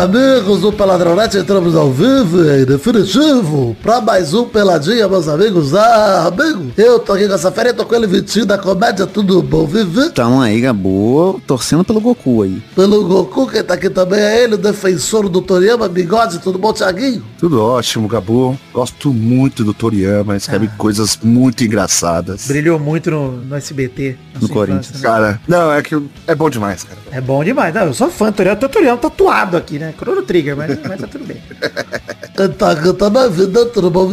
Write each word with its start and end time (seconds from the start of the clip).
Amigos 0.00 0.62
do 0.62 0.72
Peladronete, 0.72 1.36
entramos 1.36 1.76
ao 1.76 1.90
vivo 1.92 2.42
e 2.42 2.64
definitivo 2.64 3.76
pra 3.82 4.00
mais 4.00 4.32
um 4.32 4.46
Peladinha, 4.46 5.06
meus 5.06 5.28
amigos. 5.28 5.74
Ah, 5.74 6.26
amigo, 6.28 6.72
eu 6.74 6.98
tô 6.98 7.12
aqui 7.12 7.28
com 7.28 7.34
essa 7.34 7.52
férias, 7.52 7.76
tô 7.76 7.84
com 7.84 7.94
ele 7.94 8.06
Vitinho 8.06 8.46
da 8.46 8.56
comédia, 8.56 9.06
tudo 9.06 9.42
bom, 9.42 9.66
Vivi? 9.66 10.08
Tamo 10.08 10.40
aí, 10.40 10.58
Gabu, 10.62 11.38
torcendo 11.46 11.84
pelo 11.84 12.00
Goku 12.00 12.40
aí. 12.44 12.62
Pelo 12.74 13.04
Goku, 13.06 13.46
quem 13.46 13.62
tá 13.62 13.74
aqui 13.74 13.90
também 13.90 14.20
é 14.20 14.42
ele, 14.42 14.54
o 14.54 14.58
defensor 14.58 15.28
do 15.28 15.42
Toriyama, 15.42 15.86
bigode, 15.86 16.38
tudo 16.38 16.58
bom, 16.58 16.72
Thiaguinho? 16.72 17.22
Tudo 17.38 17.62
ótimo, 17.62 18.08
Gabu. 18.08 18.58
Gosto 18.72 19.12
muito 19.12 19.62
do 19.62 19.74
Toriyama, 19.74 20.34
escreve 20.34 20.64
Ah. 20.72 20.76
coisas 20.78 21.18
muito 21.22 21.62
engraçadas. 21.62 22.46
Brilhou 22.46 22.78
muito 22.78 23.10
no, 23.10 23.32
no 23.32 23.54
SBT. 23.54 24.16
No 24.40 24.48
Corinthians. 24.48 24.88
infância, 24.88 25.10
né? 25.10 25.14
Cara, 25.14 25.40
não, 25.46 25.70
é 25.70 25.82
que 25.82 25.94
é 26.26 26.34
bom 26.34 26.48
demais, 26.48 26.84
cara. 26.84 26.98
É 27.12 27.20
bom 27.20 27.44
demais. 27.44 27.74
Não, 27.74 27.82
eu 27.82 27.92
sou 27.92 28.10
fã 28.10 28.30
do 28.30 28.32
Toriano. 28.36 28.58
Tô 28.58 28.68
Toriano 28.70 28.96
tatuado 28.96 29.56
aqui, 29.58 29.78
né? 29.78 29.89
Chrono 29.92 30.22
Trigger, 30.22 30.56
mas, 30.56 30.78
mas 30.86 31.00
tá 31.00 31.06
tudo 31.06 31.24
bem. 31.24 31.40
Tá 32.56 32.70
aqui 32.70 32.90
também, 32.94 33.28
vida, 33.30 33.66
tudo 33.66 33.90
bom? 33.90 34.08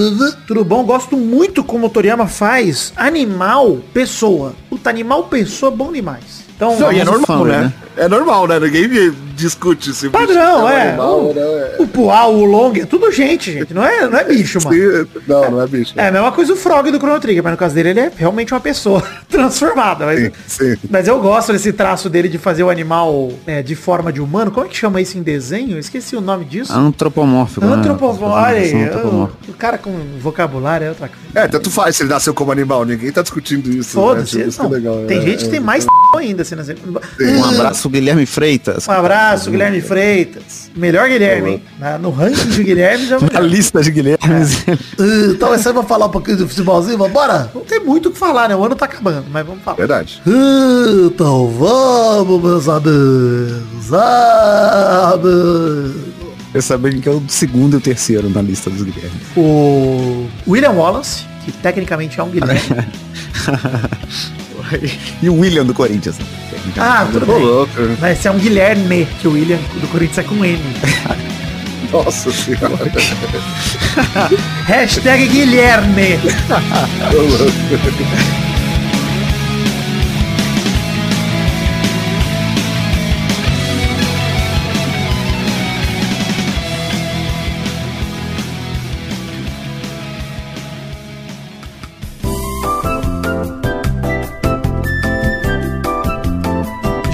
Tudo 0.45 0.65
bom? 0.65 0.83
Gosto 0.83 1.15
muito 1.15 1.63
como 1.63 1.87
o 1.87 1.89
Toriyama 1.89 2.27
faz 2.27 2.91
animal 2.97 3.77
pessoa. 3.93 4.53
Puta, 4.69 4.89
animal 4.89 5.25
pessoa 5.25 5.71
bom 5.71 5.93
demais. 5.93 6.43
Então, 6.53 6.77
Não, 6.77 6.91
é 6.91 7.05
normal, 7.05 7.25
fã, 7.25 7.45
né? 7.45 7.61
né? 7.61 7.73
É 7.95 8.07
normal, 8.09 8.47
né? 8.47 8.59
Ninguém 8.59 9.13
discute 9.37 9.93
se 9.93 10.09
bicho 10.09 10.27
padrão, 10.27 10.65
um 10.65 10.69
é. 10.69 10.89
animal, 10.89 11.29
o, 11.29 11.33
né? 11.33 11.75
o 11.79 11.87
Pual, 11.87 12.33
o 12.33 12.43
Long, 12.43 12.73
é 12.75 12.85
tudo 12.85 13.11
gente, 13.11 13.51
gente. 13.53 13.73
Não 13.73 13.85
é, 13.85 14.07
não 14.07 14.17
é 14.17 14.23
bicho, 14.23 14.59
mano. 14.63 14.75
Sim, 14.75 15.07
Não, 15.27 15.51
não 15.51 15.61
é 15.61 15.67
bicho. 15.67 15.93
É 15.95 16.07
a 16.07 16.11
mesma 16.11 16.31
coisa 16.31 16.53
o 16.53 16.55
Frog 16.55 16.89
do 16.89 16.97
Chrono 16.97 17.19
Trigger, 17.19 17.43
mas 17.43 17.51
no 17.51 17.57
caso 17.57 17.75
dele 17.75 17.89
ele 17.89 17.99
é 17.99 18.11
realmente 18.15 18.53
uma 18.53 18.59
pessoa 18.59 19.03
transformada. 19.29 20.05
Mas, 20.05 20.31
Sim, 20.47 20.75
sim. 20.75 20.79
mas 20.89 21.07
eu 21.07 21.19
gosto 21.19 21.53
desse 21.53 21.71
traço 21.71 22.09
dele 22.09 22.27
de 22.27 22.37
fazer 22.37 22.63
o 22.63 22.69
animal 22.69 23.31
é, 23.45 23.61
de 23.61 23.75
forma 23.75 24.11
de 24.11 24.19
humano. 24.19 24.51
Como 24.51 24.65
é 24.65 24.69
que 24.69 24.75
chama 24.75 24.99
isso 24.99 25.17
em 25.17 25.21
desenho? 25.21 25.73
Eu 25.73 25.79
esqueci 25.79 26.15
o 26.15 26.21
nome 26.21 26.45
disso. 26.45 26.73
Antropomórfico, 26.73 27.65
né? 27.65 27.73
Antropomórfico. 27.75 28.25
Olha 28.25 28.57
aí, 28.57 28.83
Antropomórfico. 28.85 29.39
o, 29.47 29.51
o 29.51 29.53
cara 29.53 29.77
com 29.77 29.93
vocabulário 30.19 30.85
é 30.85 30.89
outra 30.89 31.09
coisa. 31.09 31.27
É, 31.35 31.47
tanto 31.47 31.69
faz 31.69 31.95
se 31.95 32.03
ele 32.03 32.09
nasceu 32.09 32.33
como 32.33 32.51
animal, 32.51 32.85
ninguém 32.85 33.11
tá 33.11 33.21
discutindo 33.21 33.69
isso. 33.69 33.91
Foda-se. 33.91 34.37
Né? 34.37 34.43
Tipo, 34.45 34.49
isso 34.49 34.59
que 34.59 34.65
é 34.65 34.69
não. 34.69 34.75
legal. 34.75 35.05
Tem 35.07 35.17
é, 35.17 35.21
gente 35.21 35.39
que 35.39 35.47
é, 35.47 35.51
tem 35.51 35.59
é. 35.59 35.63
mais 35.63 35.85
ainda. 36.15 36.41
Assim, 36.41 36.55
assim. 36.55 36.75
Um 37.19 37.43
abraço, 37.43 37.89
Guilherme 37.89 38.25
Freitas. 38.25 38.87
Um 38.87 38.91
abraço, 38.91 39.26
Guilherme 39.35 39.81
Freitas. 39.81 40.69
Melhor 40.75 41.07
Guilherme, 41.09 41.49
hein? 41.51 41.63
Na- 41.79 41.97
no 41.97 42.11
ranking 42.11 42.49
de 42.49 42.63
Guilherme 42.63 43.07
já 43.07 43.17
A 43.33 43.39
lista 43.39 43.81
de 43.81 43.91
Guilherme. 43.91 44.17
Uh, 44.99 45.31
Então 45.31 45.53
é 45.53 45.57
só 45.57 45.73
pra 45.73 45.83
falar 45.83 46.05
um 46.05 46.09
pouquinho 46.11 46.37
do 46.37 46.47
futebolzinho, 46.49 46.97
vambora? 46.97 47.49
Não 47.53 47.61
tem 47.61 47.79
muito 47.79 48.09
o 48.09 48.11
que 48.11 48.17
falar, 48.17 48.47
né? 48.49 48.55
O 48.55 48.63
ano 48.63 48.75
tá 48.75 48.85
acabando, 48.85 49.25
mas 49.31 49.45
vamos 49.45 49.63
falar. 49.63 49.77
Verdade. 49.77 50.21
Então 51.05 51.47
vamos, 51.49 52.41
meus 52.43 52.69
amigos. 52.69 53.93
Amigos. 55.13 55.95
Eu 56.53 56.61
sabia 56.61 56.91
que 56.99 57.09
é 57.09 57.11
o 57.11 57.21
segundo 57.27 57.73
e 57.73 57.77
o 57.77 57.81
terceiro 57.81 58.29
na 58.29 58.41
lista 58.41 58.69
dos 58.69 58.81
Guilherme. 58.83 59.11
O 59.35 60.27
William 60.47 60.71
Wallace, 60.71 61.25
que 61.45 61.51
tecnicamente 61.51 62.19
é 62.19 62.23
um 62.23 62.29
Guilherme. 62.29 62.61
E 65.21 65.29
o 65.29 65.35
William 65.39 65.65
do 65.65 65.73
Corinthians. 65.73 66.17
ah, 66.77 67.07
tudo 67.11 67.25
bem. 67.25 67.39
louco. 67.39 67.71
Esse 68.05 68.27
é 68.27 68.31
um 68.31 68.37
Guilherme, 68.37 69.07
que 69.21 69.27
o 69.27 69.31
William 69.31 69.59
do 69.79 69.87
Corinthians 69.87 70.17
é 70.19 70.23
com 70.23 70.43
N. 70.43 70.61
Nossa 71.91 72.31
senhora. 72.31 72.91
Hashtag 74.67 75.27
Guilherme. 75.27 76.19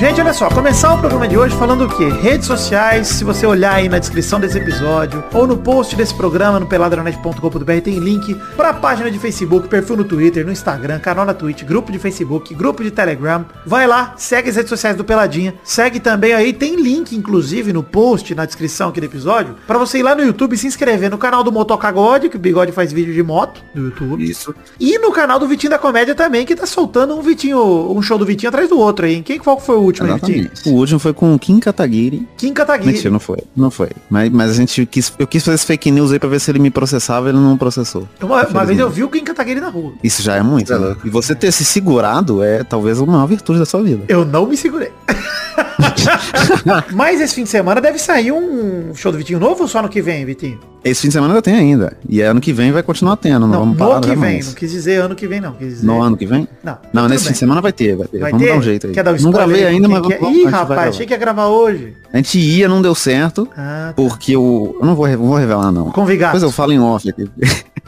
Gente, 0.04 0.20
olha 0.20 0.34
só, 0.34 0.50
começar 0.50 0.96
o 0.96 0.98
programa 1.00 1.26
de 1.30 1.38
hoje 1.38 1.56
falando 1.56 1.86
o 1.86 1.88
quê? 1.88 2.10
Redes 2.10 2.46
sociais, 2.46 3.08
se 3.08 3.24
você 3.24 3.48
olhar 3.48 3.76
aí 3.76 3.88
na 3.88 4.00
descrição 4.00 4.38
desse 4.38 4.58
episódio, 4.58 5.24
ou 5.34 5.48
no 5.48 5.56
post 5.56 5.96
desse 5.96 6.14
programa 6.14 6.60
no 6.60 6.68
peladranet.com.br 6.68 7.82
tem 7.82 8.00
link 8.00 8.36
pra 8.58 8.74
página 8.74 9.10
de 9.10 9.18
Facebook, 9.18 9.70
perfil 9.70 9.96
no 9.96 10.04
Twitter, 10.04 10.46
no 10.46 10.52
Instagram, 10.52 11.00
canal 11.00 11.26
na 11.26 11.34
Twitch, 11.34 11.64
grupo 11.64 11.90
de 11.90 12.00
Facebook, 12.00 12.54
grupo 12.54 12.84
de 12.84 12.92
Telegram. 12.92 13.46
Vai 13.66 13.88
lá, 13.88 14.14
segue 14.18 14.50
as 14.50 14.58
redes 14.58 14.68
sociais 14.68 14.98
do 14.98 15.06
Peladinha, 15.06 15.54
segue 15.64 16.02
também 16.02 16.34
aí, 16.34 16.52
tem 16.52 16.76
link 16.76 17.16
inclusive 17.16 17.72
no 17.72 17.82
post, 17.82 18.36
na 18.36 18.46
descrição 18.46 18.90
aqui 18.90 19.00
do 19.00 19.06
episódio, 19.06 19.56
pra 19.66 19.78
você 19.78 20.00
ir 20.00 20.04
lá 20.04 20.14
no 20.14 20.22
YouTube 20.22 20.52
e 20.52 20.58
se 20.58 20.68
inscrever 20.68 21.10
no 21.10 21.18
canal 21.18 21.46
do 21.46 21.52
Motocagode, 21.52 22.28
que 22.28 22.36
o 22.36 22.40
Bigode 22.40 22.74
faz 22.74 22.92
vídeo 22.92 23.14
de 23.14 23.24
moto 23.24 23.64
no 23.74 23.86
YouTube. 23.86 24.22
Isso. 24.30 24.54
E 24.78 25.00
no 25.00 25.14
canal 25.14 25.40
do 25.40 25.48
Vitinho 25.48 25.70
da 25.72 25.80
Comédia 25.80 26.14
também, 26.14 26.46
que 26.46 26.58
tá 26.58 26.66
soltando 26.66 27.16
um 27.16 27.22
Vitinho, 27.22 27.90
um 27.90 28.02
show 28.02 28.18
do 28.18 28.26
Vitinho 28.26 28.50
atrás 28.50 28.68
do 28.68 28.78
outro 28.78 29.06
aí. 29.06 29.22
Quem 29.22 29.40
qual 29.40 29.58
foi 29.58 29.78
o 29.78 29.93
último 30.02 30.18
aí. 30.28 30.50
O 30.66 30.70
último 30.72 31.00
foi 31.00 31.14
com 31.14 31.34
o 31.34 31.40
Kim 31.40 31.60
Kataguiri. 31.60 32.28
Kim 32.38 32.54
Kataguiri. 32.54 32.94
Mentira, 32.94 33.12
não 33.12 33.20
foi. 33.20 33.38
Não 33.56 33.72
foi. 33.72 33.90
Mas, 34.10 34.30
mas 34.30 34.52
a 34.52 34.54
gente 34.54 34.86
quis. 34.86 35.14
Eu 35.18 35.28
quis 35.28 35.44
fazer 35.44 35.56
esse 35.56 35.66
fake 35.66 35.92
news 35.92 36.12
aí 36.12 36.20
pra 36.20 36.30
ver 36.30 36.40
se 36.40 36.52
ele 36.52 36.60
me 36.60 36.70
processava 36.70 37.30
ele 37.30 37.38
não 37.38 37.58
processou. 37.58 38.08
Uma, 38.22 38.48
uma 38.48 38.66
vez 38.66 38.80
eu 38.80 38.90
vi 38.90 39.04
o 39.04 39.10
Kim 39.10 39.24
Kataguiri 39.24 39.60
na 39.60 39.70
rua. 39.70 39.94
Isso 40.04 40.22
já 40.22 40.36
é 40.36 40.44
muito. 40.44 40.72
É 40.72 40.80
né? 40.80 40.96
E 41.04 41.10
você 41.10 41.36
ter 41.36 41.52
se 41.52 41.66
segurado 41.66 42.44
é 42.44 42.64
talvez 42.64 43.00
a 43.00 43.06
maior 43.06 43.28
virtude 43.28 43.60
da 43.60 43.66
sua 43.66 43.84
vida. 43.84 44.04
Eu 44.08 44.26
não 44.26 44.46
me 44.46 44.58
segurei. 44.58 44.92
Mas 46.94 47.22
esse 47.22 47.36
fim 47.36 47.44
de 47.44 47.50
semana 47.50 47.80
deve 47.82 47.98
sair 47.98 48.32
um 48.32 48.94
show 48.96 49.12
do 49.12 49.18
Vitinho 49.18 49.40
novo 49.40 49.64
ou 49.64 49.68
só 49.68 49.82
no 49.82 49.90
que 49.90 50.02
vem, 50.02 50.26
Vitinho? 50.26 50.60
Esse 50.84 51.02
fim 51.02 51.08
de 51.08 51.14
semana 51.14 51.34
ainda 51.34 51.42
tem 51.42 51.56
ainda. 51.56 51.96
E 52.08 52.20
ano 52.22 52.42
que 52.42 52.52
vem 52.52 52.72
vai 52.72 52.84
continuar 52.84 53.16
tendo. 53.16 53.42
Não, 53.42 53.48
Não, 53.48 53.60
vamos 53.60 53.78
no 53.78 53.80
parar 53.88 54.02
que 54.02 54.08
vem. 54.08 54.16
jamais. 54.16 54.48
Não 54.48 54.54
quis 54.54 54.72
dizer 54.72 55.02
ano 55.02 55.16
que 55.16 55.28
vem, 55.28 55.40
não. 55.40 55.54
Quis 55.54 55.68
dizer... 55.70 55.86
No 55.86 56.02
ano 56.02 56.18
que 56.18 56.26
vem? 56.26 56.48
Não, 56.64 56.78
Não, 56.92 57.04
nesse 57.08 57.24
bem. 57.24 57.28
fim 57.28 57.34
de 57.34 57.40
semana 57.40 57.62
vai 57.62 57.72
ter, 57.72 57.96
vai 57.96 58.08
ter. 58.08 58.20
Vai 58.20 58.32
vamos 58.32 58.46
ter? 58.46 58.52
dar 58.54 58.60
um 58.60 58.62
jeito 58.62 58.88
aí. 58.88 58.94
Quer 58.94 59.04
dar 59.04 59.14
um 59.14 59.18
não 59.18 59.32
gravei 59.32 59.66
ainda, 59.66 59.88
mas 59.88 60.06
quer? 60.08 60.20
vamos, 60.20 60.38
Ih, 60.38 60.46
rapaz, 60.46 60.90
achei 60.90 61.06
que 61.06 61.14
ia 61.14 61.18
gravar 61.18 61.48
hoje. 61.48 61.94
A 62.12 62.18
gente 62.18 62.38
ia, 62.38 62.68
não 62.68 62.82
deu 62.82 62.94
certo. 62.94 63.48
Ah, 63.56 63.88
tá. 63.88 63.94
Porque 63.96 64.36
o. 64.36 64.76
Eu 64.80 64.86
não 64.86 64.94
vou, 64.96 65.08
vou 65.18 65.36
revelar, 65.38 65.72
não. 65.72 65.90
Convigato. 65.92 66.34
Depois 66.34 66.44
eu 66.44 66.52
falo 66.52 66.74
em 66.74 66.80
off 66.80 67.10
aqui. 67.10 67.30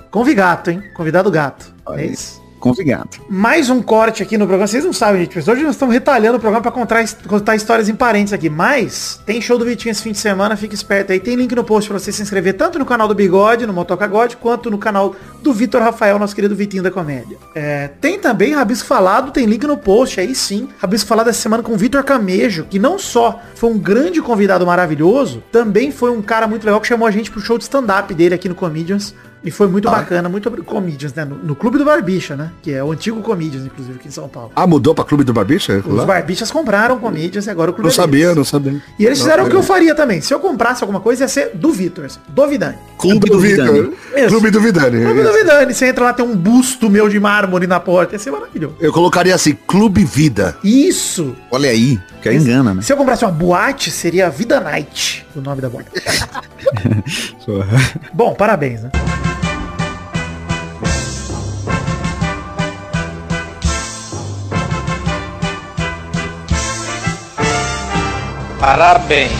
Convigato, 0.09 0.71
hein? 0.71 0.81
Convidado 0.95 1.29
gato. 1.29 1.73
Olha 1.85 1.99
É 1.99 2.03
aí. 2.05 2.13
isso. 2.13 2.41
Mais 3.29 3.69
um 3.69 3.79
corte 3.79 4.23
aqui 4.23 4.37
no 4.37 4.45
programa. 4.47 4.67
Vocês 4.67 4.83
não 4.83 4.91
sabem, 4.91 5.21
gente, 5.21 5.37
hoje 5.37 5.61
nós 5.61 5.75
estamos 5.75 5.93
retalhando 5.93 6.37
o 6.37 6.39
programa 6.39 6.63
pra 6.63 6.71
contar, 6.71 7.05
contar 7.27 7.55
histórias 7.55 7.89
em 7.89 7.95
parentes 7.95 8.33
aqui. 8.33 8.49
Mas 8.49 9.19
tem 9.23 9.39
show 9.39 9.57
do 9.57 9.65
Vitinho 9.65 9.91
esse 9.91 10.01
fim 10.01 10.11
de 10.11 10.17
semana, 10.17 10.57
fica 10.57 10.73
esperto 10.73 11.11
aí. 11.11 11.19
Tem 11.19 11.35
link 11.35 11.53
no 11.53 11.63
post 11.63 11.87
pra 11.87 11.99
você 11.99 12.11
se 12.11 12.23
inscrever 12.23 12.55
tanto 12.55 12.79
no 12.79 12.85
canal 12.85 13.07
do 13.07 13.13
Bigode, 13.13 13.67
no 13.67 13.73
Motocagode, 13.73 14.37
quanto 14.37 14.71
no 14.71 14.79
canal 14.79 15.15
do 15.43 15.53
Vitor 15.53 15.79
Rafael, 15.79 16.17
nosso 16.17 16.33
querido 16.33 16.55
Vitinho 16.55 16.81
da 16.81 16.89
Comédia. 16.89 17.37
É, 17.53 17.89
tem 18.01 18.19
também 18.19 18.55
Rabisco 18.55 18.87
Falado, 18.87 19.31
tem 19.31 19.45
link 19.45 19.63
no 19.67 19.77
post 19.77 20.19
aí 20.19 20.33
sim. 20.33 20.67
Rabisco 20.79 21.07
Falado 21.07 21.29
essa 21.29 21.41
semana 21.41 21.61
com 21.61 21.73
o 21.73 21.77
Vitor 21.77 22.03
Camejo, 22.03 22.65
que 22.67 22.79
não 22.79 22.97
só 22.97 23.41
foi 23.53 23.69
um 23.69 23.77
grande 23.77 24.21
convidado 24.23 24.65
maravilhoso, 24.65 25.43
também 25.51 25.91
foi 25.91 26.09
um 26.09 26.21
cara 26.21 26.47
muito 26.47 26.65
legal 26.65 26.81
que 26.81 26.87
chamou 26.87 27.07
a 27.07 27.11
gente 27.11 27.29
pro 27.29 27.39
show 27.39 27.59
de 27.59 27.63
stand-up 27.65 28.11
dele 28.13 28.33
aqui 28.33 28.49
no 28.49 28.55
Comedians. 28.55 29.13
E 29.45 29.51
foi 29.51 29.67
muito 29.67 29.89
bacana, 29.89 30.27
muito 30.27 30.49
Comedians, 30.63 31.13
né? 31.13 31.23
No, 31.23 31.35
no 31.35 31.55
Clube 31.55 31.77
do 31.77 31.85
Barbicha, 31.85 32.35
né? 32.35 32.51
Que 32.63 32.73
é 32.73 32.83
o 32.83 32.91
antigo 32.91 33.21
Comedians, 33.21 33.63
inclusive, 33.63 33.97
aqui 33.99 34.07
em 34.07 34.11
São 34.11 34.27
Paulo. 34.27 34.51
Ah, 34.55 34.65
mudou 34.65 34.95
pra 34.95 35.05
Clube 35.05 35.23
do 35.23 35.31
Barbicha? 35.31 35.83
Os 35.85 35.93
Lá? 35.93 36.03
Barbichas 36.05 36.49
compraram 36.49 36.97
Comedians 36.97 37.45
e 37.45 37.49
agora 37.51 37.69
o 37.69 37.73
Clube 37.73 37.85
Não 37.87 37.93
é 37.93 37.95
sabia, 37.95 38.21
deles. 38.23 38.35
não 38.37 38.43
sabia. 38.43 38.81
E 38.97 39.05
eles 39.05 39.19
Não, 39.19 39.25
fizeram 39.25 39.43
o 39.43 39.47
que 39.47 39.53
eu 39.55 39.59
legal. 39.59 39.75
faria 39.75 39.93
também. 39.93 40.19
Se 40.19 40.33
eu 40.33 40.39
comprasse 40.39 40.83
alguma 40.83 40.99
coisa, 40.99 41.25
ia 41.25 41.27
ser 41.27 41.51
do 41.53 41.71
Vitor, 41.71 42.05
assim, 42.05 42.19
do 42.27 42.47
Vidani. 42.47 42.77
Clube 42.97 43.29
do 43.29 43.39
Vidani. 43.39 43.93
Isso. 44.15 44.27
Clube 44.29 44.49
do 44.49 44.59
Vidani. 44.59 45.03
Clube 45.05 45.21
do 45.21 45.31
Vidani. 45.33 45.73
Você 45.73 45.85
entra 45.87 46.05
lá, 46.05 46.13
tem 46.13 46.25
um 46.25 46.35
busto 46.35 46.89
meu 46.89 47.07
de 47.07 47.19
mármore 47.19 47.67
na 47.67 47.79
porta. 47.79 48.15
Ia 48.15 48.19
ser 48.19 48.31
maravilhoso. 48.31 48.75
Eu 48.79 48.91
colocaria 48.91 49.35
assim, 49.35 49.55
Clube 49.67 50.03
Vida. 50.03 50.57
Isso. 50.63 51.35
Olha 51.51 51.69
aí, 51.69 51.99
que 52.21 52.29
aí 52.29 52.37
engana, 52.37 52.73
né? 52.73 52.81
Se 52.81 52.91
eu 52.91 52.97
comprasse 52.97 53.23
uma 53.23 53.31
boate, 53.31 53.91
seria 53.91 54.27
Vida 54.29 54.59
Night, 54.59 55.25
o 55.35 55.41
nome 55.41 55.61
da 55.61 55.69
boate. 55.69 55.89
Bom, 58.13 58.33
parabéns, 58.33 58.81
né? 58.81 58.89
Parabéns. 68.65 69.31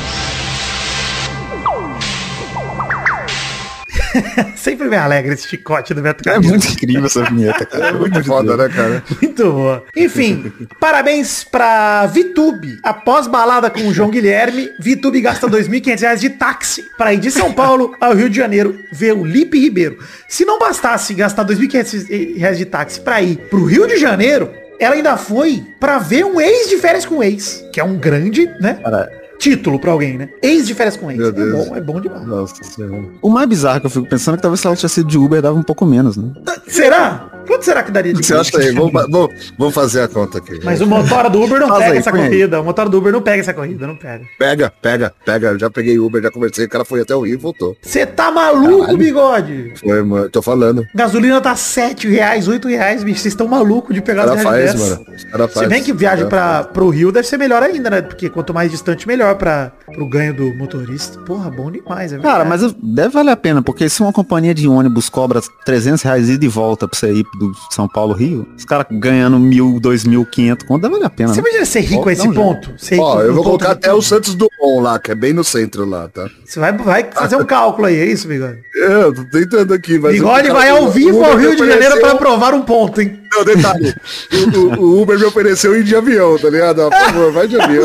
Sempre 4.56 4.88
me 4.88 4.96
alegra 4.96 5.34
esse 5.34 5.48
chicote 5.48 5.96
do 5.96 6.02
Beto 6.04 6.30
É 6.30 6.38
muito 6.38 6.68
incrível 6.68 7.08
essa 7.08 7.24
vinheta, 7.24 7.66
cara. 7.66 7.88
É 7.88 7.92
muito 7.98 8.24
foda, 8.24 8.56
né, 8.56 8.70
cara? 8.70 9.04
Muito 9.20 9.52
boa. 9.52 9.84
Enfim, 9.96 10.54
parabéns 10.80 11.44
pra 11.44 12.06
Vitube. 12.06 12.78
Após 12.84 13.26
balada 13.26 13.72
com 13.72 13.88
o 13.88 13.94
João 13.94 14.12
Guilherme, 14.12 14.70
Vitube 14.80 15.20
gasta 15.22 15.48
2.500 15.48 16.02
reais 16.02 16.22
de 16.22 16.30
táxi 16.30 16.86
pra 16.96 17.12
ir 17.12 17.18
de 17.18 17.32
São 17.32 17.52
Paulo 17.52 17.96
ao 18.00 18.14
Rio 18.14 18.30
de 18.30 18.38
Janeiro 18.38 18.80
ver 18.94 19.14
o 19.14 19.26
Lipe 19.26 19.60
Ribeiro. 19.60 19.98
Se 20.30 20.46
não 20.46 20.60
bastasse 20.60 21.16
gastar 21.16 21.46
2.500 21.46 22.38
reais 22.38 22.60
de 22.60 22.66
táxi 22.66 23.02
pra 23.02 23.24
ir 23.24 23.38
pro 23.50 23.66
Rio 23.66 23.88
de 23.88 23.98
Janeiro, 23.98 24.54
ela 24.80 24.96
ainda 24.96 25.18
foi 25.18 25.64
pra 25.80 25.98
ver 26.00 26.26
um 26.26 26.40
ex 26.40 26.70
de 26.70 26.78
férias 26.78 27.06
com 27.06 27.24
ex, 27.24 27.64
que 27.72 27.80
é 27.80 27.84
um 27.84 27.98
grande, 27.98 28.46
né? 28.62 28.80
Cara, 28.84 29.10
título 29.40 29.80
pra 29.80 29.92
alguém, 29.92 30.18
né? 30.18 30.30
Ex 30.42 30.66
de 30.68 30.74
férias 30.74 30.96
com 30.98 31.10
ex. 31.12 31.20
Meu 31.20 31.30
É 31.30 31.32
Deus. 31.32 31.68
bom, 31.68 31.76
é 31.76 31.82
bom 31.82 32.02
demais. 32.02 32.26
Nossa 32.26 32.64
senhora. 32.64 33.04
O 33.22 33.30
mais 33.30 33.48
bizarro 33.48 33.80
que 33.82 33.86
eu 33.86 33.90
fico 33.92 34.08
pensando 34.08 34.36
é 34.36 34.38
que 34.38 34.42
talvez 34.42 34.60
se 34.62 34.68
ela 34.68 34.76
tivesse 34.76 34.96
sido 34.96 35.08
de 35.08 35.18
Uber 35.18 35.42
dava 35.42 35.58
um 35.58 35.64
pouco 35.64 35.86
menos, 35.86 36.18
né? 36.18 36.32
Será? 36.68 37.30
Quanto 37.46 37.64
será 37.64 37.84
que 37.84 37.92
daria 37.92 38.14
de 38.14 38.24
Você 38.26 38.34
acha 38.34 38.58
aí? 38.58 38.72
Vamos, 38.72 38.92
vamos, 38.92 39.54
vamos 39.58 39.74
fazer 39.74 40.02
a 40.02 40.08
conta 40.08 40.38
aqui. 40.40 40.60
Mas 40.64 40.82
o 40.82 40.88
motora 40.88 41.30
do 41.30 41.42
Uber 41.42 41.60
não 41.60 41.68
Faz 41.68 41.80
pega 41.80 41.92
aí, 41.94 41.98
essa 42.00 42.12
põe 42.12 42.22
aí. 42.22 42.28
corrida. 42.30 42.62
O 42.62 42.64
motora 42.64 42.90
do 42.90 42.98
Uber 42.98 43.12
não 43.12 43.22
pega 43.22 43.42
essa 43.42 43.54
corrida, 43.54 43.88
não 43.88 43.96
pega. 43.96 44.26
Pega, 44.38 44.74
pega, 44.82 45.14
pega. 45.26 45.48
Eu 45.50 45.60
já 45.60 45.70
peguei 45.70 46.00
Uber, 46.00 46.22
já 46.22 46.32
conversei, 46.32 46.66
o 46.66 46.70
cara 46.70 46.86
foi 46.86 47.02
até 47.02 47.16
o 47.16 47.22
Rio 47.22 47.34
e 47.34 47.38
voltou. 47.38 47.76
Você 47.82 48.06
tá 48.06 48.32
maluco, 48.32 48.96
bigode? 48.98 49.74
Foi, 49.76 50.02
mano. 50.04 50.30
Tô 50.30 50.42
falando. 50.42 50.86
Gasolina 50.96 51.40
tá 51.42 51.56
7 51.56 52.08
reais, 52.10 52.48
8 52.48 52.68
reais, 52.68 53.04
bicho. 53.04 53.20
Vocês 53.22 53.34
estão 53.34 53.48
malucos 53.48 53.94
de 53.96 54.02
pegar 54.02 54.26
cara 54.26 54.38
as 54.38 54.44
faz, 54.44 54.74
viagens 54.74 54.90
mano. 54.90 55.06
cara 55.32 55.48
Se 55.48 55.54
faz. 55.54 55.70
bem 55.70 55.84
que 55.84 55.94
viagem 55.94 56.28
pra, 56.28 56.64
pro 56.64 56.90
Rio 56.90 57.12
deve 57.12 57.28
ser 57.28 57.38
melhor 57.38 57.62
ainda, 57.64 57.90
né? 57.90 58.02
Porque 58.02 58.30
quanto 58.30 58.54
mais 58.54 58.72
distante, 58.72 59.08
melhor 59.08 59.36
pra, 59.36 59.72
pro 59.94 60.08
ganho 60.08 60.34
do 60.34 60.56
motorista. 60.56 61.20
Porra, 61.20 61.50
bom 61.50 61.72
demais, 61.72 62.12
é 62.14 62.18
Cara, 62.20 62.44
mas 62.46 62.62
deve 62.82 63.10
valer 63.10 63.32
a 63.32 63.38
pena, 63.38 63.62
porque 63.62 63.88
se 63.90 64.02
uma 64.02 64.12
companhia 64.14 64.54
de 64.54 64.68
ônibus 64.68 65.10
cobra 65.10 65.42
300 65.66 66.02
reais 66.04 66.30
ida 66.30 66.46
e 66.46 66.48
volta 66.48 66.88
pra 66.88 66.98
você 66.98 67.12
ir 67.12 67.26
do 67.40 67.54
São 67.72 67.88
Paulo 67.88 68.14
Rio, 68.14 68.48
os 68.58 68.66
caras 68.66 68.86
ganhando 68.92 69.40
mil, 69.40 69.80
dois 69.80 70.04
mil, 70.04 70.26
quinhentos, 70.26 70.68
conto, 70.68 70.90
valer 70.90 71.06
a 71.06 71.10
pena. 71.10 71.30
Você 71.30 71.42
né? 71.42 71.48
imagina 71.48 71.66
ser 71.66 71.82
rico 71.82 72.10
a 72.10 72.14
esse 72.14 72.28
um 72.28 72.34
ponto? 72.34 72.74
Ser 72.78 73.00
Ó, 73.00 73.22
eu 73.22 73.34
vou 73.34 73.44
colocar 73.44 73.72
até 73.72 73.94
o 73.94 74.02
Santos 74.02 74.36
Dumont 74.36 74.82
lá, 74.82 75.00
que 75.00 75.12
é 75.12 75.16
bem 75.16 75.34
no 75.34 75.44
centro 75.44 75.86
lá, 75.86 76.08
tá? 76.08 76.30
Você 76.46 76.60
vai, 76.60 76.72
vai 76.74 77.10
fazer 77.12 77.36
um 77.36 77.46
cálculo 77.46 77.88
aí, 77.88 78.00
é 78.00 78.06
isso, 78.06 78.28
Bigode? 78.28 78.60
Eu 78.76 79.14
tô 79.14 79.24
tentando 79.26 79.74
aqui, 79.74 80.00
mas... 80.00 80.14
Bigode 80.14 80.50
vai 80.50 80.70
ao 80.70 80.90
vivo 80.90 81.24
ao 81.24 81.38
Rio 81.38 81.56
de 81.56 81.66
Janeiro 81.66 82.00
pra 82.00 82.16
provar 82.16 82.54
um 82.54 82.62
ponto, 82.62 83.02
hein? 83.02 83.20
Não, 83.36 83.44
detalhe. 83.44 83.94
o, 84.34 84.60
o- 84.60 84.80
o 84.82 85.02
Uber 85.02 85.18
me 85.20 85.26
ofereceu 85.26 85.76
ir 85.76 85.84
de 85.84 85.96
avião, 85.96 86.38
tá 86.38 86.50
ligado? 86.50 86.90
Por 86.90 86.98
favor, 87.00 87.32
vai 87.32 87.48
de 87.48 87.60
avião. 87.60 87.84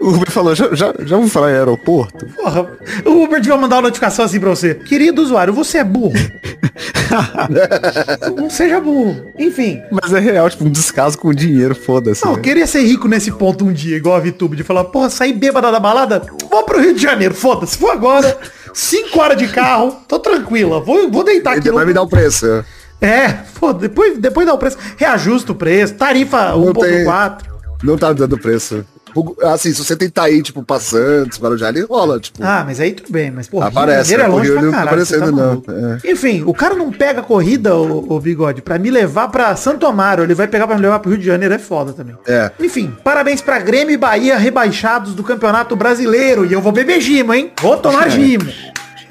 O 0.00 0.08
Uber 0.10 0.30
falou, 0.30 0.54
já, 0.54 0.68
já, 0.74 0.94
já 1.04 1.16
vou 1.16 1.28
falar 1.28 1.50
em 1.50 1.54
aeroporto? 1.54 2.26
Porra, 2.26 2.66
o 3.04 3.24
Uber 3.24 3.40
devia 3.40 3.56
mandar 3.56 3.76
uma 3.76 3.82
notificação 3.82 4.24
assim 4.24 4.40
pra 4.40 4.50
você. 4.50 4.74
Querido 4.74 5.22
usuário, 5.22 5.52
você 5.52 5.78
é 5.78 5.84
burro. 5.84 6.12
não 8.36 8.48
seja 8.50 8.80
burro. 8.80 9.26
Enfim. 9.38 9.80
Mas 9.90 10.12
é 10.12 10.20
real, 10.20 10.48
tipo, 10.48 10.64
um 10.64 10.70
descaso 10.70 11.18
com 11.18 11.32
dinheiro, 11.32 11.74
foda-se. 11.74 12.24
Não, 12.24 12.32
eu 12.32 12.36
né? 12.36 12.42
queria 12.42 12.66
ser 12.66 12.82
rico 12.82 13.08
nesse 13.08 13.32
ponto 13.32 13.64
um 13.64 13.72
dia, 13.72 13.96
igual 13.96 14.16
a 14.16 14.20
Vitube, 14.20 14.56
de 14.56 14.62
falar, 14.62 14.84
porra, 14.84 15.10
sair 15.10 15.32
bêbada 15.32 15.70
da 15.72 15.80
balada, 15.80 16.22
vou 16.50 16.64
pro 16.64 16.80
Rio 16.80 16.94
de 16.94 17.02
Janeiro, 17.02 17.34
foda-se, 17.34 17.78
vou 17.78 17.90
agora, 17.90 18.36
5 18.72 19.18
horas 19.20 19.36
de 19.38 19.48
carro, 19.48 19.96
tô 20.06 20.18
tranquila, 20.18 20.80
vou, 20.80 21.10
vou 21.10 21.24
deitar 21.24 21.56
aqui 21.56 21.68
Ele 21.68 21.74
vai 21.74 21.84
me 21.86 21.92
dar 21.92 22.02
o 22.02 22.08
preço. 22.08 22.64
É, 23.00 23.28
pô, 23.58 23.72
depois, 23.72 24.18
depois 24.18 24.46
dá 24.46 24.54
o 24.54 24.58
preço, 24.58 24.76
reajusta 24.96 25.52
o 25.52 25.54
preço, 25.54 25.94
tarifa 25.94 26.50
Não 26.56 26.72
tem- 26.72 27.04
1.4. 27.04 27.44
Não 27.82 27.96
tá 27.96 28.12
dando 28.12 28.36
preço. 28.38 28.84
O- 29.14 29.34
Assim, 29.44 29.72
se 29.72 29.84
você 29.84 29.96
tentar 29.96 30.28
ir, 30.30 30.42
tipo, 30.42 30.62
pra 30.62 30.78
Santos, 30.80 31.38
Guarujá, 31.40 31.68
ele 31.68 31.82
rola, 31.84 32.18
tipo. 32.20 32.38
Ah, 32.42 32.62
mas 32.66 32.80
aí 32.80 32.92
tudo 32.92 33.10
bem, 33.12 33.30
mas 33.30 33.48
pô, 33.48 33.60
Aparece, 33.62 34.14
Rio 34.14 34.18
de 34.18 34.22
Janeiro 34.22 34.22
é? 34.22 34.28
O 34.28 34.38
longe 34.38 34.52
pra 34.52 34.62
não 34.62 34.70
tá 34.70 34.76
caralho, 34.76 34.88
aparecendo, 34.88 35.32
não. 35.32 35.46
maluco. 35.46 35.72
Enfim, 36.04 36.42
o 36.46 36.54
cara 36.54 36.74
não 36.74 36.90
pega 36.92 37.20
a 37.20 37.22
corrida, 37.22 37.74
o, 37.76 38.12
o 38.14 38.20
Bigode, 38.20 38.62
pra 38.62 38.78
me 38.78 38.90
levar 38.90 39.28
pra 39.28 39.54
Santo 39.56 39.86
Amaro, 39.86 40.22
ele 40.22 40.34
vai 40.34 40.46
pegar 40.48 40.66
pra 40.66 40.76
me 40.76 40.82
levar 40.82 40.98
pro 41.00 41.10
Rio 41.10 41.18
de 41.20 41.26
Janeiro, 41.26 41.54
é 41.54 41.58
foda 41.58 41.92
também. 41.92 42.14
É. 42.26 42.50
Enfim, 42.60 42.92
parabéns 43.04 43.40
pra 43.40 43.58
Grêmio 43.58 43.92
e 43.94 43.96
Bahia 43.96 44.36
rebaixados 44.36 45.14
do 45.14 45.22
Campeonato 45.24 45.74
Brasileiro, 45.76 46.44
e 46.46 46.52
eu 46.52 46.60
vou 46.60 46.72
beber 46.72 47.00
gimo, 47.00 47.32
hein? 47.34 47.52
Vou 47.60 47.76
tomar 47.76 48.08
gimo. 48.10 48.44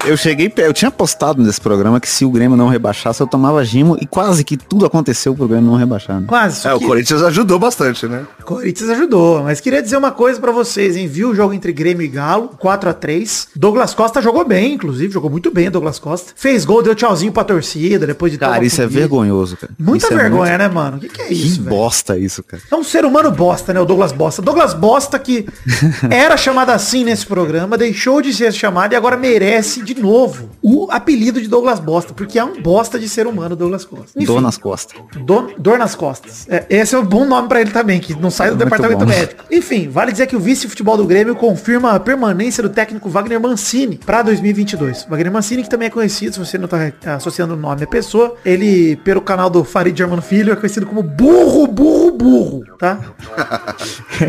Eu 0.06 0.16
cheguei, 0.16 0.50
eu 0.58 0.72
tinha 0.72 0.90
postado 0.90 1.42
nesse 1.42 1.60
programa 1.60 2.00
que 2.00 2.08
se 2.08 2.24
o 2.24 2.30
Grêmio 2.30 2.56
não 2.56 2.68
rebaixasse, 2.68 3.20
eu 3.20 3.26
tomava 3.26 3.62
gimo 3.64 3.96
e 4.00 4.06
quase 4.06 4.42
que 4.44 4.56
tudo 4.56 4.86
aconteceu 4.86 5.34
pro 5.34 5.46
Grêmio 5.48 5.70
não 5.70 5.76
rebaixar. 5.76 6.20
Né? 6.20 6.26
Quase, 6.26 6.66
É, 6.66 6.72
o 6.72 6.78
que 6.78 6.86
Corinthians 6.86 7.22
ajudou 7.22 7.58
bastante, 7.58 8.06
né? 8.06 8.24
Corinthians 8.44 8.88
ajudou, 8.90 9.42
mas 9.42 9.60
queria 9.60 9.82
dizer 9.82 9.96
uma 9.96 10.10
coisa 10.10 10.40
pra 10.40 10.50
vocês, 10.52 10.96
hein? 10.96 11.06
Viu 11.06 11.30
o 11.30 11.34
jogo 11.34 11.52
entre 11.52 11.72
Grêmio 11.72 12.02
e 12.02 12.08
Galo, 12.08 12.50
4 12.58 12.88
a 12.90 12.94
3 12.94 13.48
Douglas 13.54 13.92
Costa 13.92 14.22
jogou 14.22 14.46
bem, 14.46 14.74
inclusive, 14.74 15.12
jogou 15.12 15.30
muito 15.30 15.50
bem 15.50 15.68
o 15.68 15.70
Douglas 15.70 15.98
Costa. 15.98 16.32
Fez 16.34 16.64
gol, 16.64 16.82
deu 16.82 16.94
tchauzinho 16.94 17.32
pra 17.32 17.44
torcida, 17.44 18.06
depois 18.06 18.32
de 18.32 18.38
Cara, 18.38 18.64
isso 18.64 18.80
é 18.80 18.86
vergonhoso, 18.86 19.56
cara. 19.56 19.72
Muita 19.78 20.06
Isso 20.06 20.14
é 20.14 20.16
vergonha, 20.16 20.50
muito- 20.58 20.58
né, 20.58 20.68
mano? 20.68 20.96
O 20.96 21.00
que, 21.00 21.08
que 21.08 21.22
é 21.22 21.26
Que 21.26 21.34
isso, 21.34 21.62
velho? 21.62 21.76
bosta 21.76 22.16
isso, 22.18 22.42
cara. 22.42 22.62
É 22.70 22.74
um 22.76 22.84
ser 22.84 23.04
humano 23.04 23.30
bosta, 23.30 23.74
né? 23.74 23.80
O 23.80 23.84
Douglas 23.84 24.12
Bosta. 24.12 24.40
Douglas 24.40 24.72
Bosta 24.74 25.18
que 25.18 25.46
era 26.08 26.36
chamado 26.36 26.70
assim 26.70 27.04
nesse 27.04 27.26
programa, 27.26 27.76
deixou 27.76 28.22
de 28.22 28.32
ser 28.32 28.52
chamado 28.52 28.92
e 28.92 28.96
agora 28.96 29.16
merece 29.16 29.82
de 29.94 30.00
novo 30.02 30.50
o 30.62 30.88
apelido 30.90 31.40
de 31.40 31.48
Douglas 31.48 31.80
Bosta, 31.80 32.12
porque 32.12 32.38
é 32.38 32.44
um 32.44 32.60
bosta 32.60 32.98
de 32.98 33.08
ser 33.08 33.26
humano, 33.26 33.54
Douglas 33.56 33.84
Costa. 33.84 34.10
Enfim, 34.16 34.26
Dor 34.26 34.40
nas 34.40 34.58
costas. 34.58 35.00
Dor, 35.24 35.52
dor 35.58 35.78
nas 35.78 35.94
costas. 35.94 36.46
É, 36.48 36.66
esse 36.68 36.94
é 36.94 36.98
um 36.98 37.04
bom 37.04 37.24
nome 37.24 37.48
pra 37.48 37.60
ele 37.60 37.70
também, 37.70 38.00
que 38.00 38.14
não 38.14 38.30
sai 38.30 38.48
do 38.50 38.56
Muito 38.56 38.64
departamento 38.64 39.04
bom. 39.04 39.10
médico. 39.10 39.44
Enfim, 39.50 39.88
vale 39.88 40.12
dizer 40.12 40.26
que 40.26 40.36
o 40.36 40.40
vice-futebol 40.40 40.96
do 40.96 41.04
Grêmio 41.06 41.34
confirma 41.34 41.92
a 41.92 42.00
permanência 42.00 42.62
do 42.62 42.68
técnico 42.68 43.08
Wagner 43.08 43.40
Mancini 43.40 43.96
pra 43.98 44.22
2022. 44.22 45.06
Wagner 45.08 45.32
Mancini, 45.32 45.62
que 45.62 45.70
também 45.70 45.86
é 45.88 45.90
conhecido, 45.90 46.32
se 46.34 46.38
você 46.38 46.58
não 46.58 46.68
tá 46.68 46.92
associando 47.16 47.54
o 47.54 47.56
nome 47.56 47.84
à 47.84 47.86
pessoa, 47.86 48.34
ele, 48.44 48.96
pelo 48.96 49.20
canal 49.20 49.48
do 49.48 49.64
Farid 49.64 49.96
Germano 49.96 50.22
Filho, 50.22 50.52
é 50.52 50.56
conhecido 50.56 50.86
como 50.86 51.02
burro, 51.02 51.66
burro, 51.66 52.12
burro, 52.12 52.64
tá? 52.78 52.98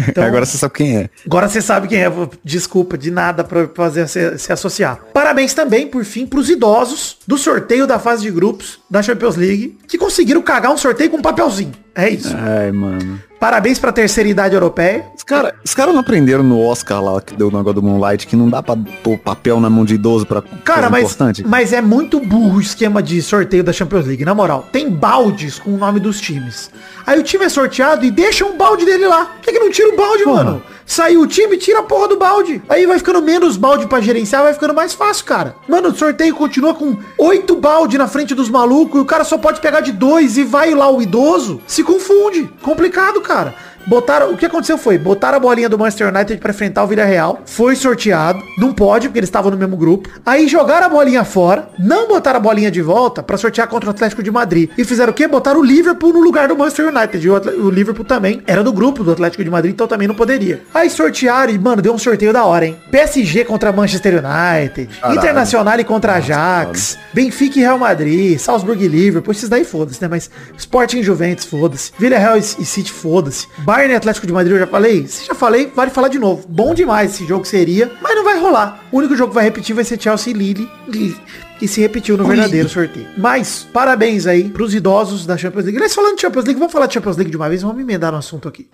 Então- 0.09 0.23
Agora 0.23 0.45
você 0.45 0.57
sabe 0.57 0.73
quem 0.75 0.97
é. 0.97 1.09
Agora 1.25 1.49
você 1.49 1.61
sabe 1.61 1.87
quem 1.87 2.03
é. 2.03 2.11
Desculpa, 2.43 2.97
de 2.97 3.09
nada 3.11 3.43
pra 3.43 3.67
fazer 3.73 4.07
se, 4.07 4.37
se 4.37 4.51
associar. 4.53 4.99
Parabéns 5.19 5.53
também, 5.53 5.85
por 5.85 6.05
fim, 6.05 6.25
pros 6.25 6.49
idosos 6.49 7.17
do 7.27 7.37
sorteio 7.37 7.85
da 7.85 7.99
fase 7.99 8.21
de 8.21 8.31
grupos 8.31 8.79
da 8.89 9.03
Champions 9.03 9.35
League, 9.35 9.77
que 9.85 9.97
conseguiram 9.97 10.41
cagar 10.41 10.71
um 10.71 10.77
sorteio 10.77 11.09
com 11.09 11.17
um 11.17 11.21
papelzinho. 11.21 11.73
É 11.93 12.09
isso. 12.09 12.33
Ai, 12.37 12.71
mano. 12.71 13.21
Parabéns 13.39 13.79
pra 13.79 13.91
terceira 13.91 14.29
idade 14.29 14.53
europeia. 14.53 15.05
Os 15.15 15.23
caras 15.23 15.53
os 15.63 15.73
cara 15.73 15.93
não 15.93 15.99
aprenderam 16.01 16.43
no 16.43 16.59
Oscar 16.61 17.01
lá, 17.01 17.21
que 17.21 17.33
deu 17.35 17.47
o 17.47 17.51
negócio 17.51 17.75
do 17.75 17.81
Moonlight, 17.83 18.27
que 18.27 18.35
não 18.35 18.49
dá 18.49 18.61
pra 18.61 18.75
pôr 19.01 19.17
papel 19.17 19.59
na 19.61 19.69
mão 19.69 19.85
de 19.85 19.95
idoso 19.95 20.25
pra 20.25 20.41
Cara, 20.63 20.89
mas, 20.89 21.03
importante? 21.05 21.45
mas 21.47 21.71
é 21.71 21.81
muito 21.81 22.19
burro 22.19 22.57
o 22.57 22.61
esquema 22.61 23.01
de 23.01 23.21
sorteio 23.21 23.63
da 23.63 23.71
Champions 23.71 24.05
League, 24.05 24.25
na 24.25 24.35
moral. 24.35 24.67
Tem 24.71 24.89
baldes 24.89 25.57
com 25.57 25.71
o 25.73 25.77
nome 25.77 25.99
dos 26.01 26.19
times. 26.19 26.69
Aí 27.07 27.17
o 27.17 27.23
time 27.23 27.45
é 27.45 27.49
sorteado 27.49 28.05
e 28.05 28.11
deixa 28.11 28.45
um 28.45 28.57
balde 28.57 28.83
dele 28.85 29.07
lá. 29.07 29.25
Por 29.25 29.41
que, 29.41 29.53
que 29.53 29.59
não 29.59 29.71
tira 29.71 29.89
o 29.93 29.95
balde, 29.95 30.23
Porra. 30.23 30.43
mano? 30.43 30.63
Saiu 30.85 31.21
o 31.21 31.27
time, 31.27 31.55
tira 31.55 31.79
a 31.79 31.83
porra 31.83 32.07
do 32.07 32.17
balde. 32.17 32.63
Aí 32.67 32.87
vai 32.87 32.97
ficando 32.97 33.21
menos 33.21 33.55
balde 33.57 33.85
pra 33.85 34.01
gerenciar, 34.01 34.41
vai 34.41 34.53
ficando 34.53 34.73
mais 34.73 34.91
fácil, 34.93 35.23
cara. 35.23 35.55
Mano, 35.67 35.89
o 35.89 35.95
sorteio 35.95 36.33
continua 36.35 36.73
com 36.73 36.97
oito 37.15 37.55
balde 37.55 37.95
na 37.95 38.07
frente 38.07 38.33
dos 38.33 38.49
malucos 38.49 38.99
e 38.99 39.03
o 39.03 39.05
cara 39.05 39.23
só 39.23 39.37
pode 39.37 39.61
pegar 39.61 39.81
de 39.81 39.91
dois 39.91 40.35
e 40.35 40.43
vai 40.43 40.73
lá 40.73 40.89
o 40.89 40.99
idoso. 40.99 41.61
Se 41.67 41.83
confunde. 41.83 42.49
Complicado, 42.63 43.21
cara 43.21 43.28
cara. 43.29 43.53
Botaram, 43.89 44.31
o 44.31 44.37
que 44.37 44.45
aconteceu 44.45 44.77
foi, 44.77 44.99
botaram 44.99 45.37
a 45.37 45.39
bolinha 45.39 45.67
do 45.67 45.75
Manchester 45.77 46.13
United 46.13 46.39
pra 46.39 46.51
enfrentar 46.51 46.83
o 46.83 46.87
Villarreal, 46.87 47.41
foi 47.43 47.75
sorteado, 47.75 48.39
não 48.55 48.71
pode 48.71 49.07
porque 49.07 49.17
eles 49.17 49.29
estavam 49.29 49.49
no 49.49 49.57
mesmo 49.57 49.75
grupo. 49.75 50.07
Aí 50.23 50.47
jogaram 50.47 50.85
a 50.85 50.89
bolinha 50.89 51.23
fora, 51.23 51.69
não 51.79 52.07
botaram 52.07 52.37
a 52.37 52.39
bolinha 52.39 52.69
de 52.69 52.83
volta 52.83 53.23
pra 53.23 53.35
sortear 53.35 53.67
contra 53.67 53.87
o 53.87 53.89
Atlético 53.89 54.21
de 54.21 54.29
Madrid. 54.29 54.69
E 54.77 54.83
fizeram 54.83 55.09
o 55.11 55.13
quê? 55.15 55.27
Botaram 55.27 55.59
o 55.59 55.63
Liverpool 55.63 56.13
no 56.13 56.19
lugar 56.19 56.47
do 56.47 56.55
Manchester 56.55 56.95
United. 56.95 57.25
E 57.25 57.29
o, 57.31 57.65
o 57.65 57.69
Liverpool 57.71 58.05
também 58.05 58.43
era 58.45 58.63
do 58.63 58.71
grupo 58.71 59.03
do 59.03 59.11
Atlético 59.11 59.43
de 59.43 59.49
Madrid, 59.49 59.73
então 59.73 59.87
também 59.87 60.07
não 60.07 60.13
poderia. 60.13 60.61
Aí 60.71 60.87
sortearam 60.87 61.51
e, 61.51 61.57
mano, 61.57 61.81
deu 61.81 61.91
um 61.91 61.97
sorteio 61.97 62.31
da 62.31 62.45
hora, 62.45 62.67
hein? 62.67 62.77
PSG 62.91 63.43
contra 63.45 63.71
Manchester 63.71 64.23
United, 64.23 64.99
Caralho. 64.99 65.17
Internacional 65.19 65.79
e 65.79 65.83
contra 65.83 66.13
Ajax, 66.13 66.95
Benfica 67.11 67.57
e 67.57 67.61
Real 67.63 67.79
Madrid, 67.79 68.37
Salzburg 68.37 68.85
e 68.85 68.87
Liverpool, 68.87 69.31
esses 69.31 69.49
daí 69.49 69.63
foda-se, 69.65 69.99
né? 69.99 70.07
Mas 70.07 70.29
Sporting 70.57 70.99
e 70.99 71.03
Juventus, 71.03 71.45
foda-se. 71.45 71.91
Villarreal 71.97 72.37
e 72.37 72.39
e 72.59 72.65
City, 72.65 72.91
foda-se. 72.91 73.47
Bayern 73.59 73.78
e 73.87 73.95
Atlético 73.95 74.27
de 74.27 74.33
Madrid, 74.33 74.53
eu 74.53 74.59
já 74.59 74.67
falei? 74.67 75.07
Se 75.07 75.25
já 75.25 75.33
falei, 75.33 75.71
vale 75.73 75.89
falar 75.91 76.09
de 76.09 76.19
novo. 76.19 76.45
Bom 76.47 76.73
demais 76.73 77.13
esse 77.13 77.25
jogo 77.25 77.45
seria, 77.45 77.91
mas 78.01 78.15
não 78.15 78.23
vai 78.23 78.37
rolar. 78.37 78.83
O 78.91 78.97
único 78.97 79.15
jogo 79.15 79.29
que 79.29 79.35
vai 79.35 79.43
repetir 79.43 79.73
vai 79.73 79.85
ser 79.85 80.01
Chelsea 80.01 80.33
e 80.33 80.35
Lille, 80.35 80.69
Lille, 80.87 81.17
que 81.57 81.67
se 81.67 81.79
repetiu 81.79 82.17
no 82.17 82.25
verdadeiro 82.25 82.67
sorteio. 82.67 83.07
Mas, 83.17 83.67
parabéns 83.71 84.27
aí 84.27 84.49
pros 84.49 84.73
idosos 84.73 85.25
da 85.25 85.37
Champions 85.37 85.65
League. 85.65 85.77
Aliás, 85.77 85.95
falando 85.95 86.15
de 86.15 86.21
Champions 86.21 86.45
League, 86.45 86.59
vamos 86.59 86.73
falar 86.73 86.87
de 86.87 86.93
Champions 86.95 87.15
League 87.15 87.31
de 87.31 87.37
uma 87.37 87.47
vez, 87.47 87.61
vamos 87.61 87.79
emendar 87.79 88.11
no 88.11 88.17
assunto 88.17 88.47
aqui. 88.47 88.67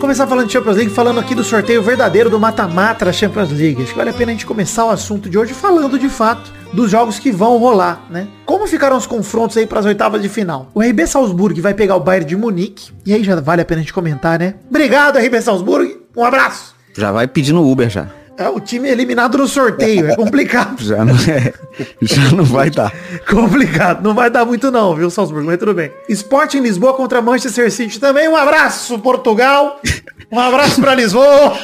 Começar 0.00 0.26
falando 0.26 0.46
de 0.46 0.52
Champions 0.54 0.76
League, 0.76 0.90
falando 0.90 1.20
aqui 1.20 1.34
do 1.34 1.44
sorteio 1.44 1.82
verdadeiro 1.82 2.30
do 2.30 2.40
mata-mata 2.40 3.04
da 3.04 3.12
Champions 3.12 3.50
League. 3.50 3.82
Acho 3.82 3.92
que 3.92 3.98
vale 3.98 4.08
a 4.08 4.14
pena 4.14 4.32
a 4.32 4.34
gente 4.34 4.46
começar 4.46 4.86
o 4.86 4.90
assunto 4.90 5.28
de 5.28 5.36
hoje 5.36 5.52
falando 5.52 5.98
de 5.98 6.08
fato 6.08 6.50
dos 6.72 6.90
jogos 6.90 7.18
que 7.18 7.30
vão 7.30 7.58
rolar, 7.58 8.06
né? 8.08 8.26
Como 8.46 8.66
ficaram 8.66 8.96
os 8.96 9.06
confrontos 9.06 9.58
aí 9.58 9.66
para 9.66 9.78
as 9.78 9.84
oitavas 9.84 10.22
de 10.22 10.28
final? 10.30 10.70
O 10.74 10.80
RB 10.80 11.06
Salzburg 11.06 11.60
vai 11.60 11.74
pegar 11.74 11.96
o 11.96 12.00
Bayern 12.00 12.26
de 12.26 12.34
Munique, 12.34 12.90
e 13.04 13.12
aí 13.12 13.22
já 13.22 13.38
vale 13.40 13.60
a 13.60 13.64
pena 13.64 13.80
a 13.80 13.82
gente 13.82 13.92
comentar, 13.92 14.38
né? 14.38 14.54
Obrigado, 14.70 15.18
RB 15.18 15.42
Salzburg. 15.42 15.98
Um 16.16 16.24
abraço. 16.24 16.74
Já 16.96 17.12
vai 17.12 17.28
pedindo 17.28 17.62
Uber 17.62 17.90
já. 17.90 18.08
É 18.40 18.48
o 18.48 18.58
time 18.58 18.88
eliminado 18.88 19.36
no 19.36 19.46
sorteio, 19.46 20.10
é 20.10 20.16
complicado. 20.16 20.80
Já 20.82 21.04
não 21.04 21.14
é. 21.14 21.52
Já 22.00 22.30
não 22.34 22.42
vai 22.42 22.70
dar. 22.70 22.90
complicado. 23.28 24.02
Não 24.02 24.14
vai 24.14 24.30
dar 24.30 24.46
muito 24.46 24.70
não, 24.70 24.96
viu, 24.96 25.10
Salzburgo? 25.10 25.46
Mas 25.46 25.58
tudo 25.58 25.74
bem. 25.74 25.92
Esporte 26.08 26.56
em 26.56 26.62
Lisboa 26.62 26.94
contra 26.94 27.20
Manchester 27.20 27.70
City 27.70 28.00
também. 28.00 28.26
Um 28.28 28.36
abraço, 28.36 28.98
Portugal. 28.98 29.78
Um 30.32 30.40
abraço 30.40 30.80
pra 30.80 30.94
Lisboa. 30.94 31.54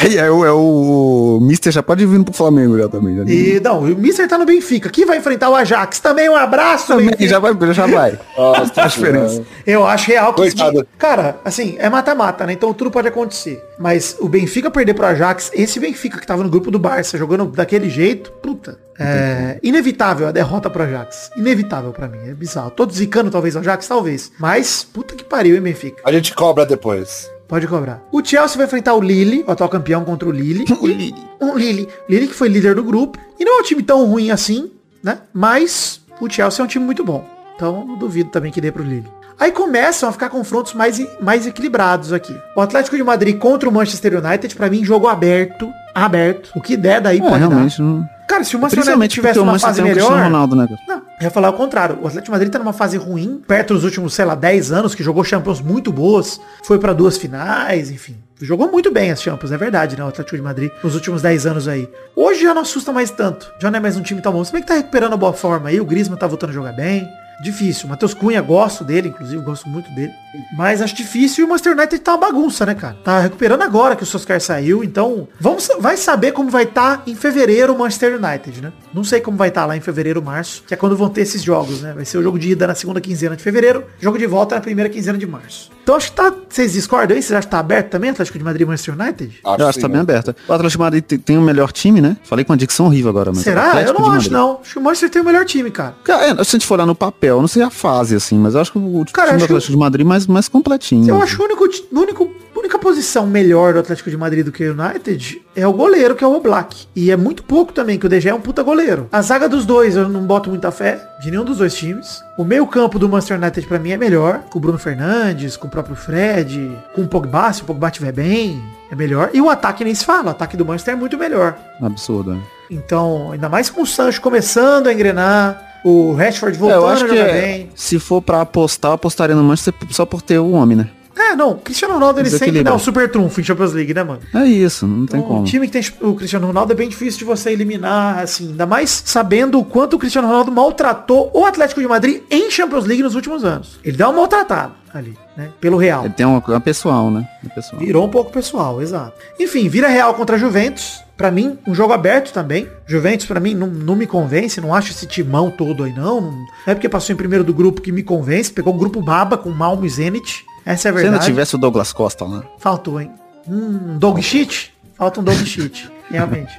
Aí 0.00 0.16
é, 0.16 0.30
o, 0.30 0.44
é 0.44 0.52
o 0.52 1.38
Mister 1.42 1.72
já 1.72 1.82
pode 1.82 2.06
vir 2.06 2.22
pro 2.24 2.32
Flamengo 2.32 2.78
já 2.78 2.88
também. 2.88 3.16
Já, 3.16 3.24
E 3.24 3.60
não, 3.60 3.80
o 3.80 3.84
Mister 3.96 4.26
tá 4.28 4.38
no 4.38 4.46
Benfica. 4.46 4.88
Quem 4.88 5.04
vai 5.04 5.18
enfrentar 5.18 5.50
o 5.50 5.54
Ajax? 5.54 6.00
Também 6.00 6.28
um 6.28 6.36
abraço, 6.36 6.88
também 6.88 7.06
Benfica. 7.06 7.28
já 7.28 7.38
vai, 7.38 7.54
já 7.72 7.86
vai. 7.86 8.18
Nossa, 8.36 8.74
Faz 8.74 8.92
diferença. 8.92 9.42
Eu 9.66 9.86
acho 9.86 10.08
real 10.08 10.32
que 10.32 10.40
Coitado. 10.40 10.86
Cara, 10.98 11.36
assim, 11.44 11.76
é 11.78 11.88
mata-mata, 11.88 12.46
né? 12.46 12.52
Então 12.52 12.72
tudo 12.72 12.90
pode 12.90 13.08
acontecer. 13.08 13.62
Mas 13.78 14.16
o 14.20 14.28
Benfica 14.28 14.70
perder 14.70 14.94
pro 14.94 15.06
Ajax, 15.06 15.50
esse 15.52 15.78
Benfica 15.78 16.18
que 16.18 16.26
tava 16.26 16.42
no 16.42 16.48
grupo 16.48 16.70
do 16.70 16.78
Barça, 16.78 17.18
jogando 17.18 17.46
daquele 17.46 17.90
jeito, 17.90 18.30
puta. 18.42 18.78
É 18.98 19.58
inevitável 19.62 20.28
a 20.28 20.32
derrota 20.32 20.70
pro 20.70 20.82
Ajax. 20.84 21.30
Inevitável 21.36 21.90
pra 21.92 22.06
mim, 22.06 22.28
é 22.28 22.34
bizarro. 22.34 22.70
Tô 22.70 22.88
zicando 22.88 23.30
talvez 23.30 23.56
o 23.56 23.58
Ajax, 23.58 23.88
talvez. 23.88 24.30
Mas, 24.38 24.84
puta 24.84 25.14
que 25.14 25.24
pariu, 25.24 25.56
hein, 25.56 25.62
Benfica. 25.62 26.00
A 26.04 26.12
gente 26.12 26.32
cobra 26.32 26.64
depois. 26.64 27.28
Pode 27.54 27.68
cobrar. 27.68 28.02
O 28.10 28.20
Chelsea 28.20 28.56
vai 28.56 28.66
enfrentar 28.66 28.94
o 28.94 29.00
Lille, 29.00 29.44
o 29.46 29.50
atual 29.52 29.68
campeão 29.68 30.04
contra 30.04 30.28
o 30.28 30.32
Lille. 30.32 30.64
O 30.82 30.86
Lille. 30.88 31.14
O 31.38 31.56
Lille. 31.56 31.88
Lille 32.08 32.26
que 32.26 32.34
foi 32.34 32.48
líder 32.48 32.74
do 32.74 32.82
grupo. 32.82 33.16
E 33.38 33.44
não 33.44 33.58
é 33.58 33.60
um 33.60 33.62
time 33.62 33.80
tão 33.80 34.04
ruim 34.06 34.32
assim, 34.32 34.72
né? 35.00 35.18
Mas 35.32 36.00
o 36.20 36.28
Chelsea 36.28 36.60
é 36.60 36.64
um 36.64 36.66
time 36.66 36.84
muito 36.84 37.04
bom. 37.04 37.24
Então 37.54 37.86
não 37.86 37.96
duvido 37.96 38.28
também 38.30 38.50
que 38.50 38.60
dê 38.60 38.72
pro 38.72 38.82
Lille. 38.82 39.08
Aí 39.38 39.52
começam 39.52 40.08
a 40.08 40.12
ficar 40.12 40.30
confrontos 40.30 40.74
mais, 40.74 41.00
mais 41.20 41.46
equilibrados 41.46 42.12
aqui. 42.12 42.36
O 42.56 42.60
Atlético 42.60 42.96
de 42.96 43.04
Madrid 43.04 43.38
contra 43.38 43.68
o 43.68 43.72
Manchester 43.72 44.14
United, 44.24 44.52
pra 44.56 44.68
mim, 44.68 44.84
jogo 44.84 45.06
aberto. 45.06 45.70
Aberto. 45.94 46.50
O 46.56 46.60
que 46.60 46.76
der 46.76 47.00
daí 47.00 47.18
É, 47.18 47.20
pode 47.20 47.38
realmente 47.38 47.78
dar. 47.78 47.84
não. 47.84 48.04
Cara, 48.26 48.42
se 48.42 48.56
o 48.56 48.58
Manchester 48.58 48.96
United 48.96 49.14
tivesse 49.14 49.38
uma 49.38 49.60
fase 49.60 49.80
Cristiano 49.80 50.10
melhor... 50.10 50.24
Ronaldo, 50.24 50.56
né? 50.56 50.66
Não, 50.88 51.02
eu 51.20 51.24
ia 51.24 51.30
falar 51.30 51.50
o 51.50 51.54
contrário. 51.54 51.98
O 52.02 52.06
Atlético 52.06 52.32
Madrid 52.32 52.50
tá 52.50 52.58
numa 52.58 52.72
fase 52.72 52.96
ruim, 52.96 53.40
perto 53.46 53.74
dos 53.74 53.84
últimos, 53.84 54.14
sei 54.14 54.24
lá, 54.24 54.34
10 54.34 54.72
anos, 54.72 54.94
que 54.94 55.02
jogou 55.02 55.22
Champions 55.22 55.60
muito 55.60 55.92
boas, 55.92 56.40
foi 56.64 56.78
pra 56.78 56.92
duas 56.92 57.16
finais, 57.16 57.90
enfim. 57.90 58.16
Jogou 58.40 58.70
muito 58.70 58.90
bem 58.90 59.10
as 59.12 59.22
Champions, 59.22 59.52
é 59.52 59.56
verdade, 59.56 59.96
né? 59.96 60.04
O 60.04 60.08
Atlético 60.08 60.36
de 60.36 60.42
Madrid 60.42 60.70
nos 60.82 60.94
últimos 60.94 61.22
10 61.22 61.46
anos 61.46 61.68
aí. 61.68 61.88
Hoje 62.16 62.42
já 62.42 62.52
não 62.52 62.62
assusta 62.62 62.92
mais 62.92 63.10
tanto. 63.10 63.52
Já 63.60 63.70
não 63.70 63.78
é 63.78 63.80
mais 63.80 63.96
um 63.96 64.02
time 64.02 64.20
tão 64.20 64.32
bom. 64.32 64.44
Se 64.44 64.52
bem 64.52 64.60
que 64.60 64.68
tá 64.68 64.74
recuperando 64.74 65.14
a 65.14 65.16
boa 65.16 65.32
forma 65.32 65.68
aí, 65.68 65.80
o 65.80 65.84
Griezmann 65.84 66.18
tá 66.18 66.26
voltando 66.26 66.50
a 66.50 66.52
jogar 66.52 66.72
bem. 66.72 67.08
Difícil. 67.42 67.88
Matheus 67.88 68.14
Cunha, 68.14 68.40
gosto 68.40 68.84
dele, 68.84 69.08
inclusive, 69.08 69.42
gosto 69.42 69.68
muito 69.68 69.90
dele. 69.94 70.12
Mas 70.56 70.82
acho 70.82 70.94
difícil 70.96 71.44
e 71.44 71.46
o 71.46 71.48
Manchester 71.48 71.72
United 71.76 71.98
tá 72.00 72.12
uma 72.12 72.18
bagunça, 72.26 72.66
né, 72.66 72.74
cara? 72.74 72.96
Tá 73.04 73.20
recuperando 73.20 73.62
agora 73.62 73.94
que 73.94 74.02
o 74.02 74.06
Soscar 74.06 74.40
saiu, 74.40 74.82
então 74.82 75.28
vamos, 75.40 75.68
vai 75.78 75.96
saber 75.96 76.32
como 76.32 76.50
vai 76.50 76.64
estar 76.64 77.02
em 77.06 77.14
fevereiro 77.14 77.72
o 77.74 77.78
Manchester 77.78 78.18
United, 78.22 78.60
né? 78.60 78.72
Não 78.92 79.04
sei 79.04 79.20
como 79.20 79.36
vai 79.36 79.48
estar 79.48 79.64
lá 79.66 79.76
em 79.76 79.80
fevereiro, 79.80 80.20
março, 80.22 80.62
que 80.66 80.74
é 80.74 80.76
quando 80.76 80.96
vão 80.96 81.08
ter 81.08 81.20
esses 81.22 81.42
jogos, 81.42 81.80
né? 81.82 81.92
Vai 81.94 82.04
ser 82.04 82.18
o 82.18 82.22
jogo 82.22 82.38
de 82.38 82.50
ida 82.50 82.66
na 82.66 82.74
segunda 82.74 83.00
quinzena 83.00 83.36
de 83.36 83.42
fevereiro, 83.42 83.84
jogo 84.00 84.18
de 84.18 84.26
volta 84.26 84.54
na 84.56 84.60
primeira 84.60 84.88
quinzena 84.90 85.16
de 85.18 85.26
março. 85.26 85.70
Então 85.84 85.96
acho 85.96 86.10
que 86.10 86.16
tá, 86.16 86.32
vocês 86.48 86.72
discordam 86.72 87.14
aí? 87.16 87.22
Vocês 87.22 87.32
acham 87.32 87.42
que 87.42 87.50
tá 87.50 87.58
aberto 87.58 87.90
também, 87.90 88.10
Atlético 88.10 88.38
de 88.38 88.44
Madrid 88.44 88.62
e 88.62 88.64
Manchester 88.64 88.94
United? 88.98 89.40
Eu 89.44 89.66
acho 89.68 89.74
que 89.78 89.80
tá 89.82 89.88
bem 89.88 90.00
aberta. 90.00 90.34
O 90.48 90.52
Atlético 90.52 90.78
de 90.78 90.84
Madrid 90.84 91.04
tem- 91.04 91.18
tem 91.18 91.38
o 91.38 91.42
melhor 91.42 91.70
time, 91.72 92.00
né? 92.00 92.16
Falei 92.24 92.44
com 92.44 92.52
uma 92.52 92.56
dicção 92.56 92.86
horrível 92.86 93.10
agora, 93.10 93.30
mas. 93.32 93.42
Será? 93.44 93.80
Eu 93.82 93.92
não 93.92 94.00
de 94.02 94.08
acho, 94.08 94.10
Madrid. 94.10 94.32
não. 94.32 94.60
Acho 94.62 94.72
que 94.72 94.78
o 94.78 94.82
Manchester 94.82 95.10
tem 95.10 95.22
o 95.22 95.24
melhor 95.24 95.44
time, 95.44 95.70
cara. 95.70 95.94
Cara, 96.02 96.24
é, 96.26 96.34
se 96.36 96.40
a 96.40 96.44
gente 96.44 96.66
for 96.66 96.74
olhar 96.74 96.86
no 96.86 96.94
papel, 96.94 97.23
eu 97.26 97.40
não 97.40 97.48
sei 97.48 97.62
a 97.62 97.70
fase, 97.70 98.16
assim, 98.16 98.38
mas 98.38 98.54
eu 98.54 98.60
acho 98.60 98.72
que 98.72 98.78
o 98.78 99.04
Cara, 99.12 99.28
time 99.28 99.38
do 99.38 99.44
Atlético 99.44 99.72
de 99.72 99.78
Madrid 99.78 100.06
mais, 100.06 100.26
mais 100.26 100.48
completinho. 100.48 101.08
Eu 101.08 101.16
assim. 101.16 101.24
acho 101.24 101.36
que 101.36 101.42
o 101.42 101.44
único, 101.44 101.64
único, 101.92 102.30
a 102.54 102.58
única 102.58 102.78
posição 102.78 103.26
melhor 103.26 103.72
do 103.72 103.80
Atlético 103.80 104.10
de 104.10 104.16
Madrid 104.16 104.44
do 104.44 104.52
que 104.52 104.66
o 104.68 104.72
United 104.72 105.42
é 105.54 105.66
o 105.66 105.72
goleiro, 105.72 106.14
que 106.14 106.24
é 106.24 106.26
o 106.26 106.34
Oblak. 106.34 106.86
E 106.94 107.10
é 107.10 107.16
muito 107.16 107.42
pouco 107.42 107.72
também, 107.72 107.98
que 107.98 108.06
o 108.06 108.08
DG 108.08 108.28
é 108.28 108.34
um 108.34 108.40
puta 108.40 108.62
goleiro. 108.62 109.08
A 109.10 109.22
zaga 109.22 109.48
dos 109.48 109.64
dois, 109.64 109.96
eu 109.96 110.08
não 110.08 110.22
boto 110.22 110.50
muita 110.50 110.70
fé, 110.70 111.00
de 111.20 111.30
nenhum 111.30 111.44
dos 111.44 111.58
dois 111.58 111.74
times. 111.74 112.22
O 112.38 112.44
meio 112.44 112.66
campo 112.66 112.98
do 112.98 113.08
Manchester 113.08 113.38
United 113.38 113.66
pra 113.66 113.78
mim 113.78 113.90
é 113.90 113.96
melhor, 113.96 114.40
com 114.50 114.58
o 114.58 114.60
Bruno 114.60 114.78
Fernandes, 114.78 115.56
com 115.56 115.66
o 115.66 115.70
próprio 115.70 115.96
Fred, 115.96 116.70
com 116.94 117.02
o 117.02 117.08
Pogba, 117.08 117.52
se 117.52 117.62
o 117.62 117.64
Pogba 117.64 117.88
estiver 117.88 118.12
bem, 118.12 118.62
é 118.90 118.94
melhor. 118.94 119.30
E 119.32 119.40
o 119.40 119.48
ataque 119.48 119.84
nem 119.84 119.94
se 119.94 120.04
fala, 120.04 120.28
o 120.28 120.30
ataque 120.30 120.56
do 120.56 120.64
Manchester 120.64 120.94
é 120.94 120.96
muito 120.96 121.18
melhor. 121.18 121.56
Absurdo, 121.80 122.34
né? 122.34 122.40
Então, 122.70 123.32
ainda 123.32 123.48
mais 123.48 123.68
com 123.68 123.82
o 123.82 123.86
Sancho 123.86 124.20
começando 124.20 124.86
a 124.86 124.92
engrenar, 124.92 125.73
o 125.84 126.14
Rashford 126.14 126.56
É, 126.56 126.58
voltando 126.60 126.80
eu 126.82 126.88
acho 126.88 127.04
a 127.04 127.08
que 127.08 127.18
é- 127.18 127.66
se 127.74 127.98
for 127.98 128.20
pra 128.22 128.40
apostar, 128.40 128.90
eu 128.90 128.94
apostaria 128.94 129.36
no 129.36 129.44
Manchester 129.44 129.74
só 129.90 130.04
por 130.06 130.22
ter 130.22 130.38
o 130.38 130.50
homem, 130.52 130.76
né? 130.76 130.88
É, 131.16 131.36
não, 131.36 131.52
o 131.52 131.54
Cristiano 131.56 131.94
Ronaldo 131.94 132.18
ele 132.18 132.28
sempre 132.28 132.60
dá 132.64 132.74
um 132.74 132.78
super 132.78 133.08
trunfo 133.08 133.40
em 133.40 133.44
Champions 133.44 133.72
League, 133.72 133.94
né, 133.94 134.02
mano? 134.02 134.18
É 134.34 134.44
isso, 134.46 134.84
não 134.84 135.06
tem 135.06 135.20
Um 135.20 135.22
como. 135.22 135.44
time 135.44 135.68
que 135.68 135.72
tem 135.72 135.82
o 136.00 136.12
Cristiano 136.14 136.44
Ronaldo 136.48 136.72
é 136.72 136.74
bem 136.76 136.88
difícil 136.88 137.20
de 137.20 137.24
você 137.24 137.50
eliminar, 137.50 138.18
assim, 138.18 138.48
ainda 138.48 138.66
mais 138.66 138.90
sabendo 139.06 139.60
o 139.60 139.64
quanto 139.64 139.94
o 139.94 139.98
Cristiano 139.98 140.26
Ronaldo 140.26 140.50
maltratou 140.50 141.30
o 141.32 141.44
Atlético 141.46 141.80
de 141.80 141.86
Madrid 141.86 142.20
em 142.28 142.50
Champions 142.50 142.84
League 142.84 143.02
nos 143.02 143.14
últimos 143.14 143.44
anos. 143.44 143.78
Ele 143.84 143.96
dá 143.96 144.08
um 144.08 144.16
maltratado 144.16 144.72
ali, 144.92 145.16
né? 145.36 145.50
Pelo 145.60 145.76
Real. 145.76 146.04
Ele 146.04 146.14
tem 146.14 146.26
uma, 146.26 146.42
uma 146.44 146.60
pessoal, 146.60 147.08
né? 147.12 147.24
Uma 147.44 147.54
pessoal. 147.54 147.80
Virou 147.80 148.04
um 148.06 148.10
pouco 148.10 148.32
pessoal, 148.32 148.82
exato. 148.82 149.12
Enfim, 149.38 149.68
vira 149.68 149.86
Real 149.86 150.14
contra 150.14 150.36
Juventus. 150.36 151.03
Pra 151.16 151.30
mim, 151.30 151.58
um 151.66 151.74
jogo 151.74 151.92
aberto 151.92 152.32
também. 152.32 152.68
Juventus, 152.86 153.26
pra 153.26 153.38
mim, 153.38 153.54
não, 153.54 153.68
não 153.68 153.94
me 153.94 154.06
convence. 154.06 154.60
Não 154.60 154.74
acho 154.74 154.90
esse 154.90 155.06
timão 155.06 155.50
todo 155.50 155.84
aí, 155.84 155.92
não. 155.92 156.20
Não 156.20 156.46
é 156.66 156.74
porque 156.74 156.88
passou 156.88 157.12
em 157.12 157.16
primeiro 157.16 157.44
do 157.44 157.54
grupo 157.54 157.80
que 157.80 157.92
me 157.92 158.02
convence. 158.02 158.52
Pegou 158.52 158.74
um 158.74 158.78
grupo 158.78 159.00
baba 159.00 159.38
com 159.38 159.50
Malmo 159.50 159.84
e 159.86 159.88
Zenit. 159.88 160.44
Essa 160.66 160.88
é 160.88 160.90
a 160.90 160.92
Se 160.92 160.98
ainda 160.98 161.00
verdade. 161.02 161.24
tivesse 161.26 161.54
o 161.54 161.58
Douglas 161.58 161.92
Costa 161.92 162.24
lá. 162.24 162.42
Faltou, 162.58 163.00
hein? 163.00 163.10
Um 163.46 163.96
dog 163.98 164.20
shit? 164.22 164.72
Falta 164.94 165.20
um 165.20 165.24
dog 165.24 165.36
shit, 165.46 165.88
realmente. 166.10 166.52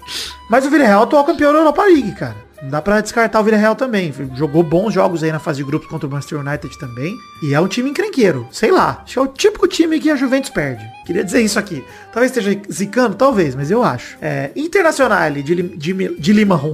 Mas 0.50 0.66
o 0.66 0.70
Villarreal 0.70 1.00
é 1.00 1.04
o 1.04 1.08
atual 1.08 1.24
campeão 1.26 1.52
da 1.52 1.60
Europa 1.60 1.84
League, 1.84 2.12
cara. 2.14 2.36
Não 2.66 2.72
dá 2.72 2.82
pra 2.82 3.00
descartar 3.00 3.40
o 3.40 3.44
Villarreal 3.44 3.76
também. 3.76 4.12
Jogou 4.36 4.64
bons 4.64 4.92
jogos 4.94 5.24
aí 5.24 5.32
na 5.32 5.38
fase 5.40 5.58
de 5.60 5.64
grupos 5.64 5.88
contra 5.88 6.08
o 6.08 6.12
Manchester 6.12 6.40
United 6.40 6.78
também. 6.80 7.16
E 7.44 7.54
é 7.54 7.62
um 7.62 7.68
time 7.68 7.90
encrenqueiro. 7.92 8.48
Sei 8.52 8.72
lá. 8.72 9.02
Acho 9.04 9.14
que 9.14 9.20
é 9.20 9.22
o 9.22 9.28
típico 9.28 9.68
time 9.68 10.00
que 10.00 10.10
a 10.10 10.16
Juventus 10.16 10.50
perde. 10.50 10.84
Queria 11.06 11.24
dizer 11.24 11.42
isso 11.42 11.60
aqui. 11.60 11.84
Talvez 12.12 12.36
esteja 12.36 12.60
zicando, 12.72 13.16
talvez, 13.16 13.54
mas 13.56 13.70
eu 13.70 13.84
acho. 13.84 14.18
É, 14.22 14.50
Internacional 14.56 15.30
de, 15.32 15.44
de, 15.62 16.20
de 16.20 16.34
Limão. 16.34 16.74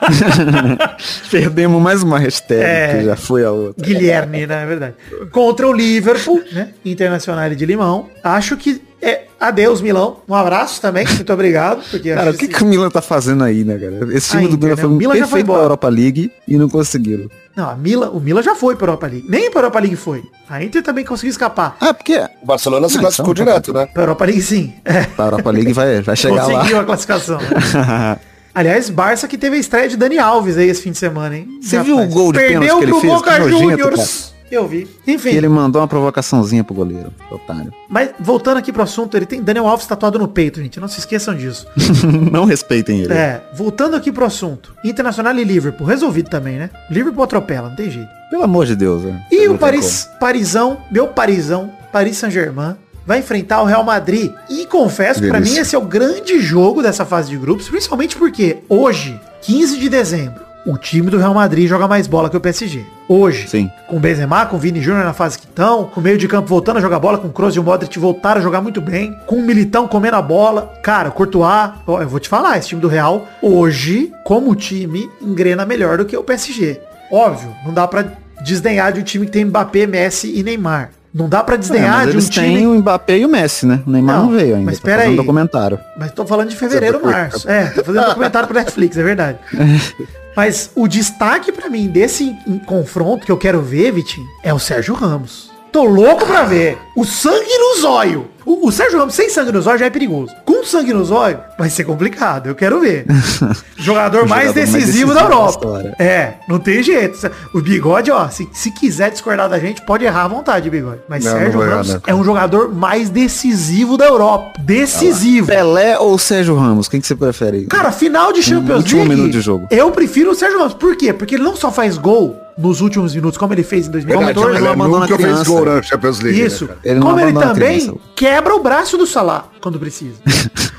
Perdemos 1.30 1.80
mais 1.82 2.02
uma 2.02 2.18
hashtag, 2.18 2.62
É. 2.62 2.96
que 2.98 3.04
já 3.04 3.16
foi 3.16 3.44
a 3.44 3.50
outra. 3.50 3.84
Guilherme, 3.84 4.46
né? 4.46 4.62
É 4.62 4.66
verdade. 4.66 4.94
Contra 5.30 5.66
o 5.68 5.72
Liverpool, 5.72 6.42
né? 6.52 6.70
Internacional 6.84 7.50
de 7.50 7.66
Limão. 7.66 8.08
Acho 8.24 8.56
que 8.56 8.80
é. 9.02 9.24
Adeus, 9.40 9.80
Milão. 9.80 10.18
Um 10.28 10.34
abraço 10.34 10.80
também. 10.82 11.06
Muito 11.06 11.32
obrigado. 11.32 11.82
Porque 11.90 12.14
Cara, 12.14 12.30
o 12.30 12.34
que, 12.34 12.44
esse- 12.44 12.54
que 12.54 12.62
o 12.62 12.66
Milan 12.66 12.90
tá 12.90 13.00
fazendo 13.00 13.42
aí, 13.42 13.64
né, 13.64 13.78
cara? 13.78 14.14
Esse 14.14 14.30
time 14.32 14.44
A 14.44 14.48
do 14.48 14.54
Inter, 14.54 14.60
Milan 14.68 14.76
né? 14.76 14.82
foi 14.82 14.90
O 14.90 14.92
um 14.92 14.96
Milan 14.96 15.14
perfeito 15.14 15.46
pra. 15.46 15.54
Europa 15.54 15.88
League 15.88 16.30
e 16.46 16.56
não 16.58 16.68
conseguiram. 16.68 17.30
Não, 17.56 17.70
a 17.70 17.74
Mila, 17.74 18.10
o 18.10 18.20
Milan 18.20 18.42
já 18.42 18.54
foi 18.54 18.76
para 18.76 18.84
a 18.84 18.88
Europa 18.90 19.06
League. 19.06 19.26
Nem 19.28 19.50
para 19.50 19.60
a 19.60 19.62
Europa 19.62 19.78
League 19.80 19.96
foi. 19.96 20.22
A 20.48 20.62
Inter 20.62 20.82
também 20.82 21.04
conseguiu 21.04 21.30
escapar. 21.30 21.76
Ah, 21.80 21.94
porque 21.94 22.18
O 22.42 22.46
Barcelona 22.46 22.88
se 22.88 22.98
Ah, 22.98 23.00
classificou 23.00 23.32
então, 23.32 23.44
direto, 23.46 23.72
né? 23.72 23.86
Para 23.86 24.02
a 24.02 24.04
Europa 24.04 24.24
League 24.26 24.42
sim. 24.42 24.74
É, 24.84 25.06
a 25.16 25.22
Europa 25.24 25.50
League 25.50 25.72
vai, 25.72 26.02
vai 26.02 26.16
chegar 26.16 26.46
lá. 26.46 26.54
conseguiu 26.54 26.78
a 26.80 26.84
classificação. 26.84 27.38
Aliás, 28.54 28.90
Barça 28.90 29.28
que 29.28 29.38
teve 29.38 29.56
a 29.56 29.58
estreia 29.60 29.88
de 29.88 29.96
Dani 29.96 30.18
Alves 30.18 30.56
aí 30.58 30.68
esse 30.68 30.82
fim 30.82 30.90
de 30.90 30.98
semana, 30.98 31.36
hein? 31.36 31.48
Você 31.62 31.80
viu 31.82 31.98
o 31.98 32.06
gol 32.08 32.32
de 32.32 32.38
Perdeu 32.40 32.60
pênalti 32.60 32.78
que 32.78 32.84
ele 32.84 32.92
pro 32.92 33.00
fez? 33.00 33.12
Boca 33.12 33.32
Que 33.32 33.38
nojento, 33.40 33.60
Juniors. 33.60 34.34
Eu 34.50 34.66
vi. 34.66 34.88
Enfim, 35.06 35.30
E 35.30 35.36
ele 35.36 35.48
mandou 35.48 35.80
uma 35.80 35.86
provocaçãozinha 35.88 36.64
pro 36.64 36.74
goleiro, 36.74 37.12
otário. 37.30 37.72
mas 37.88 38.10
voltando 38.18 38.56
aqui 38.58 38.72
pro 38.72 38.82
assunto, 38.82 39.16
ele 39.16 39.26
tem 39.26 39.42
Daniel 39.42 39.66
Alves 39.68 39.86
tatuado 39.86 40.18
no 40.18 40.26
peito, 40.28 40.60
gente. 40.60 40.80
Não 40.80 40.88
se 40.88 40.98
esqueçam 40.98 41.34
disso. 41.34 41.66
não 42.32 42.44
respeitem 42.44 43.00
ele. 43.00 43.12
É, 43.12 43.42
voltando 43.54 43.94
aqui 43.96 44.10
pro 44.10 44.24
assunto. 44.24 44.74
Internacional 44.84 45.34
e 45.36 45.44
Liverpool, 45.44 45.86
resolvido 45.86 46.28
também, 46.28 46.56
né? 46.58 46.70
Liverpool 46.90 47.22
atropela, 47.22 47.68
não 47.68 47.76
tem 47.76 47.90
jeito. 47.90 48.08
Pelo 48.30 48.42
amor 48.42 48.66
de 48.66 48.74
Deus, 48.76 49.02
né? 49.02 49.24
E 49.30 49.48
o 49.48 49.56
Paris, 49.58 50.08
Parisão, 50.18 50.78
meu 50.90 51.08
Parisão, 51.08 51.70
Paris 51.92 52.16
Saint-Germain, 52.16 52.76
vai 53.06 53.18
enfrentar 53.18 53.60
o 53.62 53.64
Real 53.64 53.82
Madrid. 53.82 54.32
E 54.48 54.66
confesso 54.66 55.20
que 55.20 55.28
pra 55.28 55.40
mim 55.40 55.56
esse 55.56 55.74
é 55.74 55.78
o 55.78 55.82
grande 55.84 56.40
jogo 56.40 56.82
dessa 56.82 57.04
fase 57.04 57.30
de 57.30 57.36
grupos, 57.36 57.68
principalmente 57.68 58.16
porque 58.16 58.58
hoje, 58.68 59.18
15 59.42 59.78
de 59.78 59.88
dezembro, 59.88 60.40
o 60.66 60.76
time 60.76 61.10
do 61.10 61.18
Real 61.18 61.34
Madrid 61.34 61.68
joga 61.68 61.88
mais 61.88 62.06
bola 62.06 62.28
que 62.28 62.36
o 62.36 62.40
PSG. 62.40 62.84
Hoje. 63.08 63.48
Sim. 63.48 63.70
Com 63.88 63.96
o 63.96 64.00
Benzema, 64.00 64.46
com 64.46 64.56
o 64.56 64.58
Vini 64.58 64.80
Júnior 64.80 65.04
na 65.04 65.12
fase 65.12 65.38
que 65.38 65.46
estão, 65.46 65.84
com 65.84 66.00
o 66.00 66.02
meio 66.02 66.18
de 66.18 66.28
campo 66.28 66.48
voltando 66.48 66.76
a 66.76 66.80
jogar 66.80 66.98
bola, 66.98 67.18
com 67.18 67.28
o 67.28 67.32
Kroos 67.32 67.56
e 67.56 67.60
o 67.60 67.62
Modric 67.62 67.98
voltaram 67.98 68.40
a 68.40 68.42
jogar 68.42 68.60
muito 68.60 68.80
bem, 68.80 69.16
com 69.26 69.36
o 69.36 69.42
Militão 69.42 69.88
comendo 69.88 70.16
a 70.16 70.22
bola. 70.22 70.72
Cara, 70.82 71.08
o 71.08 71.12
Courtois, 71.12 71.70
eu 71.86 72.08
vou 72.08 72.20
te 72.20 72.28
falar, 72.28 72.58
esse 72.58 72.68
time 72.68 72.80
do 72.80 72.88
Real, 72.88 73.26
hoje, 73.42 74.12
como 74.24 74.54
time, 74.54 75.08
engrena 75.20 75.64
melhor 75.66 75.98
do 75.98 76.04
que 76.04 76.16
o 76.16 76.22
PSG. 76.22 76.80
Óbvio, 77.10 77.54
não 77.64 77.74
dá 77.74 77.88
pra 77.88 78.04
desdenhar 78.42 78.92
de 78.92 79.00
um 79.00 79.04
time 79.04 79.26
que 79.26 79.32
tem 79.32 79.44
Mbappé, 79.44 79.86
Messi 79.86 80.38
e 80.38 80.42
Neymar. 80.42 80.90
Não 81.12 81.28
dá 81.28 81.42
pra 81.42 81.56
É, 81.56 81.58
desdenhar 81.58 81.92
mas 81.98 82.02
de 82.02 82.08
um 82.08 82.14
eles 82.14 82.28
time... 82.28 82.46
têm 82.56 82.66
o 82.66 82.74
Mbappé 82.74 83.18
e 83.18 83.24
o 83.26 83.28
Messi, 83.28 83.66
né? 83.66 83.82
O 83.86 83.90
Neymar 83.90 84.16
Não, 84.18 84.26
não, 84.26 84.32
veio 84.36 84.54
ainda. 84.54 84.66
mas 84.66 84.78
tá 84.78 84.84
pera 84.84 84.98
fazendo 84.98 85.10
aí. 85.10 85.16
documentário. 85.16 85.78
Mas 85.96 86.12
tô 86.12 86.24
falando 86.24 86.48
de 86.48 86.56
fevereiro, 86.56 87.04
março. 87.04 87.48
É, 87.50 87.66
tô 87.70 87.82
fazendo 87.84 88.02
um 88.04 88.06
documentário 88.10 88.46
pro 88.48 88.56
Netflix, 88.56 88.96
é 88.96 89.02
verdade. 89.02 89.38
Mas 90.36 90.70
o 90.76 90.86
destaque 90.86 91.50
pra 91.50 91.68
mim 91.68 91.88
desse 91.88 92.34
confronto 92.64 93.26
que 93.26 93.32
eu 93.32 93.36
quero 93.36 93.60
ver, 93.60 93.90
Vitinho, 93.92 94.26
é 94.44 94.54
o 94.54 94.58
Sérgio 94.60 94.94
Ramos. 94.94 95.49
Tô 95.72 95.84
louco 95.84 96.26
pra 96.26 96.42
ver. 96.44 96.78
O 96.96 97.04
sangue 97.04 97.56
no 97.58 97.80
zóio. 97.80 98.28
O, 98.44 98.66
o 98.68 98.72
Sérgio 98.72 98.98
Ramos 98.98 99.14
sem 99.14 99.28
sangue 99.28 99.52
no 99.52 99.60
zóio 99.62 99.78
já 99.78 99.86
é 99.86 99.90
perigoso. 99.90 100.34
Com 100.44 100.64
sangue 100.64 100.92
no 100.92 101.04
zóio 101.04 101.38
vai 101.58 101.70
ser 101.70 101.84
complicado. 101.84 102.48
Eu 102.48 102.54
quero 102.54 102.80
ver. 102.80 103.04
Jogador, 103.76 103.76
mais, 103.76 103.76
jogador 103.76 104.28
mais 104.28 104.52
decisivo 104.52 104.78
decisivo 104.86 105.14
da 105.14 105.22
Europa. 105.22 105.94
É, 105.98 106.34
não 106.48 106.58
tem 106.58 106.82
jeito. 106.82 107.30
O 107.54 107.60
Bigode, 107.60 108.10
ó, 108.10 108.28
se, 108.28 108.48
se 108.52 108.70
quiser 108.72 109.10
discordar 109.10 109.48
da 109.48 109.58
gente, 109.58 109.80
pode 109.82 110.04
errar 110.04 110.24
à 110.24 110.28
vontade, 110.28 110.68
Bigode. 110.68 111.00
Mas 111.08 111.24
Não, 111.24 111.32
não 111.32 111.38
Sérgio 111.38 111.62
errar, 111.62 111.70
Ramos 111.76 111.94
não. 111.94 112.00
é 112.06 112.14
um 112.14 112.24
jogador 112.24 112.74
mais 112.74 113.08
decisivo 113.08 113.96
da 113.96 114.06
Europa. 114.06 114.52
Decisivo. 114.60 115.46
Pelé 115.46 115.98
ou 115.98 116.18
Sérgio 116.18 116.56
Ramos? 116.56 116.88
Quem 116.88 117.00
que 117.00 117.06
você 117.06 117.14
prefere? 117.14 117.66
Cara, 117.66 117.92
final 117.92 118.32
de 118.32 118.42
Champions 118.42 118.78
último 118.78 119.02
League. 119.02 119.14
minuto 119.16 119.32
de 119.32 119.40
jogo. 119.40 119.66
Eu 119.70 119.90
prefiro 119.92 120.32
o 120.32 120.34
Sérgio 120.34 120.58
Ramos. 120.58 120.74
Por 120.74 120.96
quê? 120.96 121.12
Porque 121.12 121.36
ele 121.36 121.44
não 121.44 121.56
só 121.56 121.70
faz 121.70 121.96
gol 121.96 122.36
nos 122.60 122.80
últimos 122.80 123.14
minutos, 123.14 123.38
como 123.38 123.52
ele 123.54 123.62
fez 123.62 123.86
em 123.86 123.90
Verdade, 123.90 124.34
2014. 124.34 124.56
ele 124.56 124.68
ele 124.68 124.76
nunca 124.76 125.16
fez 125.16 125.42
gol 125.42 125.64
na 125.64 125.82
Champions 125.82 126.20
League. 126.20 126.40
Isso. 126.40 126.66
Né? 126.66 126.74
Ele 126.84 127.00
Como 127.00 127.18
ele 127.20 127.32
também 127.32 128.00
quebra 128.14 128.54
o 128.54 128.62
braço 128.62 128.96
do 128.96 129.06
Salah 129.06 129.48
quando 129.60 129.78
precisa. 129.78 130.16